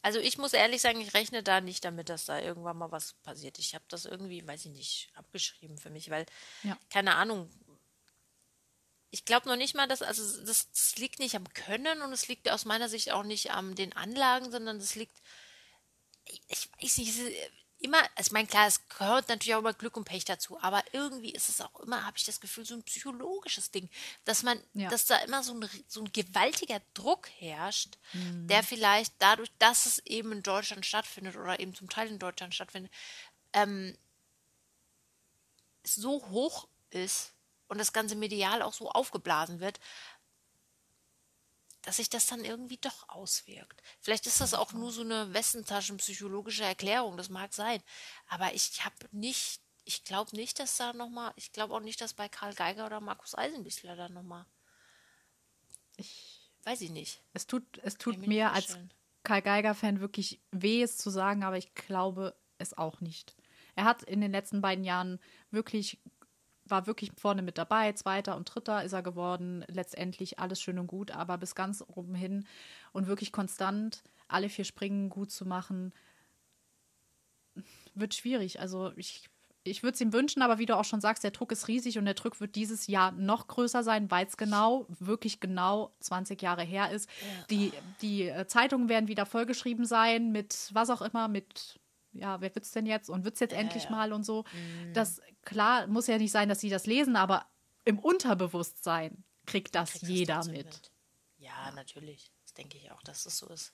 Also 0.07 0.19
ich 0.19 0.37
muss 0.37 0.53
ehrlich 0.53 0.81
sagen, 0.81 1.01
ich 1.01 1.13
rechne 1.13 1.43
da 1.43 1.59
nicht 1.59 1.83
damit, 1.83 2.07
dass 2.07 2.23
da 2.23 2.39
irgendwann 2.39 2.77
mal 2.77 2.93
was 2.93 3.11
passiert. 3.23 3.59
Ich 3.59 3.75
habe 3.75 3.83
das 3.89 4.05
irgendwie, 4.05 4.47
weiß 4.47 4.63
ich 4.63 4.71
nicht, 4.71 5.09
abgeschrieben 5.15 5.77
für 5.77 5.89
mich, 5.89 6.09
weil, 6.09 6.25
Ja. 6.63 6.77
keine 6.89 7.15
Ahnung, 7.15 7.49
ich 9.11 9.25
glaube 9.25 9.49
noch 9.49 9.57
nicht 9.57 9.75
mal, 9.75 9.85
dass, 9.85 10.01
also 10.01 10.45
das, 10.45 10.71
das 10.71 10.95
liegt 10.95 11.19
nicht 11.19 11.35
am 11.35 11.53
Können 11.53 12.01
und 12.01 12.13
es 12.13 12.29
liegt 12.29 12.49
aus 12.49 12.63
meiner 12.63 12.87
Sicht 12.87 13.11
auch 13.11 13.23
nicht 13.23 13.51
an 13.51 13.75
den 13.75 13.91
Anlagen, 13.97 14.49
sondern 14.49 14.77
es 14.77 14.95
liegt, 14.95 15.21
ich, 16.23 16.41
ich 16.47 16.69
weiß 16.81 16.97
nicht, 16.99 17.13
immer, 17.79 17.99
also 18.15 18.27
ich 18.27 18.31
meine, 18.31 18.47
klar, 18.47 18.67
es 18.67 18.87
gehört 18.89 19.29
natürlich 19.29 19.55
auch 19.55 19.59
immer 19.59 19.73
Glück 19.73 19.97
und 19.97 20.05
Pech 20.05 20.25
dazu, 20.25 20.57
aber 20.61 20.83
irgendwie 20.93 21.31
ist 21.31 21.49
es 21.49 21.61
auch 21.61 21.79
immer, 21.81 22.05
habe 22.05 22.17
ich 22.17 22.25
das 22.25 22.39
Gefühl, 22.39 22.65
so 22.65 22.73
ein 22.75 22.83
psychologisches 22.83 23.71
Ding, 23.71 23.89
dass 24.25 24.43
man, 24.43 24.61
Ja. 24.73 24.89
dass 24.89 25.05
da 25.05 25.17
immer 25.17 25.43
so 25.43 25.53
ein, 25.53 25.69
so 25.87 26.01
ein 26.01 26.11
gewaltiger 26.11 26.81
Druck 26.93 27.29
herrscht, 27.39 27.97
Mhm. 28.13 28.47
der 28.47 28.63
vielleicht 28.63 29.13
dadurch, 29.19 29.51
dass 29.59 29.85
es 29.85 29.99
eben 30.05 30.31
in 30.31 30.43
Deutschland 30.43 30.85
stattfindet 30.85 31.35
oder 31.35 31.59
eben 31.59 31.75
zum 31.75 31.89
Teil 31.89 32.07
in 32.07 32.19
Deutschland 32.19 32.55
stattfindet, 32.55 32.91
ähm, 33.53 33.95
so 35.83 36.27
hoch 36.29 36.67
ist 36.89 37.33
und 37.67 37.77
das 37.77 37.93
ganze 37.93 38.15
medial 38.15 38.61
auch 38.61 38.73
so 38.73 38.89
aufgeblasen 38.89 39.59
wird, 39.59 39.79
dass 41.87 41.95
sich 41.95 42.09
das 42.09 42.27
dann 42.27 42.43
irgendwie 42.43 42.75
doch 42.75 43.07
auswirkt. 43.07 43.81
Vielleicht 44.01 44.27
ist 44.27 44.41
das 44.41 44.53
auch 44.53 44.73
nur 44.73 44.91
so 44.91 45.03
eine 45.03 45.33
Westentaschenpsychologische 45.33 46.65
Erklärung, 46.65 47.15
das 47.15 47.29
mag 47.29 47.53
sein. 47.53 47.81
Aber 48.27 48.53
ich 48.53 48.83
habe 48.83 48.95
nicht, 49.11 49.61
ich 49.85 50.03
glaube 50.03 50.35
nicht, 50.35 50.59
dass 50.59 50.75
da 50.75 50.91
nochmal, 50.91 51.31
ich 51.37 51.53
glaube 51.53 51.73
auch 51.73 51.79
nicht, 51.79 52.01
dass 52.01 52.13
bei 52.13 52.27
Karl 52.27 52.53
Geiger 52.55 52.87
oder 52.87 52.99
Markus 52.99 53.35
Eisenbichler 53.35 53.95
da 53.95 54.09
nochmal, 54.09 54.45
ich, 55.95 56.51
weiß 56.65 56.81
ich 56.81 56.89
nicht. 56.89 57.23
es 57.31 57.47
tut, 57.47 57.63
es 57.81 57.97
tut 57.97 58.17
mir 58.17 58.27
nicht 58.27 58.45
als. 58.45 58.77
Karl 59.23 59.41
Geiger-Fan 59.41 60.01
wirklich 60.01 60.41
weh, 60.51 60.83
es 60.83 60.97
zu 60.97 61.09
sagen, 61.09 61.45
aber 61.45 61.57
ich 61.57 61.73
glaube 61.73 62.35
es 62.57 62.77
auch 62.77 62.99
nicht. 62.99 63.37
Er 63.75 63.85
hat 63.85 64.03
in 64.03 64.19
den 64.19 64.33
letzten 64.33 64.59
beiden 64.59 64.83
Jahren 64.83 65.21
wirklich, 65.51 66.01
war 66.69 66.87
wirklich 66.87 67.11
vorne 67.17 67.41
mit 67.41 67.57
dabei, 67.57 67.93
Zweiter 67.93 68.35
und 68.35 68.45
Dritter 68.45 68.83
ist 68.83 68.93
er 68.93 69.03
geworden, 69.03 69.65
letztendlich 69.67 70.39
alles 70.39 70.61
schön 70.61 70.79
und 70.79 70.87
gut, 70.87 71.11
aber 71.11 71.37
bis 71.37 71.55
ganz 71.55 71.83
oben 71.87 72.15
hin 72.15 72.45
und 72.91 73.07
wirklich 73.07 73.31
konstant 73.31 74.03
alle 74.27 74.49
vier 74.49 74.65
Springen 74.65 75.09
gut 75.09 75.31
zu 75.31 75.45
machen, 75.45 75.93
wird 77.95 78.13
schwierig. 78.13 78.59
Also 78.59 78.91
ich, 78.95 79.29
ich 79.63 79.83
würde 79.83 79.95
es 79.95 80.01
ihm 80.01 80.13
wünschen, 80.13 80.41
aber 80.41 80.59
wie 80.59 80.65
du 80.65 80.77
auch 80.77 80.85
schon 80.85 81.01
sagst, 81.01 81.23
der 81.23 81.31
Druck 81.31 81.51
ist 81.51 81.67
riesig 81.67 81.97
und 81.97 82.05
der 82.05 82.13
Druck 82.13 82.39
wird 82.39 82.55
dieses 82.55 82.87
Jahr 82.87 83.11
noch 83.11 83.47
größer 83.47 83.83
sein, 83.83 84.11
weil 84.11 84.25
es 84.25 84.37
genau, 84.37 84.85
wirklich 84.99 85.39
genau 85.39 85.91
20 85.99 86.41
Jahre 86.41 86.63
her 86.63 86.91
ist. 86.91 87.09
Die, 87.49 87.71
die 88.01 88.23
äh, 88.23 88.47
Zeitungen 88.47 88.89
werden 88.89 89.07
wieder 89.07 89.25
vollgeschrieben 89.25 89.85
sein 89.85 90.31
mit 90.31 90.69
was 90.73 90.89
auch 90.89 91.01
immer, 91.01 91.27
mit 91.27 91.79
ja, 92.17 92.41
wer 92.41 92.53
wird's 92.53 92.71
denn 92.71 92.85
jetzt 92.85 93.09
und 93.09 93.23
wird's 93.23 93.39
jetzt 93.39 93.53
endlich 93.53 93.89
mal 93.89 94.13
und 94.13 94.23
so. 94.23 94.43
Das 94.93 95.21
klar 95.43 95.87
muss 95.87 96.07
ja 96.07 96.17
nicht 96.17 96.31
sein, 96.31 96.49
dass 96.49 96.59
sie 96.59 96.69
das 96.69 96.85
lesen, 96.85 97.15
aber 97.15 97.45
im 97.85 97.99
Unterbewusstsein 97.99 99.23
kriegt 99.45 99.75
das 99.75 99.91
Kriegt 99.91 100.03
das 100.03 100.09
jeder 100.09 100.35
trotzdem 100.35 100.53
mit. 100.53 100.91
Ja, 101.37 101.71
natürlich. 101.71 102.31
Das 102.43 102.53
denke 102.53 102.77
ich 102.77 102.91
auch, 102.91 103.01
dass 103.03 103.23
das 103.23 103.37
so 103.37 103.47
ist. 103.47 103.73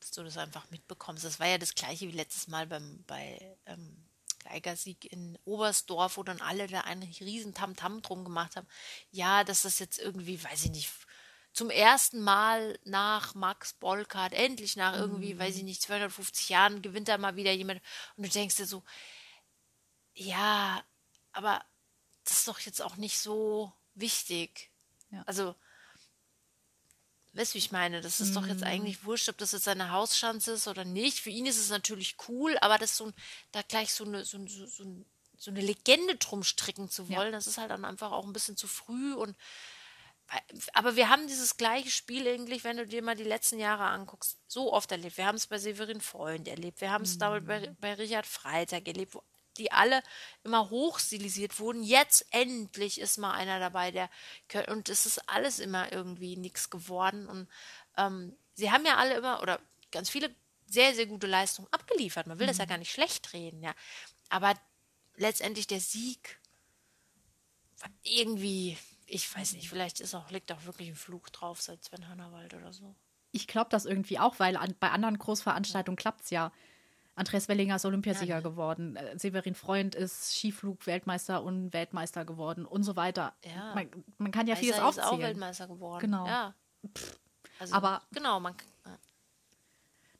Dass 0.00 0.10
du 0.10 0.22
das 0.22 0.36
einfach 0.36 0.70
mitbekommst. 0.70 1.24
Das 1.24 1.40
war 1.40 1.46
ja 1.46 1.58
das 1.58 1.74
gleiche 1.74 2.08
wie 2.08 2.16
letztes 2.16 2.48
Mal 2.48 2.66
beim, 2.66 3.04
bei 3.06 3.56
ähm, 3.66 4.04
Geigersieg 4.44 5.10
in 5.10 5.38
Oberstdorf, 5.44 6.16
wo 6.16 6.22
dann 6.22 6.40
alle 6.40 6.66
da 6.66 6.82
einen 6.82 7.02
riesen 7.02 7.54
Tamtam 7.54 8.02
drum 8.02 8.24
gemacht 8.24 8.56
haben. 8.56 8.66
Ja, 9.10 9.44
dass 9.44 9.62
das 9.62 9.78
jetzt 9.78 9.98
irgendwie, 9.98 10.42
weiß 10.42 10.64
ich 10.64 10.70
nicht, 10.72 10.92
zum 11.52 11.68
ersten 11.70 12.20
Mal 12.20 12.78
nach 12.84 13.34
Max 13.34 13.74
Bolkart, 13.74 14.32
endlich 14.32 14.76
nach 14.76 14.94
irgendwie, 14.96 15.38
weiß 15.38 15.56
ich 15.56 15.62
nicht, 15.64 15.82
250 15.82 16.48
Jahren 16.48 16.80
gewinnt 16.82 17.08
da 17.08 17.18
mal 17.18 17.36
wieder 17.36 17.52
jemand. 17.52 17.82
Und 18.16 18.24
du 18.24 18.30
denkst 18.30 18.56
dir 18.56 18.66
so, 18.66 18.82
ja, 20.14 20.82
aber 21.32 21.64
das 22.24 22.38
ist 22.38 22.48
doch 22.48 22.60
jetzt 22.60 22.80
auch 22.80 22.96
nicht 22.96 23.18
so 23.18 23.72
wichtig. 23.94 24.70
Ja. 25.10 25.22
Also, 25.26 25.54
weißt 27.34 27.52
du, 27.52 27.54
wie 27.54 27.58
ich 27.58 27.72
meine? 27.72 28.00
Das 28.00 28.20
ist 28.20 28.36
doch 28.36 28.46
jetzt 28.46 28.62
eigentlich 28.62 29.04
wurscht, 29.04 29.28
ob 29.28 29.38
das 29.38 29.52
jetzt 29.52 29.64
seine 29.64 29.90
Hausschanze 29.90 30.52
ist 30.52 30.68
oder 30.68 30.84
nicht. 30.84 31.20
Für 31.20 31.30
ihn 31.30 31.46
ist 31.46 31.58
es 31.58 31.70
natürlich 31.70 32.16
cool, 32.28 32.56
aber 32.60 32.78
das 32.78 32.96
so 32.96 33.12
da 33.52 33.62
gleich 33.62 33.92
so 33.92 34.04
eine, 34.04 34.24
so, 34.24 34.38
so, 34.46 34.66
so, 34.66 34.84
ein- 34.84 35.06
so 35.38 35.50
eine 35.50 35.60
Legende 35.60 36.16
drum 36.16 36.44
stricken 36.44 36.88
zu 36.88 37.02
Ja. 37.04 37.18
wollen, 37.18 37.32
das 37.32 37.46
ist 37.46 37.58
halt 37.58 37.70
dann 37.70 37.84
einfach 37.84 38.12
auch 38.12 38.24
ein 38.24 38.32
bisschen 38.32 38.56
zu 38.56 38.68
früh 38.68 39.12
und 39.14 39.36
aber 40.72 40.96
wir 40.96 41.08
haben 41.08 41.26
dieses 41.26 41.56
gleiche 41.56 41.90
Spiel 41.90 42.26
eigentlich, 42.26 42.64
wenn 42.64 42.76
du 42.76 42.86
dir 42.86 43.02
mal 43.02 43.16
die 43.16 43.22
letzten 43.22 43.58
Jahre 43.58 43.84
anguckst, 43.84 44.38
so 44.46 44.72
oft 44.72 44.90
erlebt. 44.90 45.16
Wir 45.16 45.26
haben 45.26 45.36
es 45.36 45.46
bei 45.46 45.58
Severin 45.58 46.00
Freund 46.00 46.48
erlebt, 46.48 46.80
wir 46.80 46.90
haben 46.90 47.02
es 47.02 47.18
damals 47.18 47.44
bei, 47.44 47.74
bei 47.80 47.94
Richard 47.94 48.26
Freitag 48.26 48.86
erlebt, 48.88 49.14
wo 49.14 49.22
die 49.58 49.70
alle 49.70 50.02
immer 50.44 50.70
hochstilisiert 50.70 51.58
wurden. 51.58 51.82
Jetzt 51.82 52.26
endlich 52.30 53.00
ist 53.00 53.18
mal 53.18 53.32
einer 53.32 53.60
dabei, 53.60 53.90
der 53.90 54.08
und 54.68 54.88
es 54.88 55.06
ist 55.06 55.28
alles 55.28 55.58
immer 55.58 55.92
irgendwie 55.92 56.36
nichts 56.36 56.70
geworden. 56.70 57.28
Und 57.28 57.48
ähm, 57.96 58.36
sie 58.54 58.70
haben 58.70 58.86
ja 58.86 58.96
alle 58.96 59.14
immer 59.14 59.42
oder 59.42 59.60
ganz 59.90 60.08
viele 60.08 60.34
sehr, 60.66 60.94
sehr 60.94 61.06
gute 61.06 61.26
Leistungen 61.26 61.68
abgeliefert. 61.70 62.26
Man 62.26 62.38
will 62.38 62.46
das 62.46 62.58
ja 62.58 62.64
gar 62.64 62.78
nicht 62.78 62.92
schlecht 62.92 63.34
reden, 63.34 63.62
ja. 63.62 63.74
Aber 64.30 64.54
letztendlich 65.16 65.66
der 65.66 65.80
Sieg 65.80 66.38
war 67.80 67.90
irgendwie, 68.02 68.78
ich 69.12 69.36
weiß 69.36 69.52
nicht, 69.54 69.68
vielleicht 69.68 70.00
ist 70.00 70.14
auch, 70.14 70.30
liegt 70.30 70.50
auch 70.52 70.64
wirklich 70.64 70.88
ein 70.88 70.94
Fluch 70.94 71.28
drauf 71.28 71.60
seit 71.60 71.84
Sven 71.84 72.08
Hannawald 72.08 72.54
oder 72.54 72.72
so. 72.72 72.94
Ich 73.30 73.46
glaube 73.46 73.68
das 73.70 73.84
irgendwie 73.84 74.18
auch, 74.18 74.38
weil 74.38 74.56
an, 74.56 74.74
bei 74.80 74.90
anderen 74.90 75.18
Großveranstaltungen 75.18 75.96
klappt 75.96 76.22
es 76.22 76.30
ja. 76.30 76.50
Andreas 77.14 77.46
Wellinger 77.46 77.76
ist 77.76 77.84
Olympiasieger 77.84 78.40
geworden. 78.40 78.96
Äh, 78.96 79.18
Severin 79.18 79.54
Freund 79.54 79.94
ist 79.94 80.34
Skiflug-Weltmeister 80.34 81.42
und 81.42 81.74
Weltmeister 81.74 82.24
geworden 82.24 82.64
und 82.64 82.84
so 82.84 82.96
weiter. 82.96 83.34
Ja. 83.44 83.74
Man, 83.74 83.90
man 84.16 84.32
kann 84.32 84.46
ja 84.46 84.56
vieles 84.56 84.76
Weißer 84.76 84.88
ist 84.88 84.98
auch 85.00 85.04
aufzählen. 85.04 85.28
Weltmeister 85.28 85.68
geworden. 85.68 86.00
Genau. 86.00 86.26
Ja. 86.26 86.54
Also, 87.58 87.74
Aber- 87.74 88.02
genau, 88.12 88.40
man 88.40 88.54
ja. 88.86 88.98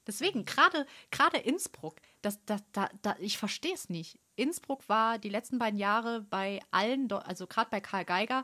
Deswegen, 0.07 0.45
gerade 0.45 0.86
gerade 1.11 1.38
Innsbruck, 1.38 1.97
das, 2.20 2.45
das, 2.45 2.62
da, 2.72 2.90
da, 3.03 3.16
ich 3.20 3.38
verstehe 3.38 3.74
es 3.74 3.88
nicht. 3.88 4.18
Innsbruck 4.36 4.88
war 4.88 5.18
die 5.18 5.28
letzten 5.28 5.59
beiden 5.59 5.78
Jahre 5.78 6.22
bei 6.22 6.61
allen, 6.70 7.11
also 7.12 7.47
gerade 7.47 7.70
bei 7.70 7.80
Karl 7.80 8.05
Geiger, 8.05 8.43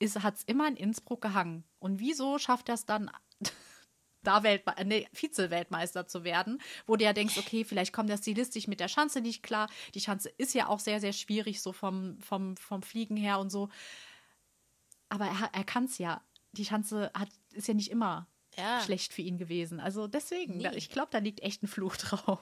hat 0.00 0.36
es 0.36 0.42
immer 0.44 0.68
in 0.68 0.76
Innsbruck 0.76 1.20
gehangen. 1.22 1.64
Und 1.78 2.00
wieso 2.00 2.38
schafft 2.38 2.68
er 2.68 2.74
es 2.74 2.84
dann 2.86 3.10
da 4.22 4.42
Weltme 4.42 4.74
nee, 4.84 5.08
Vize-Weltmeister 5.12 6.06
zu 6.06 6.24
werden, 6.24 6.60
wo 6.86 6.96
du 6.96 7.04
ja 7.04 7.12
denkst, 7.12 7.38
okay, 7.38 7.64
vielleicht 7.64 7.92
kommt 7.92 8.10
das 8.10 8.20
stilistisch 8.20 8.66
mit 8.66 8.80
der 8.80 8.88
Schanze 8.88 9.20
nicht 9.20 9.42
klar. 9.42 9.68
Die 9.94 10.00
Schanze 10.00 10.28
ist 10.30 10.52
ja 10.54 10.66
auch 10.66 10.80
sehr, 10.80 11.00
sehr 11.00 11.12
schwierig, 11.12 11.60
so 11.62 11.72
vom, 11.72 12.18
vom, 12.20 12.56
vom 12.56 12.82
Fliegen 12.82 13.16
her 13.16 13.38
und 13.38 13.50
so. 13.50 13.68
Aber 15.08 15.26
er, 15.26 15.50
er 15.52 15.64
kann 15.64 15.84
es 15.84 15.98
ja. 15.98 16.20
Die 16.52 16.64
Schanze 16.64 17.10
hat, 17.14 17.28
ist 17.52 17.68
ja 17.68 17.74
nicht 17.74 17.90
immer 17.90 18.26
Ja. 18.56 18.80
schlecht 18.80 19.12
für 19.12 19.22
ihn 19.22 19.38
gewesen. 19.38 19.78
Also 19.78 20.08
deswegen, 20.08 20.56
Nee. 20.56 20.70
ich 20.74 20.90
glaube, 20.90 21.08
da 21.12 21.18
liegt 21.18 21.40
echt 21.42 21.62
ein 21.62 21.68
Fluch 21.68 21.96
drauf. 21.96 22.40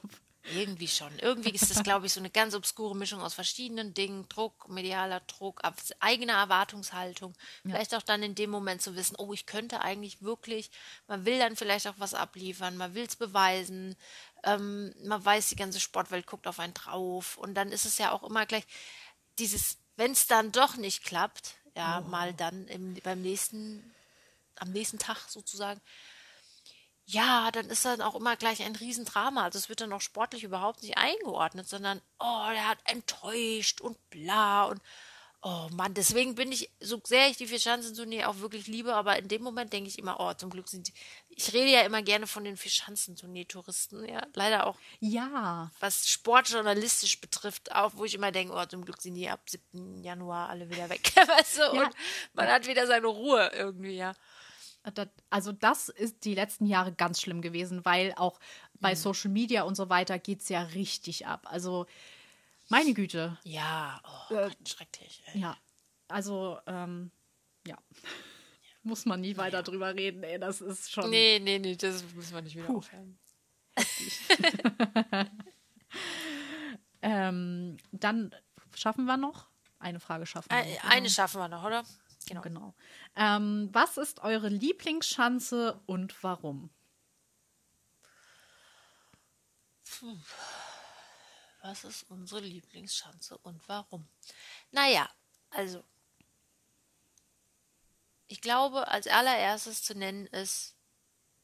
Irgendwie 0.53 0.89
schon. 0.89 1.19
Irgendwie 1.21 1.51
ist 1.51 1.71
das, 1.71 1.83
glaube 1.83 2.07
ich, 2.07 2.13
so 2.13 2.21
eine 2.21 2.29
ganz 2.29 2.55
obskure 2.55 2.95
Mischung 2.95 3.23
aus 3.23 3.33
verschiedenen 3.33 3.95
Dingen. 3.95 4.29
Druck, 4.29 4.69
medialer 4.69 5.21
Druck, 5.21 5.65
ab- 5.65 5.79
eigene 6.01 6.33
Erwartungshaltung. 6.33 7.35
Vielleicht 7.63 7.95
auch 7.95 8.03
dann 8.03 8.23
in 8.23 8.35
dem 8.35 8.51
Moment 8.51 8.83
zu 8.83 8.95
wissen, 8.95 9.17
oh, 9.17 9.33
ich 9.33 9.47
könnte 9.47 9.81
eigentlich 9.81 10.21
wirklich, 10.23 10.71
man 11.07 11.25
will 11.25 11.39
dann 11.39 11.57
vielleicht 11.57 11.87
auch 11.87 11.95
was 11.97 12.13
abliefern, 12.13 12.77
man 12.77 12.95
will 12.95 13.07
es 13.07 13.17
beweisen, 13.17 13.97
ähm, 14.43 14.95
man 15.03 15.25
weiß, 15.25 15.49
die 15.49 15.57
ganze 15.57 15.81
Sportwelt 15.81 16.27
guckt 16.27 16.47
auf 16.47 16.61
einen 16.61 16.75
drauf. 16.75 17.39
Und 17.39 17.55
dann 17.55 17.73
ist 17.73 17.87
es 17.87 17.97
ja 17.97 18.13
auch 18.13 18.23
immer 18.23 18.45
gleich 18.45 18.67
dieses, 19.39 19.79
wenn 19.97 20.13
es 20.13 20.27
dann 20.27 20.53
doch 20.53 20.77
nicht 20.77 21.05
klappt, 21.05 21.55
ja, 21.75 22.03
mal 22.03 22.35
dann 22.35 22.69
im, 22.69 22.95
beim 23.03 23.23
nächsten, 23.23 23.95
am 24.57 24.71
nächsten 24.73 24.99
Tag 24.99 25.19
sozusagen, 25.29 25.81
ja, 27.07 27.51
dann 27.51 27.67
ist 27.67 27.85
dann 27.85 28.01
auch 28.01 28.15
immer 28.15 28.37
gleich 28.37 28.63
ein 28.63 28.77
Riesendrama. 28.77 29.45
Also 29.45 29.59
es 29.59 29.69
wird 29.69 29.81
dann 29.81 29.93
auch 29.93 30.01
sportlich 30.01 30.43
überhaupt 30.45 30.83
nicht 30.83 30.97
eingeordnet, 30.97 31.69
sondern, 31.69 32.01
oh, 32.19 32.47
der 32.51 32.69
hat 32.69 32.79
enttäuscht 32.85 33.81
und 33.81 33.99
bla 34.11 34.65
und 34.65 34.81
oh 35.47 35.69
Mann, 35.73 35.93
deswegen 35.93 36.35
bin 36.37 36.51
ich, 36.51 36.71
so 36.81 36.99
sehr 37.05 37.29
ich 37.29 37.37
die 37.37 37.47
Vierschanzentournee 37.47 38.25
auch 38.25 38.39
wirklich 38.39 38.67
liebe, 38.67 38.95
aber 38.95 39.19
in 39.19 39.29
dem 39.29 39.43
Moment 39.43 39.75
denke 39.75 39.91
ich 39.91 39.99
immer, 39.99 40.19
oh, 40.19 40.33
zum 40.33 40.49
Glück 40.49 40.69
sind 40.69 40.89
die, 40.89 40.95
ich 41.29 41.53
rede 41.53 41.71
ja 41.71 41.83
immer 41.83 42.01
gerne 42.01 42.27
von 42.27 42.45
den 42.45 42.57
Vierschanzentournee-Touristen, 42.57 44.09
ja, 44.09 44.27
leider 44.33 44.67
auch, 44.67 44.79
Ja, 45.01 45.71
was 45.81 46.09
sportjournalistisch 46.09 47.21
betrifft, 47.21 47.73
auch 47.73 47.93
wo 47.95 48.07
ich 48.07 48.15
immer 48.15 48.33
denke, 48.33 48.55
oh, 48.55 48.65
zum 48.65 48.87
Glück 48.87 49.03
sind 49.03 49.17
die 49.17 49.29
ab 49.29 49.41
7. 49.47 50.03
Januar 50.03 50.49
alle 50.49 50.71
wieder 50.71 50.89
weg, 50.89 51.13
weißt 51.15 51.59
du, 51.59 51.63
Ja. 51.63 51.71
und 51.85 51.91
man 52.33 52.49
hat 52.49 52.67
wieder 52.67 52.87
seine 52.87 53.07
Ruhe 53.09 53.51
irgendwie, 53.55 53.97
ja. 53.97 54.15
Das, 54.95 55.09
also 55.31 55.53
das 55.53 55.89
ist 55.89 56.25
die 56.25 56.35
letzten 56.35 56.67
Jahre 56.67 56.93
ganz 56.93 57.21
schlimm 57.21 57.41
gewesen, 57.41 57.85
weil 57.85 58.13
auch 58.17 58.39
bei 58.81 58.95
Social 58.95 59.31
Media 59.31 59.63
und 59.63 59.77
so 59.77 59.89
weiter 59.89 60.19
geht 60.19 60.41
es 60.43 60.49
ja 60.51 60.63
richtig 60.63 61.27
ab. 61.27 61.47
Also 61.51 61.87
meine 62.69 62.93
Güte, 62.95 63.39
Ja, 63.45 64.01
oh, 64.05 64.35
Äh, 64.35 64.49
Gott, 64.49 64.69
schrecklich. 64.69 65.23
Ey. 65.33 65.41
ja. 65.41 65.57
Also, 66.09 66.59
ähm, 66.67 67.11
ja. 67.67 67.77
Muss 68.83 69.07
man 69.07 69.23
nie 69.23 69.39
weiter 69.39 69.63
drüber 69.63 69.95
reden, 69.95 70.23
ey. 70.23 70.39
Das 70.39 70.61
ist 70.61 70.93
schon. 70.93 71.09
Nee, 71.09 71.39
nee, 71.43 71.59
nee, 71.59 71.75
das 71.77 72.05
müssen 72.15 72.35
wir 72.35 72.43
nicht 72.43 72.57
wieder 72.57 72.69
aufhören. 72.71 73.19
Ähm, 77.03 77.77
dann 77.93 78.35
schaffen 78.75 79.05
wir 79.05 79.19
noch. 79.19 79.49
Eine 79.79 80.01
Frage 80.01 80.25
schaffen 80.25 80.49
wir. 80.51 80.59
Noch, 80.65 80.85
Eine 80.91 81.11
schaffen 81.11 81.39
wir 81.39 81.49
noch, 81.49 81.63
oder? 81.63 81.85
Genau. 82.27 82.41
Genau. 82.43 82.75
Ähm, 83.17 83.69
was 83.73 83.97
ist 83.97 84.21
eure 84.21 84.49
Lieblingsschanze 84.49 85.81
und 85.87 86.23
warum? 86.23 86.71
Was 91.63 91.85
ist 91.85 92.05
unsere 92.11 92.41
Lieblingsschanze 92.41 93.39
und 93.39 93.67
warum? 93.69 94.07
Naja, 94.71 95.09
also. 95.51 95.83
Ich 98.27 98.41
glaube, 98.41 98.89
als 98.89 99.07
allererstes 99.07 99.83
zu 99.83 99.95
nennen 99.95 100.27
ist 100.27 100.75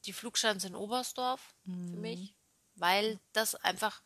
die 0.06 0.12
Flugschanze 0.12 0.66
in 0.66 0.74
Oberstdorf 0.74 1.54
für 1.64 1.96
mich, 1.96 2.34
weil 2.74 3.20
das 3.32 3.54
einfach 3.54 4.02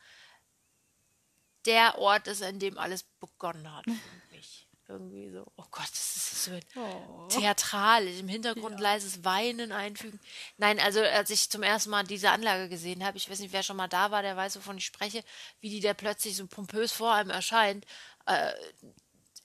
der 1.64 1.98
Ort 1.98 2.26
ist, 2.26 2.42
an 2.42 2.58
dem 2.58 2.78
alles 2.78 3.04
begonnen 3.20 3.72
hat. 3.72 3.86
Irgendwie 4.86 5.30
so, 5.30 5.46
oh 5.56 5.64
Gott, 5.70 5.88
das 5.90 6.16
ist 6.16 6.44
so 6.44 6.50
theatralisch, 7.28 8.18
im 8.18 8.28
Hintergrund 8.28 8.78
leises 8.78 9.24
Weinen 9.24 9.72
einfügen. 9.72 10.20
Nein, 10.58 10.78
also 10.78 11.00
als 11.00 11.30
ich 11.30 11.48
zum 11.48 11.62
ersten 11.62 11.88
Mal 11.88 12.04
diese 12.04 12.30
Anlage 12.30 12.68
gesehen 12.68 13.02
habe, 13.02 13.16
ich 13.16 13.30
weiß 13.30 13.38
nicht, 13.38 13.54
wer 13.54 13.62
schon 13.62 13.78
mal 13.78 13.88
da 13.88 14.10
war, 14.10 14.20
der 14.20 14.36
weiß, 14.36 14.56
wovon 14.56 14.76
ich 14.76 14.84
spreche, 14.84 15.24
wie 15.60 15.70
die 15.70 15.80
da 15.80 15.94
plötzlich 15.94 16.36
so 16.36 16.46
pompös 16.46 16.92
vor 16.92 17.14
einem 17.14 17.30
erscheint, 17.30 17.86
äh, 18.26 18.52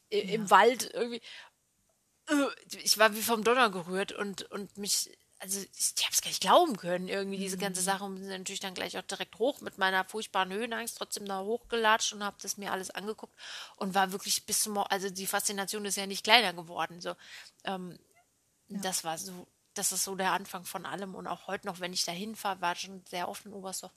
im 0.10 0.50
Wald 0.50 0.92
irgendwie. 0.94 1.22
Äh, 2.28 2.48
Ich 2.84 2.98
war 2.98 3.16
wie 3.16 3.22
vom 3.22 3.44
Donner 3.46 3.70
gerührt 3.70 4.12
und, 4.12 4.44
und 4.52 4.78
mich, 4.78 5.10
also 5.40 5.60
ich, 5.62 5.94
ich 5.98 6.06
habe 6.06 6.14
es 6.14 6.22
gar 6.22 6.30
nicht 6.30 6.42
glauben 6.42 6.78
können, 6.78 7.08
irgendwie 7.08 7.38
diese 7.38 7.58
ganze 7.58 7.82
Sache. 7.82 8.04
Und 8.04 8.16
bin 8.16 8.28
natürlich 8.28 8.60
dann 8.60 8.74
gleich 8.74 8.98
auch 8.98 9.04
direkt 9.04 9.40
hoch 9.40 9.62
mit 9.62 9.78
meiner 9.78 10.06
furchtbaren 10.06 10.52
Höhenangst 10.52 10.98
trotzdem 10.98 11.26
da 11.26 11.42
hochgelatscht 11.42 12.14
und 12.14 12.24
habe 12.24 12.38
das 12.42 12.58
mir 12.58 12.72
alles 12.72 12.92
angeguckt 12.92 13.34
und 13.78 13.94
war 13.96 14.12
wirklich 14.12 14.46
bis 14.46 14.64
zum, 14.64 14.78
also 14.78 15.10
die 15.10 15.28
Faszination 15.28 15.86
ist 15.86 15.98
ja 15.98 16.06
nicht 16.08 16.24
kleiner 16.24 16.54
geworden, 16.54 17.02
so. 17.02 17.16
Ähm, 17.64 18.00
Das 18.70 19.04
war 19.04 19.18
so, 19.18 19.48
das 19.74 19.92
ist 19.92 20.04
so 20.06 20.16
der 20.16 20.32
Anfang 20.34 20.66
von 20.66 20.86
allem 20.86 21.16
und 21.16 21.28
auch 21.28 21.48
heute 21.48 21.68
noch, 21.68 21.80
wenn 21.80 21.94
ich 21.94 22.06
da 22.06 22.12
hinfahre, 22.12 22.62
war 22.62 22.76
schon 22.76 23.04
sehr 23.10 23.28
oft 23.30 23.46
in 23.46 23.54
Oberstdorf, 23.54 23.94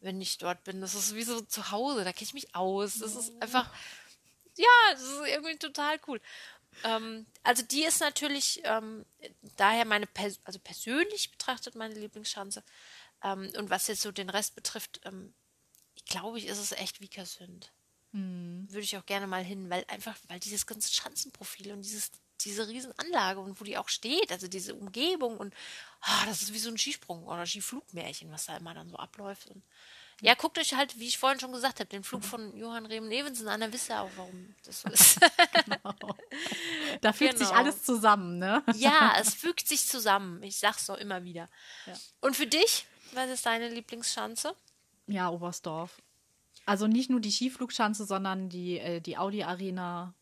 wenn 0.00 0.20
ich 0.20 0.38
dort 0.38 0.64
bin, 0.64 0.80
das 0.80 0.94
ist 0.94 1.14
wie 1.14 1.22
so 1.24 1.40
zu 1.42 1.70
Hause, 1.70 2.04
da 2.04 2.12
kenne 2.12 2.24
ich 2.28 2.34
mich 2.34 2.54
aus, 2.54 2.98
das 2.98 3.14
ist 3.16 3.32
einfach, 3.42 3.70
ja, 4.56 4.66
das 4.92 5.02
ist 5.02 5.20
irgendwie 5.28 5.56
total 5.58 6.00
cool. 6.08 6.20
Ähm, 6.84 7.26
also 7.42 7.62
die 7.62 7.84
ist 7.84 8.00
natürlich 8.00 8.60
ähm, 8.64 9.04
daher 9.56 9.84
meine, 9.84 10.06
pers 10.06 10.40
also 10.44 10.58
persönlich 10.58 11.30
betrachtet 11.30 11.74
meine 11.74 11.94
Lieblingsschanze. 11.94 12.62
Ähm, 13.22 13.50
und 13.56 13.70
was 13.70 13.86
jetzt 13.88 14.02
so 14.02 14.12
den 14.12 14.30
Rest 14.30 14.54
betrifft, 14.54 15.00
ähm, 15.04 15.34
ich 15.94 16.04
glaube, 16.04 16.38
ich 16.38 16.46
ist 16.46 16.58
es 16.58 16.72
echt 16.72 17.00
Vikersund. 17.00 17.72
Würde 18.70 18.84
ich 18.84 18.96
auch 18.96 19.06
gerne 19.06 19.26
mal 19.26 19.44
hin, 19.44 19.68
weil 19.68 19.84
einfach, 19.88 20.16
weil 20.28 20.40
dieses 20.40 20.66
ganze 20.66 20.92
Schanzenprofil 20.92 21.72
und 21.72 21.82
dieses, 21.82 22.10
diese 22.40 22.68
Riesenanlage 22.68 23.40
und 23.40 23.60
wo 23.60 23.64
die 23.64 23.76
auch 23.76 23.88
steht, 23.88 24.30
also 24.30 24.48
diese 24.48 24.74
Umgebung 24.74 25.36
und 25.36 25.54
ah, 26.00 26.24
das 26.26 26.42
ist 26.42 26.54
wie 26.54 26.58
so 26.58 26.70
ein 26.70 26.78
Skisprung 26.78 27.26
oder 27.26 27.44
Skiflugmärchen, 27.44 28.30
was 28.30 28.46
da 28.46 28.56
immer 28.56 28.74
dann 28.74 28.88
so 28.88 28.96
abläuft. 28.96 29.48
Und 29.48 29.62
ja, 30.20 30.34
guckt 30.34 30.58
euch 30.58 30.74
halt, 30.74 30.98
wie 30.98 31.06
ich 31.06 31.18
vorhin 31.18 31.38
schon 31.40 31.52
gesagt 31.52 31.80
habe, 31.80 31.88
den 31.88 32.02
Flug 32.04 32.24
von 32.24 32.56
Johann 32.56 32.86
Rehm 32.86 33.06
Nevensen 33.08 33.46
an, 33.48 33.60
dann 33.60 33.72
wisst 33.72 33.88
ihr 33.90 34.00
auch, 34.00 34.10
warum 34.16 34.54
das 34.64 34.80
so 34.82 34.88
ist. 34.92 35.20
Da 37.00 37.12
fügt 37.12 37.38
sich 37.38 37.48
Genau. 37.48 37.58
alles 37.60 37.82
zusammen, 37.82 38.38
ne? 38.38 38.62
ja, 38.74 39.14
es 39.20 39.34
fügt 39.34 39.66
sich 39.68 39.86
zusammen. 39.86 40.42
Ich 40.42 40.58
sag's 40.58 40.86
doch 40.86 40.96
immer 40.96 41.24
wieder. 41.24 41.48
Ja. 41.86 41.94
Und 42.20 42.36
für 42.36 42.46
dich, 42.46 42.86
was 43.12 43.30
ist 43.30 43.46
deine 43.46 43.68
Lieblingsschanze? 43.68 44.54
Ja, 45.06 45.28
Oberstdorf. 45.30 46.02
Also 46.66 46.86
nicht 46.86 47.08
nur 47.10 47.20
die 47.20 47.30
Skiflugschanze, 47.32 48.04
sondern 48.04 48.48
die, 48.50 48.78
äh, 48.78 49.00
die 49.00 49.16
Audi 49.16 49.42
Arena, 49.42 50.14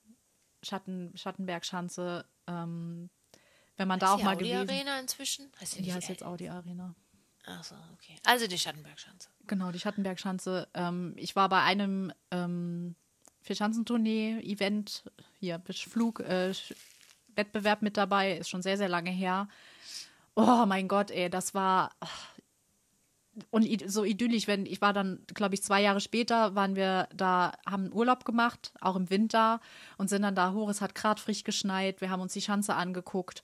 Schatten, 0.63 1.13
Schattenbergschanze. 1.17 2.25
Ähm, 2.47 3.11
wenn 3.77 3.89
man 3.89 3.99
da 3.99 4.13
auch 4.15 4.19
die 4.19 4.25
mal 4.25 4.37
Audi 4.37 4.45
gewesen 4.51 4.69
Arena 4.71 5.01
inzwischen? 5.01 5.51
Heißt 5.61 5.77
die 5.79 5.83
Die 5.83 5.93
heißt 5.93 6.09
jetzt 6.09 6.23
Audi 6.23 6.49
Arena. 6.49 6.95
Achso, 7.47 7.75
okay. 7.95 8.17
Also 8.25 8.47
die 8.47 8.59
Schattenbergschanze. 8.59 9.29
Genau, 9.47 9.71
die 9.71 9.79
Schattenbergschanze. 9.79 10.69
Ähm, 10.75 11.15
ich 11.17 11.37
war 11.37 11.49
bei 11.49 11.63
einem 11.63 12.13
ähm, 12.31 12.95
Vierschanzentournee-Event, 13.43 15.05
hier, 15.39 15.63
Flug, 15.71 16.21
äh, 16.21 16.53
mit 17.83 17.97
dabei, 17.97 18.39
ist 18.39 18.49
schon 18.49 18.63
sehr, 18.63 18.77
sehr 18.77 18.89
lange 18.89 19.11
her. 19.11 19.49
Oh 20.35 20.65
mein 20.67 20.89
Gott, 20.89 21.11
ey, 21.11 21.31
das 21.31 21.55
war 21.55 21.91
und 23.51 23.67
so 23.91 24.05
idyllisch, 24.05 24.47
wenn 24.47 24.67
ich 24.67 24.81
war 24.81 24.93
dann, 24.93 25.21
glaube 25.35 25.55
ich, 25.55 25.63
zwei 25.63 25.83
Jahre 25.83 26.01
später 26.01 26.55
waren 26.55 26.75
wir 26.75 27.09
da, 27.15 27.53
haben 27.69 27.93
Urlaub 27.93 28.25
gemacht, 28.25 28.73
auch 28.81 28.97
im 28.97 29.11
Winter 29.11 29.61
und 29.99 30.09
sind 30.09 30.23
dann 30.23 30.35
da 30.35 30.53
hoch. 30.53 30.69
Es 30.71 30.81
hat 30.81 30.95
gerade 30.95 31.21
frisch 31.21 31.45
geschneit. 31.45 32.01
Wir 32.01 32.11
haben 32.11 32.23
uns 32.23 32.33
die 32.33 32.41
Schanze 32.41 32.75
angeguckt. 32.75 33.43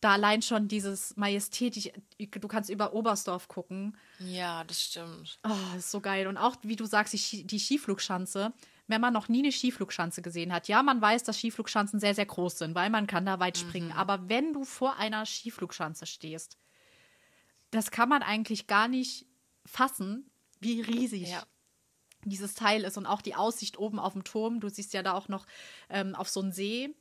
Da 0.00 0.12
allein 0.12 0.42
schon 0.42 0.68
dieses 0.68 1.16
majestätisch, 1.16 1.90
du 2.18 2.48
kannst 2.48 2.70
über 2.70 2.92
Oberstdorf 2.92 3.48
gucken. 3.48 3.96
Ja, 4.20 4.62
das 4.64 4.80
stimmt. 4.82 5.40
Oh, 5.44 5.76
ist 5.76 5.90
so 5.90 6.00
geil. 6.00 6.28
Und 6.28 6.36
auch, 6.36 6.54
wie 6.62 6.76
du 6.76 6.86
sagst, 6.86 7.14
die, 7.14 7.44
die 7.44 7.58
Skiflugschanze. 7.58 8.52
Wenn 8.86 9.00
man 9.02 9.12
noch 9.12 9.28
nie 9.28 9.40
eine 9.40 9.52
Skiflugschanze 9.52 10.22
gesehen 10.22 10.50
hat, 10.52 10.66
ja, 10.68 10.82
man 10.82 11.00
weiß, 11.02 11.22
dass 11.24 11.36
Skiflugschanzen 11.38 12.00
sehr, 12.00 12.14
sehr 12.14 12.24
groß 12.24 12.58
sind, 12.58 12.74
weil 12.74 12.88
man 12.88 13.06
kann 13.06 13.26
da 13.26 13.38
weit 13.38 13.58
springen. 13.58 13.92
Aber 13.92 14.28
wenn 14.30 14.54
du 14.54 14.64
vor 14.64 14.96
einer 14.96 15.26
Skiflugschanze 15.26 16.06
stehst, 16.06 16.56
das 17.70 17.90
kann 17.90 18.08
man 18.08 18.22
eigentlich 18.22 18.66
gar 18.66 18.88
nicht 18.88 19.26
fassen, 19.66 20.30
wie 20.60 20.80
riesig 20.80 21.28
Ja. 21.28 21.42
dieses 22.24 22.54
Teil 22.54 22.84
ist. 22.84 22.96
Und 22.96 23.04
auch 23.04 23.20
die 23.20 23.34
Aussicht 23.34 23.78
oben 23.78 23.98
auf 23.98 24.14
dem 24.14 24.24
Turm. 24.24 24.60
Du 24.60 24.70
siehst 24.70 24.94
ja 24.94 25.02
da 25.02 25.12
auch 25.12 25.28
noch 25.28 25.46
ähm, 25.90 26.14
auf 26.14 26.30
so 26.30 26.40
einen 26.40 26.52
See 26.52 26.94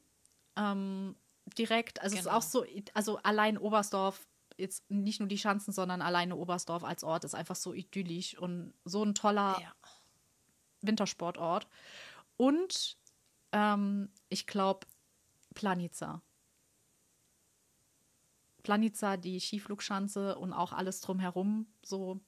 ähm, 0.58 1.16
direkt. 1.58 2.02
Also 2.02 2.16
es 2.16 2.22
ist 2.22 2.26
Genau. 2.26 2.38
auch 2.38 2.42
so, 2.42 2.66
also 2.94 3.18
allein 3.18 3.58
Oberstdorf, 3.58 4.28
jetzt 4.58 4.90
nicht 4.90 5.20
nur 5.20 5.30
die 5.30 5.38
Schanzen, 5.38 5.72
sondern 5.72 6.02
alleine 6.02 6.36
Oberstdorf 6.36 6.84
als 6.84 7.04
Ort 7.04 7.24
ist 7.24 7.36
einfach 7.36 7.56
so 7.56 7.74
idyllisch 7.74 8.38
und 8.38 8.74
so 8.86 9.04
ein 9.04 9.14
toller 9.16 9.60
Ja. 9.62 9.74
Wintersportort. 10.82 11.68
Und 12.38 12.98
ähm, 13.52 14.12
ich 14.30 14.48
glaube, 14.48 14.86
Planica. 15.54 16.22
Planica, 18.64 19.18
die 19.18 19.40
Skiflugschanze 19.40 20.38
und 20.38 20.54
auch 20.54 20.74
alles 20.74 21.00
drumherum, 21.00 21.68
so, 21.84 22.20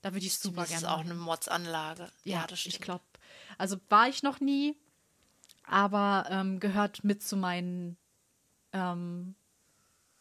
da 0.00 0.12
würde 0.12 0.24
ich 0.24 0.38
super 0.38 0.60
das 0.62 0.68
gerne. 0.68 0.86
ist 0.86 0.92
auch 0.92 1.00
eine 1.00 1.14
Mods-Anlage. 1.14 2.04
Ja, 2.22 2.40
Ja, 2.42 2.46
das 2.46 2.60
stimmt. 2.60 2.74
ich 2.76 2.80
glaube. 2.80 3.02
Also 3.58 3.76
war 3.88 4.08
ich 4.08 4.22
noch 4.22 4.38
nie, 4.40 4.78
aber 5.64 6.26
ähm, 6.30 6.60
gehört 6.60 7.02
mit 7.02 7.22
zu 7.22 7.36
meinen 7.36 7.96
ähm, 8.76 9.34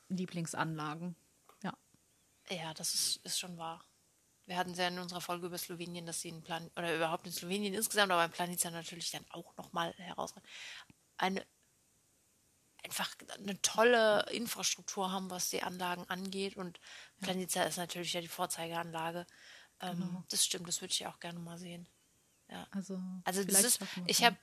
Lieblingsanlagen. 0.09 1.15
Ja. 1.63 1.73
Ja, 2.49 2.73
das 2.73 2.93
ist, 2.93 3.17
ist 3.25 3.39
schon 3.39 3.57
wahr. 3.57 3.83
Wir 4.45 4.57
hatten 4.57 4.71
es 4.71 4.77
ja 4.77 4.87
in 4.87 4.99
unserer 4.99 5.21
Folge 5.21 5.47
über 5.47 5.57
Slowenien, 5.57 6.05
dass 6.05 6.21
sie 6.21 6.29
in 6.29 6.43
Plan 6.43 6.69
oder 6.75 6.95
überhaupt 6.95 7.25
in 7.25 7.33
Slowenien 7.33 7.73
insgesamt, 7.73 8.11
aber 8.11 8.25
in 8.25 8.31
Planica 8.31 8.69
natürlich 8.69 9.09
dann 9.09 9.25
auch 9.31 9.55
nochmal 9.57 9.93
herausragend. 9.97 10.47
Eine 11.17 11.45
einfach 12.83 13.15
eine 13.39 13.59
tolle 13.63 14.27
Infrastruktur 14.31 15.11
haben, 15.11 15.31
was 15.31 15.49
die 15.49 15.63
Anlagen 15.63 16.07
angeht. 16.07 16.55
Und 16.55 16.79
Planica 17.19 17.63
ist 17.63 17.77
natürlich 17.77 18.13
ja 18.13 18.21
die 18.21 18.27
Vorzeigeanlage. 18.27 19.25
Ähm, 19.81 19.97
Genau. 19.97 20.23
Das 20.29 20.45
stimmt, 20.45 20.67
das 20.67 20.81
würde 20.81 20.91
ich 20.93 21.05
auch 21.07 21.19
gerne 21.19 21.39
mal 21.39 21.57
sehen. 21.57 21.87
Also, 22.71 23.01
Also 23.23 23.43
das 23.43 23.63
ist, 23.63 23.81
ich 24.05 24.23
habe, 24.23 24.37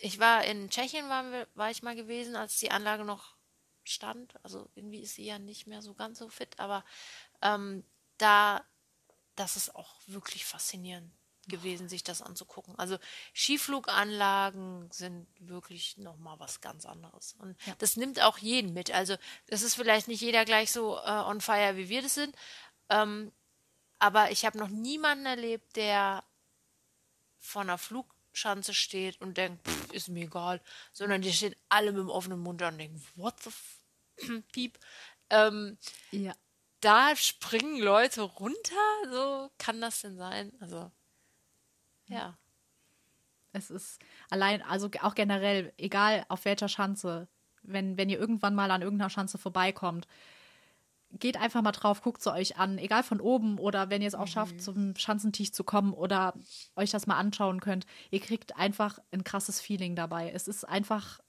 ich 0.00 0.18
war 0.18 0.44
in 0.44 0.68
Tschechien, 0.68 1.08
waren 1.08 1.30
wir, 1.30 1.46
war 1.54 1.70
ich 1.70 1.82
mal 1.82 1.94
gewesen, 1.94 2.34
als 2.34 2.58
die 2.58 2.72
Anlage 2.72 3.04
noch 3.04 3.35
stand. 3.88 4.34
Also 4.42 4.68
irgendwie 4.74 5.00
ist 5.00 5.14
sie 5.14 5.24
ja 5.26 5.38
nicht 5.38 5.66
mehr 5.66 5.82
so 5.82 5.94
ganz 5.94 6.18
so 6.18 6.28
fit, 6.28 6.58
aber 6.58 6.84
ähm, 7.42 7.84
da, 8.18 8.64
das 9.34 9.56
ist 9.56 9.74
auch 9.74 9.94
wirklich 10.06 10.44
faszinierend 10.44 11.10
gewesen, 11.48 11.88
sich 11.88 12.02
das 12.02 12.22
anzugucken. 12.22 12.76
Also 12.78 12.98
Skifluganlagen 13.34 14.90
sind 14.90 15.26
wirklich 15.38 15.96
nochmal 15.96 16.38
was 16.40 16.60
ganz 16.60 16.86
anderes. 16.86 17.34
Und 17.38 17.56
Ja. 17.66 17.74
das 17.78 17.96
nimmt 17.96 18.20
auch 18.20 18.38
jeden 18.38 18.72
mit. 18.72 18.90
Also 18.92 19.16
das 19.46 19.62
ist 19.62 19.74
vielleicht 19.74 20.08
nicht 20.08 20.20
jeder 20.20 20.44
gleich 20.44 20.72
so 20.72 20.96
äh, 20.98 21.08
on 21.10 21.40
fire, 21.40 21.76
wie 21.76 21.88
wir 21.88 22.02
das 22.02 22.14
sind. 22.14 22.34
Ähm, 22.88 23.32
aber 23.98 24.30
ich 24.30 24.44
habe 24.44 24.58
noch 24.58 24.68
niemanden 24.68 25.26
erlebt, 25.26 25.76
der 25.76 26.24
vor 27.38 27.62
einer 27.62 27.78
Flugschanze 28.36 28.74
steht 28.74 29.18
und 29.22 29.38
denkt, 29.38 29.66
pff, 29.66 29.92
ist 29.92 30.08
mir 30.08 30.24
egal, 30.26 30.60
sondern 30.92 31.22
die 31.22 31.32
stehen 31.32 31.56
alle 31.70 31.90
mit 31.92 32.00
dem 32.00 32.10
offenen 32.10 32.38
Mund 32.38 32.60
da 32.60 32.68
und 32.68 32.76
denken, 32.78 33.02
what 33.14 33.34
the 33.42 33.48
f 33.48 33.80
piep. 34.52 34.78
Ähm, 35.30 35.78
Ja. 36.10 36.34
da 36.80 37.16
springen 37.16 37.80
Leute 37.80 38.20
runter, 38.22 39.10
so 39.10 39.50
kann 39.58 39.80
das 39.80 40.02
denn 40.02 40.18
sein? 40.18 40.52
Also, 40.60 40.90
ja. 42.08 42.36
Es 43.52 43.70
ist 43.70 44.00
allein, 44.28 44.60
also 44.60 44.90
auch 45.00 45.14
generell, 45.14 45.72
egal 45.78 46.26
auf 46.28 46.44
welcher 46.44 46.68
Schanze, 46.68 47.28
wenn, 47.62 47.96
wenn 47.96 48.10
ihr 48.10 48.18
irgendwann 48.18 48.54
mal 48.54 48.70
an 48.70 48.82
irgendeiner 48.82 49.08
Schanze 49.08 49.38
vorbeikommt, 49.38 50.06
geht 51.12 51.36
einfach 51.36 51.62
mal 51.62 51.72
drauf, 51.72 52.02
guckt 52.02 52.22
sie 52.22 52.32
euch 52.32 52.56
an, 52.58 52.78
egal 52.78 53.02
von 53.02 53.20
oben 53.20 53.58
oder 53.58 53.90
wenn 53.90 54.02
ihr 54.02 54.08
es 54.08 54.14
auch 54.14 54.26
schafft, 54.26 54.60
zum 54.60 54.96
Schanzentisch 54.96 55.52
zu 55.52 55.64
kommen 55.64 55.92
oder 55.92 56.34
euch 56.74 56.90
das 56.90 57.06
mal 57.06 57.16
anschauen 57.16 57.60
könnt. 57.60 57.86
Ihr 58.10 58.20
kriegt 58.20 58.56
einfach 58.56 58.98
ein 59.12 59.24
krasses 59.24 59.60
Feeling 59.60 59.96
dabei. 59.96 60.30
Es 60.30 60.48
ist 60.48 60.64
einfach 60.64 61.20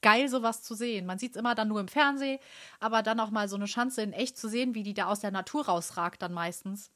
geil, 0.00 0.28
sowas 0.28 0.62
zu 0.62 0.74
sehen. 0.74 1.06
Man 1.06 1.18
sieht 1.18 1.32
es 1.32 1.36
immer 1.36 1.54
dann 1.54 1.68
nur 1.68 1.80
im 1.80 1.88
Fernsehen, 1.88 2.38
aber 2.78 3.02
dann 3.02 3.20
auch 3.20 3.30
mal 3.30 3.48
so 3.48 3.56
eine 3.56 3.66
Schanze 3.66 4.02
in 4.02 4.12
echt 4.12 4.38
zu 4.38 4.48
sehen, 4.48 4.74
wie 4.74 4.82
die 4.82 4.94
da 4.94 5.06
aus 5.06 5.20
der 5.20 5.30
Natur 5.30 5.66
rausragt, 5.66 6.22
dann 6.22 6.32
meistens. 6.32 6.90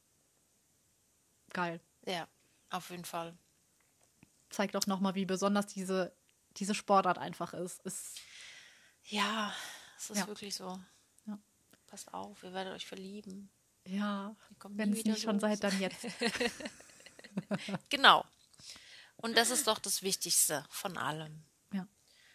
Geil. 1.53 1.81
Ja, 2.07 2.29
auf 2.71 2.91
jeden 2.91 3.05
Fall. 3.05 3.37
Zeigt 4.51 4.77
auch 4.77 4.87
nochmal, 4.87 5.15
wie 5.15 5.27
besonders 5.27 5.67
diese, 5.67 6.15
diese 6.57 6.75
Sportart 6.75 7.19
einfach 7.19 7.55
ist. 7.55 7.83
ist 7.85 8.19
Ja, 9.05 9.53
es 9.97 10.11
ist 10.11 10.19
Ja. 10.19 10.27
wirklich 10.27 10.55
so. 10.55 10.79
Passt 11.89 12.13
auf, 12.13 12.43
ihr 12.43 12.53
werdet 12.53 12.75
euch 12.75 12.87
verlieben. 12.87 13.51
ja, 13.87 14.35
wenn 14.69 14.93
es 14.93 15.05
nicht 15.05 15.23
schon 15.23 15.35
los. 15.37 15.41
seit, 15.43 15.65
dann 15.65 15.81
jetzt. 15.81 16.07
Genau. 17.89 18.25
Und 19.17 19.37
das 19.37 19.51
ist 19.51 19.67
doch 19.67 19.79
das 19.79 20.03
Wichtigste 20.03 20.65
von 20.71 20.97
allem. 20.97 21.43
Ja. 21.73 21.87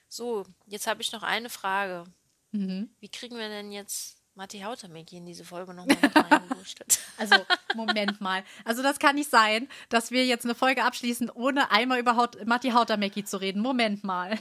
So, 0.08 0.46
jetzt 0.66 0.88
habe 0.88 1.02
ich 1.02 1.12
noch 1.12 1.24
eine 1.24 1.50
Frage. 1.50 2.06
Mhm. 2.52 2.90
Wie 3.00 3.10
kriegen 3.10 3.38
wir 3.38 3.48
denn 3.50 3.72
jetzt 3.72 4.18
Matti 4.36 4.60
Hautameki 4.60 5.18
in 5.18 5.26
diese 5.26 5.46
Folge 5.46 5.74
nochmal 5.74 5.98
mit 6.02 6.16
reingewurschtelt? 6.16 7.00
Also, 7.18 7.36
Moment 7.76 8.22
mal. 8.22 8.44
Also, 8.66 8.82
das 8.82 8.98
kann 9.00 9.16
nicht 9.16 9.30
sein, 9.30 9.70
dass 9.90 10.10
wir 10.12 10.26
jetzt 10.26 10.46
eine 10.46 10.56
Folge 10.56 10.84
abschließen, 10.84 11.30
ohne 11.30 11.70
einmal 11.72 12.00
über 12.00 12.16
Haut, 12.18 12.44
Matti 12.48 12.72
Hautamecki 12.72 13.24
zu 13.24 13.38
reden. 13.40 13.62
Moment 13.62 14.04
mal. 14.04 14.38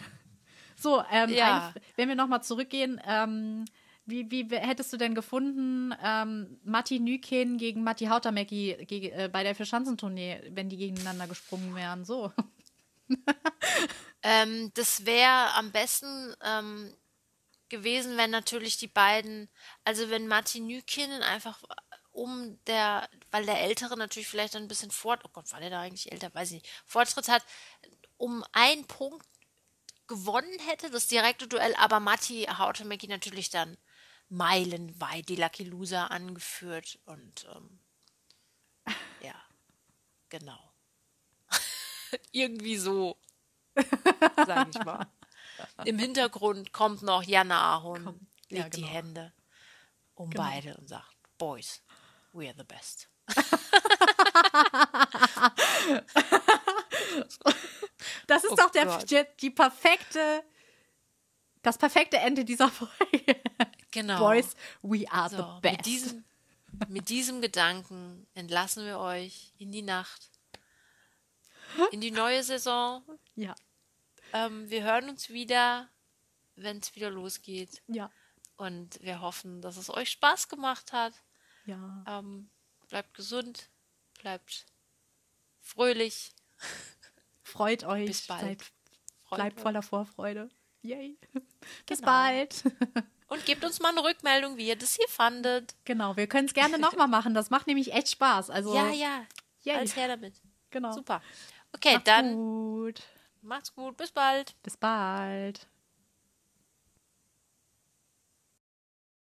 So, 0.76 1.04
ähm, 1.12 1.30
Ja. 1.30 1.74
wenn 1.96 2.08
wir 2.08 2.16
nochmal 2.16 2.42
zurückgehen, 2.42 3.00
ähm, 3.06 3.66
wie, 4.06 4.30
wie 4.30 4.56
hättest 4.56 4.92
du 4.92 4.96
denn 4.96 5.14
gefunden, 5.14 5.94
ähm, 6.02 6.58
Matti 6.64 6.98
Nüken 6.98 7.58
gegen 7.58 7.84
Matti 7.84 8.06
Hautamecki 8.06 8.72
äh, 8.72 9.28
bei 9.32 9.42
der 9.42 9.54
Vierschanzentournee, 9.54 10.50
wenn 10.50 10.68
die 10.68 10.76
gegeneinander 10.76 11.26
gesprungen 11.26 11.74
wären? 11.74 12.04
So. 12.04 12.32
Ähm, 14.22 14.70
das 14.74 15.04
wäre 15.04 15.52
am 15.54 15.72
besten 15.72 16.34
ähm, 16.42 16.94
gewesen, 17.68 18.16
wenn 18.16 18.30
natürlich 18.30 18.76
die 18.76 18.88
beiden, 18.88 19.48
also 19.84 20.10
wenn 20.10 20.28
Martin 20.28 20.66
Nykinen 20.66 21.22
einfach 21.22 21.60
um 22.12 22.58
der, 22.66 23.08
weil 23.30 23.46
der 23.46 23.60
Ältere 23.60 23.96
natürlich 23.96 24.28
vielleicht 24.28 24.54
ein 24.54 24.68
bisschen 24.68 24.90
fort, 24.90 25.22
oh 25.24 25.30
Gott, 25.32 25.50
war 25.52 25.60
der 25.60 25.70
da 25.70 25.80
eigentlich 25.80 26.12
älter, 26.12 26.32
weiß 26.32 26.48
ich 26.48 26.62
nicht, 26.62 26.68
Fortschritt 26.86 27.28
hat, 27.28 27.44
um 28.16 28.44
einen 28.52 28.86
Punkt 28.86 29.26
gewonnen 30.06 30.58
hätte, 30.68 30.90
das 30.90 31.08
direkte 31.08 31.48
Duell, 31.48 31.74
aber 31.76 31.98
Matti 31.98 32.44
Hautemecki 32.44 33.08
natürlich 33.08 33.50
dann 33.50 33.76
meilenweit 34.32 35.28
die 35.28 35.36
Lucky 35.36 35.64
Loser 35.64 36.10
angeführt 36.10 36.98
und 37.04 37.46
ähm, 37.54 37.78
ja, 39.22 39.34
genau. 40.30 40.72
Irgendwie 42.32 42.76
so, 42.76 43.18
sag 44.46 44.68
ich 44.70 44.84
mal. 44.84 45.06
Im 45.84 45.98
Hintergrund 45.98 46.72
kommt 46.72 47.02
noch 47.02 47.22
Jana 47.22 47.74
Ahon, 47.74 48.26
legt 48.48 48.64
ja, 48.64 48.68
die 48.70 48.80
genau. 48.80 48.92
Hände 48.92 49.32
um 50.14 50.30
Genau. 50.30 50.42
beide 50.44 50.76
und 50.76 50.88
sagt, 50.88 51.14
Boys, 51.38 51.82
we 52.32 52.46
are 52.48 52.54
the 52.56 52.64
best. 52.64 53.08
Das 58.26 58.44
ist 58.44 58.52
Oh 58.52 58.56
doch 58.56 58.70
der, 58.70 58.98
die, 59.04 59.24
die 59.40 59.50
perfekte, 59.50 60.44
das 61.62 61.78
perfekte 61.78 62.18
Ende 62.18 62.44
dieser 62.44 62.68
Folge. 62.70 63.40
Genau. 63.90 64.18
Boys, 64.18 64.54
we 64.82 65.04
are 65.10 65.28
So, 65.30 65.36
the 65.36 65.60
best. 65.60 65.76
Mit 65.76 65.86
diesem, 65.86 66.24
mit 66.88 67.08
diesem 67.08 67.40
Gedanken 67.40 68.26
entlassen 68.34 68.84
wir 68.86 68.98
euch 68.98 69.52
in 69.58 69.70
die 69.72 69.82
Nacht, 69.82 70.30
in 71.90 72.00
die 72.00 72.10
neue 72.10 72.42
Saison. 72.42 73.02
ja, 73.36 73.54
Ähm, 74.32 74.68
wir 74.70 74.82
hören 74.82 75.08
uns 75.10 75.28
wieder, 75.30 75.88
wenn 76.56 76.78
es 76.78 76.94
wieder 76.96 77.10
losgeht. 77.10 77.82
ja, 77.88 78.10
Und 78.56 79.00
wir 79.02 79.20
hoffen, 79.20 79.60
dass 79.62 79.76
es 79.76 79.90
euch 79.90 80.10
Spaß 80.10 80.48
gemacht 80.48 80.92
hat. 80.92 81.12
ja. 81.66 82.04
Ähm, 82.06 82.48
bleibt 82.88 83.14
gesund, 83.14 83.70
bleibt 84.20 84.66
fröhlich. 85.60 86.34
Freut 87.42 87.84
euch. 87.84 88.06
Bis 88.06 88.26
bald. 88.26 88.64
Bleibt 89.30 89.56
euch. 89.58 89.62
voller 89.62 89.82
Vorfreude. 89.82 90.50
Yay. 90.82 91.16
Bis 91.86 91.98
Genau. 92.00 92.10
bald. 92.12 92.62
Und 93.28 93.46
gebt 93.46 93.64
uns 93.64 93.80
mal 93.80 93.88
eine 93.90 94.04
Rückmeldung, 94.04 94.56
wie 94.58 94.68
ihr 94.68 94.76
das 94.76 94.94
hier 94.94 95.08
fandet. 95.08 95.74
genau, 95.86 96.16
wir 96.16 96.26
können 96.26 96.46
es 96.48 96.54
gerne 96.54 96.78
nochmal 96.78 97.08
machen. 97.08 97.32
Das 97.34 97.48
macht 97.50 97.66
nämlich 97.66 97.92
echt 97.94 98.10
Spaß. 98.10 98.50
Also, 98.50 98.74
Ja, 98.74 98.90
ja. 98.90 99.24
Yay. 99.62 99.76
Alles 99.76 99.96
her 99.96 100.08
damit. 100.08 100.34
genau. 100.70 100.92
Super. 100.92 101.22
Okay, 101.74 101.94
Macht's 101.94 102.04
dann 102.04 102.34
gut. 102.34 103.02
macht's 103.40 103.74
gut. 103.74 103.96
Bis 103.96 104.10
bald. 104.10 104.54
Bis 104.62 104.76
bald. 104.76 105.66